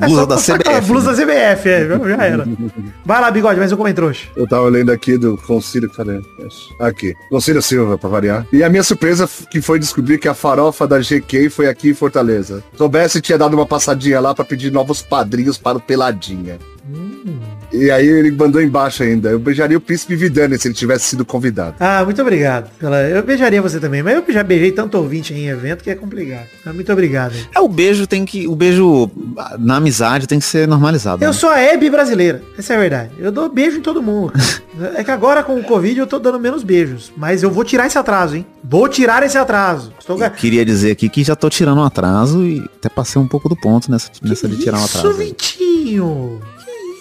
É 0.00 0.06
blusa 0.06 0.20
só 0.20 0.26
da 0.26 0.36
CBF. 0.36 0.86
Blusa 0.86 1.12
né? 1.12 1.16
da 1.16 1.56
CBF, 1.56 1.68
é, 1.68 1.88
já 1.88 2.24
era. 2.24 2.48
Vai 3.04 3.20
lá, 3.20 3.30
bigode, 3.30 3.58
mais 3.58 3.70
um 3.70 3.76
comentário. 3.76 4.16
Eu 4.34 4.46
tava 4.46 4.66
lendo 4.68 4.90
aqui 4.90 5.18
do 5.18 5.36
Concílio, 5.36 5.90
cadê? 5.90 6.20
Aqui. 6.80 7.14
Concílio 7.28 7.60
Silva, 7.60 7.98
pra 7.98 8.08
variar. 8.08 8.46
E 8.50 8.64
a 8.64 8.70
minha 8.70 8.82
surpresa 8.82 9.28
que 9.50 9.60
foi 9.60 9.78
descobrir 9.78 10.16
que 10.18 10.28
a 10.28 10.32
farofa 10.32 10.86
da 10.86 11.00
GK 11.00 11.50
foi 11.50 11.68
aqui 11.68 11.90
em 11.90 11.94
Fortaleza. 11.94 12.62
Soubesse, 12.78 13.20
tinha 13.20 13.36
dado 13.36 13.52
uma 13.54 13.66
passadinha 13.66 14.20
lá 14.20 14.34
pra 14.34 14.44
pedir 14.44 14.72
novos 14.72 15.02
padrinhos 15.02 15.58
para 15.58 15.76
o 15.76 15.80
Peladinha. 15.80 16.58
E 17.72 17.90
aí 17.90 18.06
ele 18.06 18.30
mandou 18.30 18.60
embaixo 18.60 19.02
ainda. 19.02 19.30
Eu 19.30 19.38
beijaria 19.38 19.76
o 19.76 19.80
príncipe 19.80 20.16
Vidani 20.16 20.58
se 20.58 20.68
ele 20.68 20.74
tivesse 20.74 21.06
sido 21.06 21.24
convidado. 21.24 21.76
Ah, 21.78 22.04
muito 22.04 22.20
obrigado. 22.20 22.70
pela- 22.78 23.02
Eu 23.02 23.22
beijaria 23.22 23.62
você 23.62 23.78
também, 23.78 24.02
mas 24.02 24.14
eu 24.16 24.24
já 24.32 24.42
beijei 24.42 24.72
tanto 24.72 24.98
ouvinte 24.98 25.32
em 25.32 25.48
evento 25.48 25.84
que 25.84 25.90
é 25.90 25.94
complicado. 25.94 26.46
Mas 26.64 26.74
muito 26.74 26.92
obrigado. 26.92 27.34
É, 27.54 27.60
o 27.60 27.68
beijo 27.68 28.06
tem 28.06 28.24
que. 28.24 28.48
O 28.48 28.54
beijo 28.54 29.10
na 29.58 29.76
amizade 29.76 30.26
tem 30.26 30.38
que 30.38 30.44
ser 30.44 30.66
normalizado. 30.66 31.22
Eu 31.22 31.28
né? 31.28 31.32
sou 31.32 31.50
a 31.50 31.60
Hebe 31.60 31.88
brasileira. 31.90 32.42
Essa 32.58 32.74
é 32.74 32.76
a 32.76 32.80
verdade. 32.80 33.10
Eu 33.18 33.30
dou 33.30 33.48
beijo 33.48 33.78
em 33.78 33.82
todo 33.82 34.02
mundo. 34.02 34.32
é 34.96 35.04
que 35.04 35.10
agora 35.10 35.42
com 35.42 35.56
o 35.58 35.62
Covid 35.64 35.98
eu 35.98 36.06
tô 36.06 36.18
dando 36.18 36.40
menos 36.40 36.62
beijos. 36.62 37.12
Mas 37.16 37.42
eu 37.42 37.50
vou 37.50 37.64
tirar 37.64 37.86
esse 37.86 37.98
atraso, 37.98 38.36
hein? 38.36 38.46
Vou 38.62 38.88
tirar 38.88 39.22
esse 39.22 39.38
atraso. 39.38 39.92
Estou... 39.98 40.22
Eu 40.22 40.30
queria 40.30 40.64
dizer 40.64 40.92
aqui 40.92 41.08
que 41.08 41.22
já 41.22 41.36
tô 41.36 41.48
tirando 41.48 41.78
um 41.78 41.84
atraso 41.84 42.44
e 42.44 42.60
até 42.76 42.88
passei 42.88 43.20
um 43.20 43.28
pouco 43.28 43.48
do 43.48 43.56
ponto 43.56 43.90
nessa, 43.90 44.10
nessa 44.22 44.48
de 44.48 44.56
tirar 44.58 44.78
um 44.78 44.84
Isso, 44.84 44.98
atraso. 44.98 45.16
Vitinho. 45.16 46.40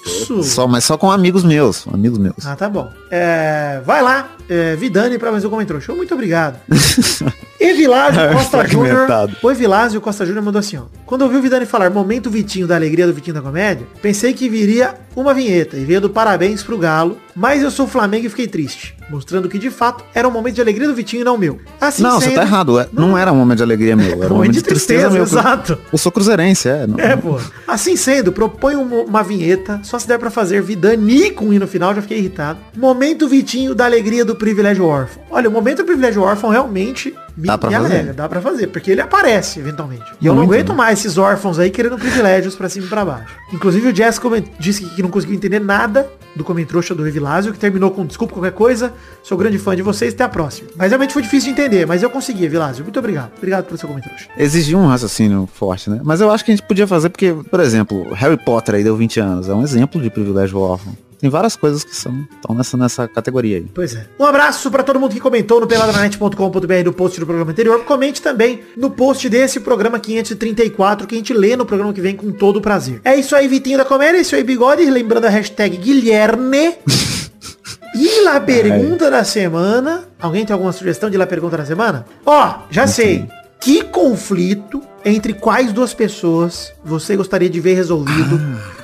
Isso? 0.09 0.43
Só, 0.43 0.67
mas 0.67 0.83
só 0.83 0.97
com 0.97 1.11
amigos 1.11 1.43
meus. 1.43 1.87
Amigos 1.87 2.17
meus. 2.17 2.45
Ah, 2.45 2.55
tá 2.55 2.69
bom. 2.69 2.91
É, 3.09 3.81
vai 3.85 4.01
lá, 4.01 4.29
é, 4.49 4.75
Vidani, 4.75 5.17
pra 5.17 5.31
mais 5.31 5.43
um 5.45 5.49
comentário. 5.49 5.81
Show, 5.81 5.95
muito 5.95 6.13
obrigado. 6.13 6.59
Evilásio 7.59 8.21
Costa 8.33 8.67
Júnior. 8.67 9.07
O 9.41 9.51
Evilásio 9.51 9.99
Costa 10.01 10.25
Júnior 10.25 10.43
mandou 10.43 10.59
assim, 10.59 10.77
ó. 10.77 10.83
Quando 11.05 11.23
eu 11.25 11.29
vi 11.29 11.37
o 11.37 11.41
Vidani 11.41 11.65
falar 11.65 11.89
momento 11.89 12.29
Vitinho 12.29 12.67
da 12.67 12.75
alegria 12.75 13.05
do 13.07 13.13
Vitinho 13.13 13.33
da 13.33 13.41
comédia, 13.41 13.85
pensei 14.01 14.31
que 14.33 14.47
viria 14.47 14.93
uma 15.15 15.33
vinheta 15.33 15.75
e 15.75 15.83
veio 15.83 15.99
do 15.99 16.09
parabéns 16.09 16.61
pro 16.63 16.77
Galo, 16.77 17.17
mas 17.35 17.61
eu 17.63 17.71
sou 17.71 17.87
Flamengo 17.87 18.27
e 18.27 18.29
fiquei 18.29 18.47
triste, 18.47 18.95
mostrando 19.09 19.49
que 19.49 19.57
de 19.57 19.69
fato 19.71 20.03
era 20.13 20.27
um 20.27 20.31
momento 20.31 20.55
de 20.55 20.61
alegria 20.61 20.87
do 20.87 20.93
Vitinho 20.93 21.21
e 21.21 21.23
não 21.23 21.37
meu. 21.37 21.59
Assim 21.81 22.03
Não, 22.03 22.19
você 22.19 22.25
sendo- 22.27 22.35
tá 22.35 22.41
errado. 22.43 22.79
é- 22.79 22.87
Não 22.93 23.17
era 23.17 23.31
um 23.31 23.35
momento 23.35 23.57
de 23.57 23.63
alegria 23.63 23.95
meu, 23.95 24.23
era 24.23 24.31
um 24.33 24.37
momento 24.37 24.53
de 24.53 24.61
tristeza, 24.61 25.09
meu. 25.09 25.23
exato. 25.23 25.77
Eu 25.91 25.97
sou 25.97 26.11
cruzeirense, 26.11 26.69
é. 26.69 26.85
não- 26.87 26.99
É, 26.99 27.15
pô. 27.17 27.39
Assim 27.67 27.95
sendo, 27.97 28.31
propõe 28.31 28.75
um- 28.75 29.03
uma 29.03 29.23
vinheta, 29.23 29.79
só 29.83 29.97
se 29.99 30.07
der 30.07 30.19
pra 30.19 30.29
fazer 30.29 30.61
Vidani 30.61 31.31
com 31.31 31.51
i 31.51 31.57
no 31.59 31.67
final, 31.67 31.93
já 31.95 32.01
fiquei 32.01 32.19
irritado. 32.19 32.59
Momento 32.77 33.27
Vitinho 33.27 33.73
da 33.75 33.85
alegria 33.85 34.23
do 34.23 34.35
privilégio 34.35 34.85
órfão. 34.85 35.21
Olha, 35.31 35.49
o 35.49 35.51
momento 35.51 35.77
do 35.79 35.85
privilégio 35.85 36.21
órfão 36.21 36.49
realmente 36.51 37.13
me, 37.39 37.47
Dá 37.47 37.57
pra 37.57 37.69
me 37.69 37.75
fazer. 37.77 37.93
alegra, 37.93 38.13
dá 38.13 38.27
pra 38.27 38.41
fazer, 38.41 38.67
porque 38.67 38.91
ele 38.91 38.99
aparece 39.01 39.59
eventualmente. 39.59 40.03
E 40.19 40.25
eu 40.25 40.35
não 40.35 40.43
aguento 40.43 40.69
né? 40.69 40.75
mais 40.75 40.99
esses 40.99 41.17
órfãos 41.17 41.57
aí 41.57 41.69
querendo 41.69 41.97
privilégios 41.97 42.55
pra 42.55 42.67
cima 42.67 42.85
e 42.85 42.89
pra 42.89 43.05
baixo. 43.05 43.33
Inclusive 43.53 43.87
o 43.87 43.95
Jess 43.95 44.19
disse 44.59 44.85
que 44.85 45.01
não 45.01 45.09
conseguiu 45.09 45.35
entender 45.35 45.59
nada 45.59 46.09
do 46.35 46.43
comentrouxa 46.43 46.93
do 46.93 47.07
Evilásio, 47.07 47.53
que 47.53 47.59
terminou 47.59 47.91
com 47.91 48.05
desculpa 48.05 48.33
qualquer 48.33 48.51
coisa, 48.51 48.93
sou 49.23 49.37
grande 49.37 49.57
fã 49.57 49.75
de 49.75 49.81
vocês, 49.81 50.13
até 50.13 50.23
a 50.23 50.29
próxima. 50.29 50.69
Mas 50.75 50.89
realmente 50.89 51.13
foi 51.13 51.21
difícil 51.21 51.53
de 51.53 51.59
entender, 51.61 51.85
mas 51.87 52.03
eu 52.03 52.09
consegui, 52.09 52.45
Evilásio. 52.45 52.83
Muito 52.83 52.99
obrigado. 52.99 53.31
Obrigado 53.37 53.65
pelo 53.65 53.77
seu 53.77 53.87
comentrouxa. 53.87 54.27
Exigia 54.37 54.77
um 54.77 54.87
raciocínio 54.87 55.47
forte, 55.53 55.89
né? 55.89 56.01
Mas 56.03 56.21
eu 56.21 56.29
acho 56.29 56.43
que 56.43 56.51
a 56.51 56.55
gente 56.55 56.67
podia 56.67 56.85
fazer 56.85 57.09
porque, 57.09 57.33
por 57.49 57.59
exemplo, 57.59 58.13
Harry 58.13 58.37
Potter 58.37 58.75
aí 58.75 58.83
deu 58.83 58.95
20 58.95 59.19
anos. 59.19 59.49
É 59.49 59.53
um 59.53 59.63
exemplo 59.63 60.01
de 60.01 60.09
privilégio 60.09 60.59
órfão. 60.59 60.93
Tem 61.19 61.29
várias 61.29 61.55
coisas 61.55 61.83
que 61.83 61.95
são 61.95 62.25
estão 62.33 62.55
nessa, 62.55 62.77
nessa 62.77 63.07
categoria 63.07 63.57
aí. 63.57 63.67
Pois 63.73 63.93
é. 63.93 64.07
Um 64.17 64.23
abraço 64.23 64.71
pra 64.71 64.83
todo 64.83 64.99
mundo 64.99 65.13
que 65.13 65.19
comentou 65.19 65.59
no 65.59 65.67
peladranet.com.br 65.67 66.73
no 66.85 66.93
post 66.93 67.19
do 67.19 67.25
programa 67.25 67.51
anterior. 67.51 67.83
Comente 67.83 68.21
também 68.21 68.61
no 68.77 68.89
post 68.89 69.27
desse 69.27 69.59
programa 69.59 69.99
534 69.99 71.05
que 71.05 71.15
a 71.15 71.17
gente 71.17 71.33
lê 71.33 71.57
no 71.57 71.65
programa 71.65 71.91
que 71.91 71.99
vem 72.01 72.15
com 72.15 72.31
todo 72.31 72.57
o 72.57 72.61
prazer. 72.61 73.01
É 73.03 73.15
isso 73.15 73.35
aí, 73.35 73.47
Vitinho 73.47 73.77
da 73.77 73.85
Comédia. 73.85 74.17
É 74.17 74.21
isso 74.21 74.35
aí, 74.35 74.43
Bigode. 74.43 74.89
Lembrando 74.89 75.25
a 75.25 75.29
hashtag 75.29 75.77
Guilherme. 75.77 76.75
E 77.95 78.21
lá 78.23 78.39
pergunta 78.39 79.09
da 79.09 79.23
semana. 79.23 80.03
Alguém 80.21 80.45
tem 80.45 80.53
alguma 80.53 80.71
sugestão 80.71 81.09
de 81.09 81.17
lá 81.17 81.25
pergunta 81.25 81.57
da 81.57 81.65
semana? 81.65 82.05
Ó, 82.23 82.59
já 82.69 82.85
sei. 82.85 83.27
Que 83.59 83.83
conflito 83.83 84.81
entre 85.03 85.33
quais 85.33 85.73
duas 85.73 85.93
pessoas 85.93 86.71
você 86.85 87.15
gostaria 87.15 87.49
de 87.49 87.59
ver 87.59 87.73
resolvido 87.73 88.39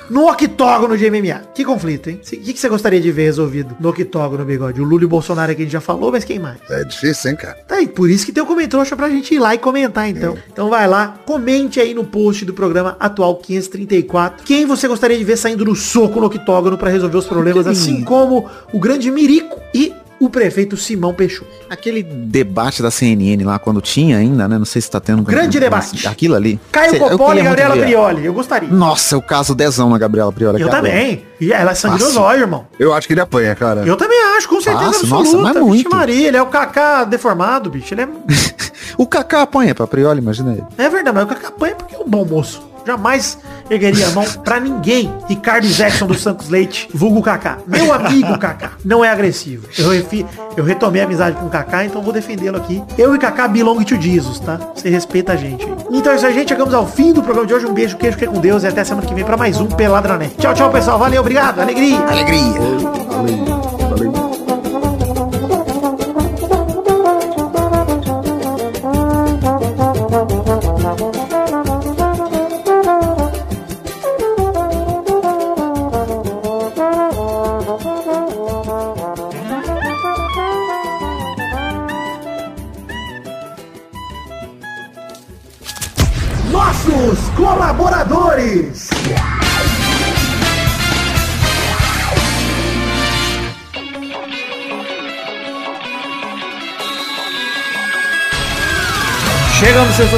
no 0.10 0.30
octógono 0.30 0.97
de 0.97 1.10
MMA? 1.10 1.41
Que 1.53 1.64
conflito, 1.64 2.10
hein? 2.10 2.20
O 2.22 2.30
que, 2.30 2.53
que 2.53 2.60
você 2.60 2.70
gostaria 2.70 3.01
de 3.01 3.12
ver 3.12 3.24
resolvido 3.24 3.76
no 3.80 3.89
octógono, 3.89 4.45
bigode? 4.45 4.82
O 4.82 4.84
Lula 4.84 5.03
e 5.03 5.06
o 5.06 5.10
Bolsonaro 5.10 5.56
que 5.56 5.62
a 5.62 5.66
gente 5.66 5.74
já 5.74 5.82
falou, 5.82 6.12
mas 6.12 6.24
quem 6.24 6.39
mais? 6.39 6.58
É 6.70 6.84
difícil, 6.84 7.32
hein, 7.32 7.38
cara? 7.38 7.58
Tá 7.68 7.76
aí, 7.76 7.88
por 7.88 8.10
isso 8.10 8.26
que 8.26 8.32
tem 8.32 8.43
o 8.43 8.45
comentrouxa 8.45 8.95
pra 8.95 9.10
gente 9.10 9.34
ir 9.34 9.39
lá 9.39 9.56
e 9.56 9.58
comentar, 9.58 10.10
então. 10.10 10.38
Então 10.51 10.70
vai 10.70 10.88
lá, 10.88 11.20
comente 11.26 11.80
aí 11.80 11.93
no 11.93 12.03
post 12.03 12.45
do 12.45 12.53
programa 12.53 12.95
atual 12.99 13.36
534. 13.36 14.45
Quem 14.45 14.66
você 14.66 14.88
gostaria 14.88 15.18
de 15.18 15.24
ver 15.24 15.38
saindo 15.38 15.66
no 15.66 15.76
soco 15.76 16.20
no 16.20 16.28
octógono 16.28 16.78
pra 16.78 16.89
resolver 16.89 17.18
os 17.18 17.26
problemas, 17.26 17.68
assim 17.68 18.03
como 18.03 18.49
o 18.74 18.80
grande 18.80 19.10
Mirico 19.12 19.60
e 19.74 19.93
o 20.26 20.30
prefeito 20.30 20.76
Simão 20.78 21.14
Peixoto. 21.14 21.50
Aquele 21.70 22.04
debate 22.04 22.82
da 22.82 22.90
CNN 22.92 23.44
lá, 23.44 23.58
quando 23.60 23.82
tinha 23.82 24.18
ainda, 24.18 24.48
né? 24.48 24.58
Não 24.58 24.66
sei 24.66 24.82
se 24.82 24.90
tá 24.90 25.00
tendo... 25.00 25.24
Grande 25.24 25.60
debate. 25.60 26.08
Aquilo 26.08 26.36
ali. 26.36 26.60
Caio 26.72 26.92
Sei- 26.92 27.02
eu 27.02 27.10
Coppola 27.10 27.40
e 27.40 27.44
Gabriela 27.44 27.76
ver. 27.76 27.86
Prioli, 27.86 28.26
eu 28.26 28.34
gostaria. 28.34 28.70
Nossa, 28.70 29.18
o 29.18 29.22
caso 29.22 29.54
dezão 29.56 29.90
na 29.90 29.98
Gabriela 29.98 30.32
Prioli. 30.32 30.62
Eu 30.62 30.68
cara. 30.70 30.82
também. 30.82 31.24
E 31.40 31.52
ela 31.52 31.72
é 31.72 31.76
sangue 31.76 31.96
no 31.96 32.00
Fácil. 32.00 32.14
zóio, 32.14 32.40
irmão. 32.42 32.68
Eu 32.80 32.94
acho 32.94 33.08
que 33.08 33.14
ele 33.14 33.22
apanha, 33.22 33.54
cara. 33.56 33.84
Eu 33.86 33.96
também 33.98 34.18
acho, 34.38 34.48
com 34.50 34.62
certeza 34.62 34.86
Fácil, 34.94 35.08
nossa, 35.08 35.22
absoluta. 35.24 35.44
mas 35.44 35.54
Vixe 35.56 35.68
muito. 35.68 35.90
Maria, 35.96 36.28
ele 36.28 36.38
é 36.38 36.42
o 36.42 36.48
Kaká 36.48 37.04
deformado, 37.04 37.70
bicho. 37.70 37.94
Ele 37.94 38.02
é... 38.04 38.08
O 38.98 39.06
Kaká 39.06 39.42
apanha 39.42 39.76
pra 39.76 39.86
Prioli, 39.88 40.22
imagina 40.22 40.54
ele. 40.54 40.64
é 40.78 40.88
verdade, 40.90 41.14
mas 41.16 41.26
o 41.26 41.28
Kaká 41.28 41.48
apanha 41.50 41.76
porque 41.76 41.96
é 41.96 42.00
um 42.00 42.08
bom 42.08 42.24
moço. 42.24 42.62
Jamais 42.86 43.38
ergueria 43.70 44.08
a 44.08 44.12
mão 44.12 44.24
pra 44.44 44.60
ninguém. 44.60 45.12
Ricardo 45.28 45.68
Jackson 45.68 46.06
do 46.06 46.14
Santos 46.14 46.50
Leite, 46.50 46.88
vulgo 46.94 47.22
Kaká. 47.22 47.58
Meu 47.66 47.92
amigo 47.94 48.38
Kaká. 48.38 48.72
Não 48.84 49.04
é 49.04 49.10
agressivo. 49.10 49.68
Eu, 49.78 49.90
refi... 49.90 50.26
eu 50.56 50.64
retomei 50.64 51.02
a 51.02 51.06
amizade 51.06 51.36
com 51.38 51.48
o 51.48 51.50
Kaká, 51.50 51.86
então 51.86 52.02
vou 52.02 52.14
defendê-lo 52.14 52.58
aqui. 52.58 52.84
Eu 52.98 53.16
e 53.16 53.20
Kaká 53.20 53.48
belong 53.48 53.84
to 53.84 54.00
Jesus, 54.00 54.40
tá? 54.40 54.60
Você 54.76 54.90
respeita 54.90 55.34
a 55.34 55.36
gente. 55.36 55.66
aí. 55.66 55.76
Então 55.92 56.14
é 56.14 56.16
isso 56.16 56.26
aí, 56.26 56.34
gente. 56.34 56.50
Chegamos 56.50 56.74
ao 56.74 56.88
fim 56.88 57.12
do 57.14 57.22
programa 57.24 57.48
de 57.48 57.54
hoje. 57.54 57.66
Um 57.66 57.74
beijo, 57.74 57.98
queijo, 57.98 58.18
que 58.18 58.28
com 58.28 58.40
Deus. 58.40 58.64
E 58.64 58.68
até 58.68 58.84
semana 58.84 59.08
que 59.08 59.14
vem 59.14 59.24
pra 59.24 59.38
mais 59.38 59.60
um 59.60 59.68
Peladranet. 59.68 60.36
Tchau, 60.38 60.54
tchau, 60.54 60.72
pessoal. 60.72 61.00
Valeu, 61.00 61.22
obrigado. 61.22 61.60
Alegria. 61.60 62.00
Alegria. 62.00 62.86
nossos 63.26 63.64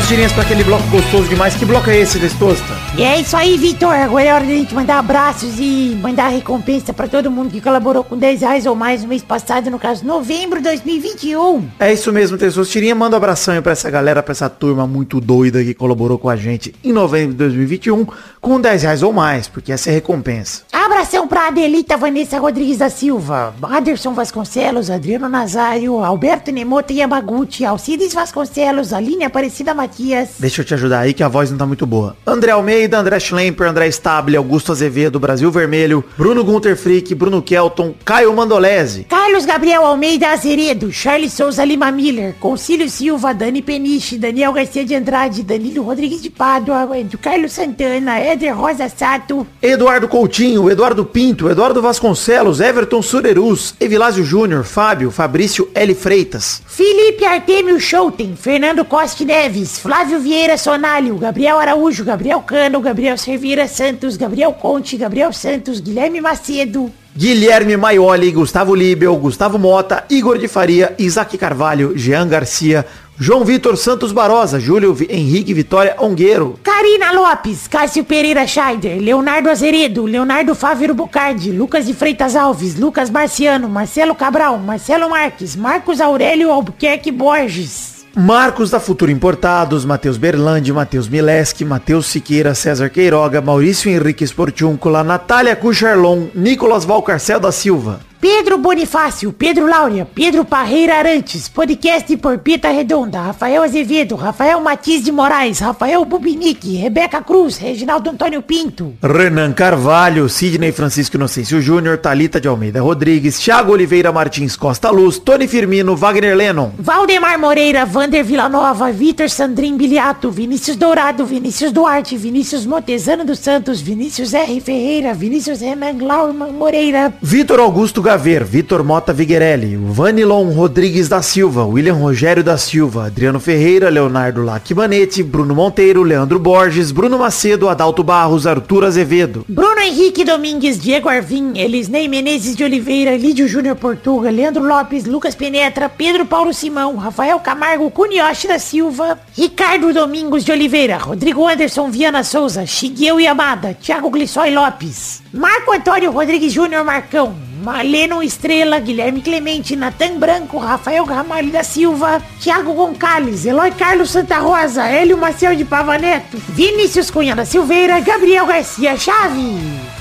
tirinhas, 0.07 0.31
para 0.31 0.43
aquele 0.43 0.63
bloco 0.63 0.87
gostoso 0.87 1.27
demais. 1.27 1.53
Que 1.55 1.65
bloco 1.65 1.89
é 1.89 1.97
esse, 1.99 2.17
Testosta? 2.17 2.73
E 2.97 3.03
é 3.03 3.19
isso 3.19 3.35
aí, 3.35 3.57
Vitor. 3.57 3.93
Agora 3.93 4.23
é 4.23 4.33
hora 4.33 4.45
da 4.45 4.53
gente 4.53 4.73
mandar 4.73 4.99
abraços 4.99 5.59
e 5.59 5.99
mandar 6.01 6.29
recompensa 6.29 6.93
pra 6.93 7.07
todo 7.07 7.29
mundo 7.29 7.51
que 7.51 7.59
colaborou 7.59 8.05
com 8.05 8.17
10 8.17 8.41
reais 8.41 8.65
ou 8.65 8.73
mais 8.73 9.03
no 9.03 9.09
mês 9.09 9.21
passado, 9.21 9.69
no 9.69 9.77
caso, 9.77 10.05
novembro 10.05 10.59
de 10.59 10.63
2021. 10.63 11.67
É 11.77 11.91
isso 11.91 12.13
mesmo, 12.13 12.37
Testosta. 12.37 12.71
Tirinha, 12.71 12.95
manda 12.95 13.15
um 13.15 13.17
abração 13.17 13.61
pra 13.61 13.73
essa 13.73 13.89
galera, 13.89 14.23
pra 14.23 14.31
essa 14.31 14.49
turma 14.49 14.87
muito 14.87 15.19
doida 15.19 15.61
que 15.61 15.73
colaborou 15.73 16.17
com 16.17 16.29
a 16.29 16.37
gente 16.37 16.73
em 16.81 16.93
novembro 16.93 17.31
de 17.31 17.37
2021 17.39 18.07
com 18.39 18.61
10 18.61 18.83
reais 18.83 19.03
ou 19.03 19.11
mais, 19.11 19.49
porque 19.49 19.73
essa 19.73 19.89
é 19.89 19.91
a 19.91 19.95
recompensa. 19.95 20.61
Abração 21.07 21.25
pra 21.25 21.47
Adelita 21.47 21.95
Vanessa 21.95 22.37
Rodrigues 22.37 22.79
da 22.79 22.89
Silva, 22.89 23.55
Aderson 23.61 24.13
Vasconcelos, 24.13 24.89
Adriano 24.89 25.29
Nazário, 25.29 26.03
Alberto 26.03 26.51
Nemoto 26.51 26.91
Yamaguchi, 26.91 27.63
Alcides 27.63 28.13
Vasconcelos, 28.13 28.91
Aline 28.91 29.23
Aparecida 29.23 29.73
Matias, 29.73 30.31
Deixa 30.37 30.59
eu 30.59 30.65
te 30.65 30.73
ajudar 30.73 30.99
aí 30.99 31.13
que 31.13 31.23
a 31.23 31.29
voz 31.29 31.49
não 31.49 31.57
tá 31.57 31.65
muito 31.65 31.85
boa. 31.85 32.17
André 32.27 32.51
Almeida, 32.51 32.99
André 32.99 33.21
Schlemper, 33.21 33.69
André 33.69 33.87
Stable, 33.87 34.35
Augusto 34.35 34.73
Azevedo, 34.73 35.17
Brasil 35.17 35.49
Vermelho, 35.49 36.03
Bruno 36.17 36.43
Gunter 36.43 36.75
Frick, 36.75 37.15
Bruno 37.15 37.41
Kelton, 37.41 37.95
Caio 38.03 38.33
Mandolese. 38.33 39.05
Carlos 39.05 39.45
Gabriel 39.45 39.85
Almeida 39.85 40.31
Azeredo, 40.31 40.91
Charles 40.91 41.31
Souza 41.31 41.63
Lima 41.63 41.89
Miller, 41.89 42.35
Concílio 42.37 42.89
Silva, 42.89 43.33
Dani 43.33 43.61
Peniche, 43.61 44.17
Daniel 44.17 44.51
Garcia 44.51 44.83
de 44.83 44.93
Andrade, 44.93 45.41
Danilo 45.41 45.83
Rodrigues 45.83 46.21
de 46.21 46.29
Pádua, 46.29 46.85
Carlos 47.21 47.53
Santana, 47.53 48.19
Éder 48.19 48.53
Rosa 48.53 48.89
Sato, 48.89 49.47
Eduardo 49.61 50.09
Coutinho, 50.09 50.69
Eduardo 50.69 50.96
Pinto, 51.05 51.49
Eduardo 51.49 51.81
Vasconcelos, 51.81 52.59
Everton 52.59 53.01
Surerus, 53.01 53.75
Evilásio 53.79 54.23
Júnior, 54.23 54.63
Fábio, 54.63 55.11
Fabrício 55.11 55.69
L. 55.73 55.95
Freitas. 55.95 56.61
Felipe 56.65 57.25
Artemio 57.25 57.79
Schouten, 57.79 58.35
Fernando 58.35 58.85
Costa 58.85 59.23
Neves, 59.23 59.79
Flávio 59.79 60.19
Vieira 60.19 60.57
Sonalho, 60.57 61.17
Gabriel 61.17 61.57
Araújo, 61.57 62.03
Gabriel 62.03 62.41
Cano, 62.41 62.81
Gabriel 62.81 63.17
Servira 63.17 63.67
Santos, 63.67 64.17
Gabriel 64.17 64.53
Conte, 64.53 64.97
Gabriel 64.97 65.33
Santos, 65.33 65.79
Guilherme 65.79 66.21
Macedo, 66.21 66.91
Guilherme 67.17 67.75
Maioli, 67.75 68.31
Gustavo 68.31 68.75
Libel, 68.75 69.15
Gustavo 69.15 69.57
Mota, 69.57 70.05
Igor 70.07 70.37
de 70.37 70.47
Faria, 70.47 70.93
Isaac 70.99 71.35
Carvalho, 71.35 71.97
Jean 71.97 72.27
Garcia, 72.27 72.85
João 73.19 73.43
Vitor 73.43 73.75
Santos 73.75 74.11
Barosa, 74.11 74.59
Júlio 74.59 74.95
Henrique 75.09 75.51
Vitória 75.51 75.95
Ongueiro. 75.97 76.59
Karina 76.61 77.11
Lopes, 77.11 77.67
Cássio 77.67 78.05
Pereira 78.05 78.45
Scheider, 78.45 79.01
Leonardo 79.01 79.49
Azeredo, 79.49 80.05
Leonardo 80.05 80.53
Fávero 80.53 80.93
Bocardi, 80.93 81.51
Lucas 81.51 81.87
de 81.87 81.95
Freitas 81.95 82.35
Alves, 82.35 82.77
Lucas 82.77 83.09
Marciano, 83.09 83.67
Marcelo 83.67 84.13
Cabral, 84.13 84.59
Marcelo 84.59 85.09
Marques, 85.09 85.55
Marcos 85.55 85.99
Aurélio 85.99 86.51
Albuquerque 86.51 87.11
Borges. 87.11 87.96
Marcos 88.15 88.69
da 88.71 88.79
Futuro 88.79 89.11
Importados, 89.11 89.85
Matheus 89.85 90.17
Berlandi, 90.17 90.73
Matheus 90.73 91.07
Mileski, 91.07 91.63
Matheus 91.63 92.07
Siqueira, 92.07 92.55
César 92.55 92.89
Queiroga, 92.89 93.41
Maurício 93.41 93.91
Henrique 93.91 94.25
Sportiúncula, 94.25 95.03
Natália 95.03 95.55
Cucharlon, 95.55 96.27
Nicolas 96.33 96.83
Valcarcel 96.83 97.39
da 97.39 97.51
Silva. 97.51 97.99
Pedro 98.19 98.57
Bonifácio, 98.57 99.31
Pedro 99.31 99.67
Laura, 99.67 100.07
Pedro 100.13 100.43
Parreira 100.43 100.97
Arantes, 100.97 101.47
podcast 101.47 102.17
por 102.17 102.39
Pita 102.39 102.71
Redonda, 102.71 103.21
Rafael 103.21 103.61
Azevedo, 103.61 104.15
Rafael 104.15 104.59
Matiz 104.59 105.03
de 105.03 105.11
Moraes, 105.11 105.59
Rafael 105.59 106.03
Bubinique, 106.03 106.77
Rebeca 106.77 107.21
Cruz, 107.21 107.59
Reginaldo 107.59 108.09
Antônio 108.09 108.41
Pinto. 108.41 108.93
Renan 109.03 109.53
Carvalho, 109.53 110.27
Sidney 110.27 110.71
Francisco 110.71 111.15
Inocêncio 111.15 111.61
Júnior, 111.61 111.99
Talita 111.99 112.39
de 112.39 112.47
Almeida 112.47 112.81
Rodrigues, 112.81 113.39
Thiago 113.39 113.73
Oliveira 113.73 114.11
Martins 114.11 114.55
Costa 114.55 114.89
Luz, 114.89 115.19
Tony 115.19 115.47
Firmino, 115.47 115.95
Wagner 115.95 116.35
Lennon. 116.35 116.71
Valdemar 116.79 117.37
Moreira, 117.37 117.85
Vander 117.85 118.23
Villanova, 118.23 118.91
Vitor 118.91 119.29
Sandrin 119.29 119.77
Biliato, 119.77 120.31
Vinícius 120.31 120.75
Dourado, 120.75 121.23
Vinícius 121.23 121.71
Duarte, 121.71 122.17
Vinícius 122.17 122.65
Montezano 122.65 123.23
dos 123.23 123.39
Santos, 123.39 123.79
Vinícius 123.79 124.33
R. 124.33 124.59
Ferreira, 124.59 125.13
Vinícius 125.13 125.61
Renan 125.61 125.97
Glauman 125.99 126.53
Moreira, 126.53 127.13
Vitor 127.21 127.59
Augusto 127.59 128.01
Gaver, 128.07 128.45
Vitor 128.45 128.85
Mota 128.85 129.11
Viguerelli, 129.11 129.75
Vanilon 129.75 130.53
Rodrigues 130.53 131.09
da 131.09 131.21
Silva, 131.21 131.65
William 131.65 131.95
Rogério 131.95 132.41
da 132.41 132.57
Silva, 132.57 133.07
Adriano 133.07 133.37
Ferreira, 133.37 133.89
Leonardo 133.89 134.41
Lacmanetti, 134.41 135.21
Bruno 135.21 135.53
Monteiro, 135.53 136.03
Leandro 136.03 136.39
Borges, 136.39 136.93
Bruno 136.93 137.17
Macedo, 137.17 137.67
Adalto 137.67 138.03
Barros, 138.03 138.47
Arthur 138.47 138.85
Azevedo. 138.85 139.43
Bruno 139.49 139.81
Henrique 139.81 140.23
Domingues, 140.23 140.79
Diego 140.79 141.09
Arvim, 141.09 141.51
Elisnei 141.53 142.07
Menezes 142.07 142.55
de 142.55 142.63
Oliveira, 142.63 143.17
Lídio 143.17 143.45
Júnior 143.45 143.75
Portuga, 143.75 144.31
Leandro 144.31 144.63
Lopes, 144.63 145.03
Lucas 145.03 145.35
Penetra, 145.35 145.89
Pedro 145.89 146.25
Paulo 146.25 146.53
Simão, 146.53 146.95
Rafael 146.95 147.37
Camargo, 147.41 147.91
Cunioche 147.91 148.47
da 148.47 148.57
Silva, 148.57 149.19
Ricardo 149.37 149.91
Domingos 149.91 150.45
de 150.45 150.53
Oliveira, 150.53 150.97
Rodrigo 150.97 151.45
Anderson 151.45 151.91
Viana 151.91 152.23
Souza, 152.23 152.65
Shigueu 152.65 153.19
Yamada, 153.19 153.73
Thiago 153.73 154.09
Glissói 154.09 154.51
Lopes, 154.51 155.21
Marco 155.33 155.73
Antônio 155.73 156.09
Rodrigues 156.09 156.53
Júnior 156.53 156.85
Marcão, 156.85 157.35
Maleno 157.67 158.23
Estrela, 158.23 158.79
Guilherme 158.79 159.19
Clemente, 159.19 159.75
Natan 159.75 160.17
Branco, 160.17 160.57
Rafael 160.57 161.03
Ramalho 161.03 161.51
da 161.51 161.65
Silva, 161.65 162.21
Thiago 162.39 162.71
Goncalves, 162.71 163.45
Eloy 163.45 163.71
Carlos 163.71 164.09
Santa 164.09 164.37
Rosa, 164.37 164.87
Hélio 164.87 165.17
Maciel 165.17 165.53
de 165.53 165.65
Pavaneto, 165.65 166.37
Vinícius 166.47 167.11
Cunha 167.11 167.35
da 167.35 167.43
Silveira, 167.43 167.99
Gabriel 167.99 168.45
Garcia 168.45 168.95
Chave. 168.95 169.59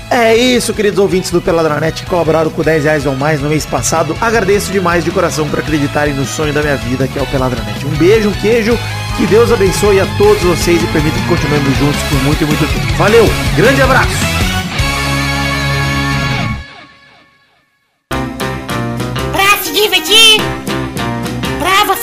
É 0.09 0.33
isso, 0.33 0.73
queridos 0.73 0.97
ouvintes 0.97 1.29
do 1.29 1.41
Peladranet 1.41 2.03
que 2.03 2.09
colaboraram 2.09 2.49
com 2.49 2.63
10 2.63 2.85
reais 2.85 3.05
ou 3.05 3.17
mais 3.17 3.41
no 3.41 3.49
mês 3.49 3.65
passado. 3.65 4.15
Agradeço 4.21 4.71
demais 4.71 5.03
de 5.03 5.11
coração 5.11 5.45
por 5.49 5.59
acreditarem 5.59 6.13
no 6.13 6.25
sonho 6.25 6.53
da 6.53 6.61
minha 6.61 6.77
vida, 6.77 7.05
que 7.05 7.19
é 7.19 7.21
o 7.21 7.27
Peladranet. 7.27 7.85
Um 7.85 7.97
beijo, 7.97 8.29
um 8.29 8.33
queijo, 8.33 8.79
que 9.17 9.25
Deus 9.25 9.51
abençoe 9.51 9.99
a 9.99 10.05
todos 10.17 10.41
vocês 10.41 10.81
e 10.81 10.87
permita 10.87 11.19
que 11.19 11.27
continuemos 11.27 11.77
juntos 11.77 12.01
por 12.03 12.23
muito 12.23 12.41
e 12.41 12.45
muito 12.45 12.65
tempo. 12.65 12.93
Valeu, 12.95 13.25
grande 13.57 13.81
abraço! 13.81 14.36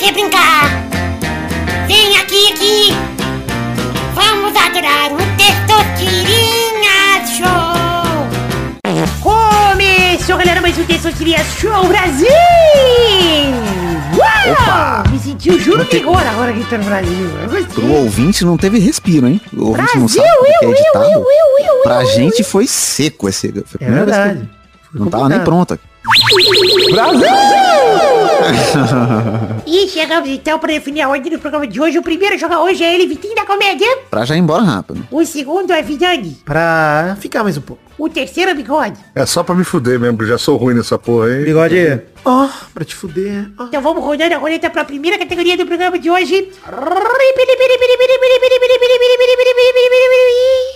Você 0.05 0.13
brincar. 0.13 0.65
Vem 1.87 2.17
aqui, 2.19 2.53
aqui. 2.53 2.93
Vamos 4.15 4.55
adorar 4.55 5.11
o 5.13 5.17
Testosterinha 5.39 7.25
Show. 7.27 7.49
Começou, 9.23 10.37
galera, 10.37 10.61
mais 10.61 10.77
um 10.79 10.85
Testosterinha 10.85 11.43
Show 11.59 11.85
Brasil. 11.87 12.29
Uau! 14.17 15.05
Me 15.11 15.19
senti 15.19 15.51
o 15.51 15.59
Juro 15.61 15.85
Vigor 15.85 16.21
agora 16.27 16.53
gritando 16.53 16.85
Brasil. 16.85 17.31
Eu 17.43 17.65
Pro 17.67 17.93
ouvinte 17.93 18.45
não 18.45 18.59
teve 18.59 18.79
respiro, 18.79 19.27
hein? 19.27 19.41
O 19.57 19.69
ouvinte 19.69 19.97
não 19.97 20.07
Brasil, 20.07 20.23
sabe 20.23 20.29
o 20.39 20.45
que 20.45 20.51
é 20.51 20.57
eu, 20.57 20.63
eu, 20.69 20.73
editado. 20.75 21.05
eu, 21.07 21.21
eu, 21.21 21.67
eu, 21.77 21.83
Pra 21.83 22.03
eu, 22.03 22.07
gente 22.07 22.45
foi 22.45 22.67
seco 22.67 23.27
esse. 23.29 23.51
Foi 23.53 23.81
a 23.81 23.85
É 23.85 23.87
que 23.87 23.91
verdade. 23.91 24.51
eu- 24.95 25.01
Não 25.01 25.07
tava 25.11 25.29
nem 25.31 25.41
pronto. 25.41 25.79
E 29.66 29.89
chegamos 29.89 30.28
então 30.28 30.59
para 30.59 30.72
definir 30.72 31.03
a 31.03 31.09
ordem 31.09 31.32
do 31.32 31.39
programa 31.39 31.66
de 31.66 31.80
hoje. 31.80 31.99
O 31.99 32.03
primeiro 32.03 32.35
a 32.35 32.39
jogar 32.39 32.61
hoje 32.61 32.82
é 32.85 32.95
ele, 32.95 33.07
Vitinho 33.07 33.35
da 33.35 33.45
Comédia. 33.45 33.87
Pra 34.11 34.24
já 34.24 34.37
ir 34.37 34.41
embora 34.41 34.62
rápido. 34.62 35.07
O 35.11 35.24
segundo 35.24 35.72
é 35.72 35.82
Vidani. 35.82 36.39
Pra 36.45 37.16
ficar 37.20 37.43
mais 37.43 37.57
um 37.57 37.61
pouco. 37.61 37.82
O 37.97 38.09
terceiro 38.09 38.51
é 38.51 38.55
Bigode. 38.55 38.99
É 39.14 39.24
só 39.24 39.43
pra 39.43 39.55
me 39.55 39.62
fuder 39.64 39.99
mesmo, 40.01 40.18
que 40.18 40.24
eu 40.24 40.28
já 40.28 40.39
sou 40.39 40.57
ruim 40.57 40.74
nessa 40.74 40.99
porra 40.99 41.26
aí. 41.28 41.45
Bigode. 41.45 42.03
Ó, 42.24 42.49
pra 42.72 42.85
te 42.85 42.95
fuder. 42.95 43.51
ó. 43.59 43.64
Então 43.64 43.80
vamos 43.80 44.03
rodando 44.05 44.35
a 44.35 44.39
roleta 44.39 44.68
para 44.68 44.82
a 44.82 44.85
primeira 44.85 45.18
categoria 45.18 45.57
do 45.57 45.64
programa 45.66 45.99
de 45.99 46.11
hoje. 46.11 46.51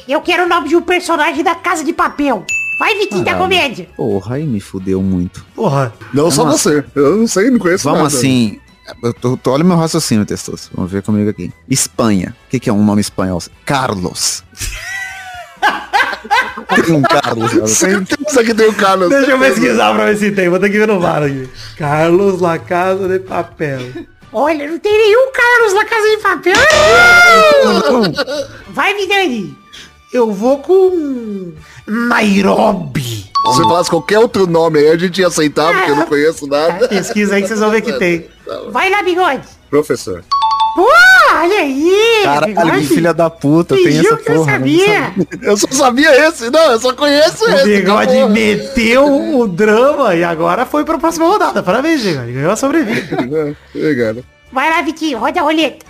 Eu 0.08 0.20
quero 0.22 0.44
o 0.44 0.48
nome 0.48 0.68
de 0.68 0.76
um 0.76 0.82
personagem 0.82 1.42
da 1.42 1.54
Casa 1.54 1.84
de 1.84 1.92
Papel. 1.92 2.44
Vai, 2.78 2.94
Vitinho 2.96 3.24
da 3.24 3.34
Comédia. 3.34 3.88
Porra, 3.96 4.36
aí 4.36 4.46
me 4.46 4.60
fudeu 4.60 5.02
muito. 5.02 5.44
Porra. 5.54 5.92
Não 6.14 6.30
só 6.30 6.44
você. 6.44 6.84
Eu 6.94 7.16
não 7.16 7.26
sei, 7.26 7.50
não 7.50 7.58
conheço 7.58 7.84
Vamos 7.84 8.04
nada. 8.12 8.16
assim. 8.16 8.60
Eu 9.02 9.12
tô, 9.12 9.36
tô- 9.36 9.50
olha 9.52 9.64
o 9.64 9.66
meu 9.66 9.76
raciocínio, 9.76 10.24
Testoso. 10.24 10.70
Vamos 10.74 10.90
ver 10.90 11.02
comigo 11.02 11.28
aqui. 11.28 11.52
Espanha. 11.68 12.34
O 12.46 12.50
que, 12.50 12.58
que 12.60 12.70
é 12.70 12.72
um 12.72 12.82
nome 12.84 13.00
espanhol? 13.00 13.42
Carlos. 13.66 14.42
Tem 16.84 16.94
um 16.94 17.02
Carlos. 17.02 17.52
cara. 17.52 17.66
Certeza 17.66 18.44
que 18.44 18.54
tem 18.54 18.68
o 18.68 18.74
Carlos. 18.74 19.08
Deixa 19.08 19.30
eu 19.32 19.38
pesquisar 19.38 19.94
pra 19.94 20.06
ver 20.06 20.16
se 20.16 20.30
tem. 20.32 20.48
Vou 20.48 20.58
ter 20.58 20.70
que 20.70 20.78
ver 20.78 20.86
no 20.86 21.00
VAR 21.00 21.22
aqui. 21.22 21.48
Carlos 21.76 22.40
La 22.40 22.58
Casa 22.58 23.08
de 23.08 23.18
Papel. 23.20 23.80
Olha, 24.32 24.68
não 24.70 24.78
tem 24.78 24.92
nenhum 24.92 25.32
Carlos 25.32 25.74
na 25.74 25.84
Casa 25.84 26.08
de 26.08 26.16
Papel. 26.18 26.54
Vai, 28.72 28.94
Vidani. 28.94 29.56
Eu 30.12 30.32
vou 30.32 30.58
com 30.58 31.52
Nairobi. 31.86 33.02
Se 33.02 33.30
você 33.44 33.62
falasse 33.62 33.90
qualquer 33.90 34.18
outro 34.18 34.46
nome 34.46 34.78
aí, 34.78 34.88
a 34.90 34.96
gente 34.96 35.20
ia 35.20 35.26
aceitar, 35.28 35.72
porque 35.74 35.90
eu 35.90 35.96
não 35.96 36.06
conheço 36.06 36.46
nada. 36.46 36.88
Pesquisa 36.88 37.34
aí 37.34 37.42
que 37.42 37.48
vocês 37.48 37.60
vão 37.60 37.70
ver 37.70 37.82
que 37.82 37.92
tem. 37.94 38.26
Vai 38.70 38.90
lá, 38.90 39.02
Bigode. 39.02 39.46
Professor. 39.70 40.24
Pô, 40.74 40.86
olha 41.34 41.58
aí. 41.60 42.20
Caralho, 42.24 42.54
que 42.54 42.62
Bigode. 42.62 42.86
filha 42.86 43.12
da 43.14 43.28
puta, 43.30 43.74
tem 43.74 43.98
essa 43.98 44.16
que 44.16 44.30
eu 44.30 44.34
porra. 44.36 44.46
né? 44.46 44.52
sabia. 44.58 45.14
Eu 45.42 45.56
só 45.56 45.66
sabia 45.70 46.28
esse. 46.28 46.50
Não, 46.50 46.72
eu 46.72 46.80
só 46.80 46.92
conheço 46.94 47.44
O 47.44 47.48
esse. 47.50 47.64
Bigode 47.64 48.12
acabou. 48.12 48.28
meteu 48.30 49.38
o 49.40 49.46
drama 49.48 50.14
e 50.14 50.24
agora 50.24 50.64
foi 50.66 50.84
pra 50.84 50.98
próxima 50.98 51.26
rodada. 51.26 51.62
Parabéns, 51.62 52.02
Bigode. 52.02 52.32
Ganhou 52.32 52.52
a 52.52 52.56
sobrevida. 52.56 53.16
É, 53.74 53.78
Obrigado. 53.78 54.24
Vai 54.52 54.70
lá, 54.70 54.80
Vitinho. 54.82 55.18
Roda 55.18 55.40
a 55.40 55.42
roleta. 55.42 55.84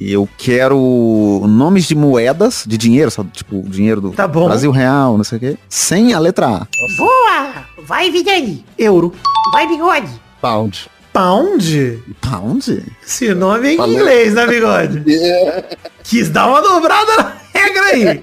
Eu 0.00 0.26
quero 0.38 1.44
nomes 1.46 1.84
de 1.84 1.94
moedas, 1.94 2.64
de 2.66 2.78
dinheiro, 2.78 3.10
sabe? 3.10 3.30
Tipo, 3.32 3.62
dinheiro 3.68 4.00
do 4.00 4.10
Tá 4.12 4.26
bom. 4.26 4.46
Brasil 4.46 4.70
Real, 4.70 5.16
não 5.18 5.24
sei 5.24 5.36
o 5.36 5.40
quê. 5.40 5.56
Sem 5.68 6.14
a 6.14 6.18
letra 6.18 6.46
A. 6.46 6.66
Boa. 6.96 7.52
Vai, 7.84 8.10
Vidani. 8.10 8.64
Euro. 8.78 9.12
Vai, 9.52 9.66
Bigode. 9.66 10.08
Pound. 10.40 10.88
Pound? 11.12 12.02
Pound? 12.22 12.82
Esse 13.04 13.34
nome 13.34 13.68
é 13.68 13.72
em 13.74 13.90
inglês, 13.92 14.32
né, 14.32 14.46
Bigode? 14.46 15.04
Quis 16.02 16.30
dar 16.30 16.46
uma 16.46 16.62
dobrada 16.62 17.16
na 17.16 17.36
regra 17.52 17.82
aí. 17.84 18.22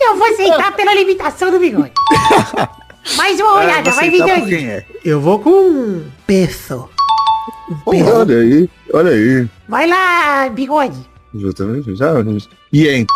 Eu 0.00 0.16
vou 0.16 0.26
aceitar 0.26 0.74
pela 0.74 0.94
limitação 0.94 1.50
do 1.50 1.58
Bigode. 1.58 1.92
Mais 3.18 3.38
uma 3.38 3.54
olhada. 3.60 3.90
Vai, 3.90 4.08
Vidani. 4.10 4.54
é? 4.64 4.86
Eu 5.04 5.20
vou 5.20 5.38
com 5.38 6.02
peso. 6.26 6.88
Olha 7.84 8.38
aí. 8.38 8.70
Olha 8.92 9.10
aí. 9.10 9.48
Vai 9.68 9.86
lá, 9.88 10.48
Bigode. 10.48 10.98
Justamente. 11.34 11.94
Já. 11.96 12.12
Yen. 12.72 13.06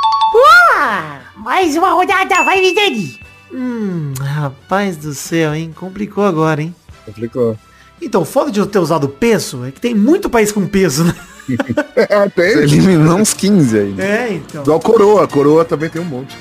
Ah, 0.77 1.21
mais 1.37 1.77
uma 1.77 1.91
rodada. 1.93 2.43
Vai, 2.45 2.61
Vidani. 2.61 3.21
Hum, 3.53 4.13
rapaz 4.21 4.97
do 4.97 5.13
céu, 5.15 5.55
hein? 5.55 5.73
Complicou 5.75 6.25
agora, 6.25 6.63
hein? 6.63 6.75
Complicou. 7.05 7.57
Então, 8.03 8.25
foda 8.25 8.51
de 8.51 8.59
eu 8.59 8.67
ter 8.67 8.79
usado 8.79 9.09
peso 9.09 9.65
é 9.65 9.71
que 9.71 9.81
tem 9.81 9.95
muito 9.95 10.31
país 10.31 10.51
com 10.53 10.67
peso, 10.67 11.05
né? 11.05 11.15
É, 11.97 12.29
Você 12.29 12.31
tem. 12.31 12.47
eliminou 12.63 13.17
uns 13.19 13.35
15 13.35 13.77
aí. 13.79 13.95
É, 14.01 14.33
então. 14.35 14.63
Igual 14.63 14.79
coroa. 14.79 15.27
Coroa 15.27 15.65
também 15.65 15.91
tem 15.91 16.01
um 16.01 16.05
monte. 16.05 16.37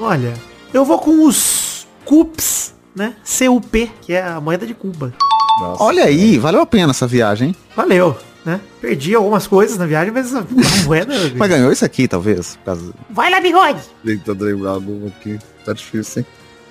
Olha, 0.00 0.34
eu 0.74 0.84
vou 0.84 0.98
com 0.98 1.24
os 1.26 1.86
CUPs, 2.04 2.74
né? 2.94 3.14
CUP, 3.24 3.88
que 4.02 4.12
é 4.14 4.22
a 4.22 4.40
moeda 4.40 4.66
de 4.66 4.74
Cuba. 4.74 5.12
Nossa. 5.60 5.82
Olha 5.84 6.04
aí, 6.04 6.38
valeu 6.38 6.60
a 6.60 6.66
pena 6.66 6.90
essa 6.90 7.06
viagem, 7.06 7.48
hein? 7.50 7.56
Valeu, 7.76 8.16
né? 8.48 8.60
Perdi 8.80 9.14
algumas 9.14 9.46
coisas 9.46 9.76
na 9.78 9.84
viagem, 9.86 10.12
mas 10.12 10.34
a 10.34 10.40
a 10.40 10.84
moeda... 10.86 11.14
Mas 11.36 11.48
ganhou 11.48 11.70
isso 11.70 11.84
aqui, 11.84 12.08
talvez. 12.08 12.56
por 12.56 12.64
causa- 12.64 12.92
Vai 13.10 13.30
lá, 13.30 13.40
Bigode. 13.40 13.80
Tentando 14.04 14.44
lembrar 14.44 14.70
algum 14.70 15.06
aqui. 15.06 15.38
Tá 15.64 15.72
difícil, 15.72 16.22
hein? 16.22 16.26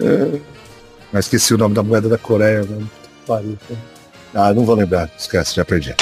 É. 0.08 0.40
Mas 1.14 1.26
esqueci 1.26 1.54
o 1.54 1.58
nome 1.58 1.76
da 1.76 1.84
moeda 1.84 2.10
da 2.10 2.18
Coreia, 2.18 2.64
mano. 2.68 2.90
Pariu. 3.26 3.58
Ah, 4.34 4.54
não 4.54 4.66
vou 4.66 4.76
lembrar. 4.76 5.10
Esquece, 5.18 5.56
já 5.56 5.64
perdi. 5.64 5.96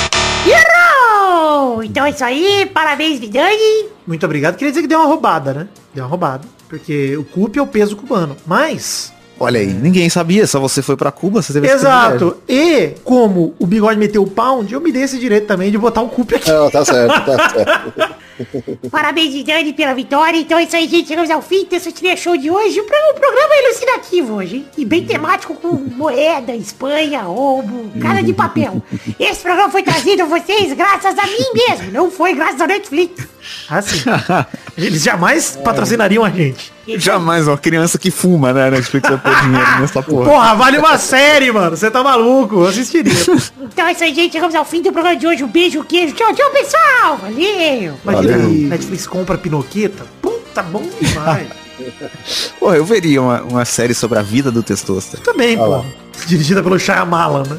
Oh, 1.37 1.81
então 1.83 2.05
é 2.05 2.09
isso 2.11 2.23
aí. 2.23 2.65
Parabéns, 2.73 3.19
Vidani. 3.19 3.89
Muito 4.07 4.25
obrigado. 4.25 4.55
Queria 4.55 4.71
dizer 4.71 4.81
que 4.81 4.87
deu 4.87 4.99
uma 4.99 5.07
roubada, 5.07 5.53
né? 5.53 5.67
Deu 5.93 6.03
uma 6.03 6.09
roubada. 6.09 6.47
Porque 6.69 7.15
o 7.17 7.23
CUP 7.23 7.57
é 7.57 7.61
o 7.61 7.67
peso 7.67 7.95
cubano. 7.95 8.35
Mas, 8.45 9.11
Olha 9.39 9.59
aí, 9.59 9.67
ninguém 9.67 10.09
sabia, 10.09 10.47
só 10.47 10.59
você 10.59 10.81
foi 10.81 10.95
pra 10.95 11.11
Cuba, 11.11 11.41
você 11.41 11.51
teve 11.51 11.67
Exato. 11.67 12.37
E 12.47 12.93
como 13.03 13.53
o 13.59 13.67
bigode 13.67 13.99
meteu 13.99 14.23
o 14.23 14.27
pound, 14.29 14.73
eu 14.73 14.79
me 14.79 14.91
dei 14.93 15.03
esse 15.03 15.17
direito 15.19 15.45
também 15.45 15.69
de 15.69 15.77
botar 15.77 16.01
o 16.01 16.07
cup 16.09 16.31
aqui. 16.33 16.49
Não, 16.49 16.69
tá 16.71 16.85
certo, 16.85 17.25
tá 17.25 17.49
certo. 17.49 18.15
Parabéns, 18.91 19.43
Dani, 19.45 19.71
pela 19.73 19.93
vitória. 19.93 20.37
Então 20.37 20.57
é 20.59 20.63
isso 20.63 20.75
aí, 20.75 20.87
gente. 20.89 21.07
Chegamos 21.07 21.29
ao 21.29 21.41
fim 21.41 21.65
desse 21.65 21.91
trilha 21.93 22.17
show 22.17 22.35
de 22.35 22.49
hoje. 22.51 22.79
O 22.81 22.83
pro- 22.83 22.95
o 23.11 23.13
programa 23.13 23.53
é 23.53 23.65
elucidativo 23.65 24.33
hoje, 24.35 24.55
hein? 24.57 24.65
E 24.77 24.83
bem 24.83 25.05
temático 25.05 25.53
com 25.55 25.69
moeda, 25.95 26.53
Espanha, 26.53 27.21
roubo, 27.21 27.91
cara 28.01 28.21
de 28.21 28.33
papel. 28.33 28.81
Esse 29.19 29.39
programa 29.41 29.69
foi 29.69 29.83
trazido 29.83 30.23
a 30.23 30.25
vocês 30.25 30.73
graças 30.73 31.17
a 31.17 31.25
mim 31.25 31.61
mesmo. 31.69 31.91
Não 31.91 32.11
foi 32.11 32.33
graças 32.33 32.59
ao 32.59 32.67
Netflix. 32.67 33.25
Assim. 33.69 33.99
Eles 34.77 35.03
jamais 35.03 35.57
patrocinariam 35.63 36.23
a 36.23 36.29
gente. 36.29 36.73
Jamais, 36.97 37.47
uma 37.47 37.57
criança 37.57 37.97
que 37.97 38.11
fuma, 38.11 38.51
né? 38.51 38.69
Netflix 38.69 39.09
vai 39.09 39.17
pôr 39.17 39.41
dinheiro 39.41 39.79
nessa 39.79 40.03
porra. 40.03 40.25
Porra, 40.29 40.55
vale 40.55 40.77
uma 40.77 40.97
série, 40.97 41.51
mano. 41.51 41.75
Você 41.77 41.89
tá 41.89 42.03
maluco? 42.03 42.55
Eu 42.55 42.67
assistiria. 42.67 43.13
Então 43.61 43.87
é 43.87 43.93
isso 43.93 44.03
aí, 44.03 44.13
gente. 44.13 44.33
Chegamos 44.33 44.53
ao 44.53 44.65
fim 44.65 44.81
do 44.81 44.91
programa 44.91 45.17
de 45.17 45.25
hoje. 45.25 45.43
Um 45.43 45.47
beijo, 45.47 45.83
queijo. 45.83 46.13
Tchau, 46.13 46.33
tchau, 46.33 46.51
pessoal. 46.51 47.17
Valeu. 47.17 47.97
Imagina, 48.03 48.37
Valeu. 48.37 48.49
Netflix 48.49 49.07
compra 49.07 49.37
Pinoqueta. 49.37 50.05
Puta, 50.21 50.61
bom 50.61 50.83
demais. 51.01 51.64
Porra, 52.59 52.77
eu 52.77 52.85
veria 52.85 53.21
uma, 53.21 53.41
uma 53.43 53.65
série 53.65 53.93
sobre 53.93 54.17
a 54.19 54.21
vida 54.21 54.51
do 54.51 54.63
Testoster. 54.63 55.19
Também, 55.21 55.57
pô. 55.57 55.83
Dirigida 56.27 56.63
pelo 56.63 56.79
Shyamalan, 56.79 57.43
né? 57.43 57.57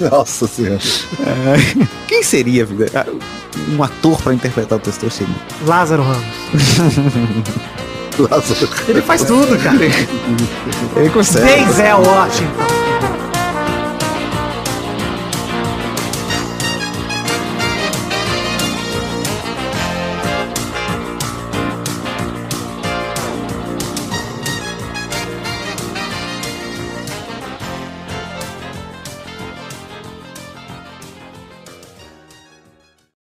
Nossa 0.10 0.46
senhora. 0.46 0.78
É, 1.20 1.86
Quem 2.06 2.22
seria, 2.22 2.64
vida? 2.64 2.90
Ah, 2.94 3.06
Um 3.76 3.82
ator 3.82 4.20
pra 4.22 4.32
interpretar 4.34 4.78
o 4.78 4.80
Testoster? 4.80 5.26
Lázaro 5.66 6.02
Ramos. 6.02 6.26
Lázaro. 8.18 8.68
Ele 8.88 9.02
faz 9.02 9.24
tudo, 9.24 9.58
cara. 9.62 9.78
Ele 10.96 11.10
consegue. 11.10 11.44
Denzel 11.46 11.98
Washington. 12.00 12.75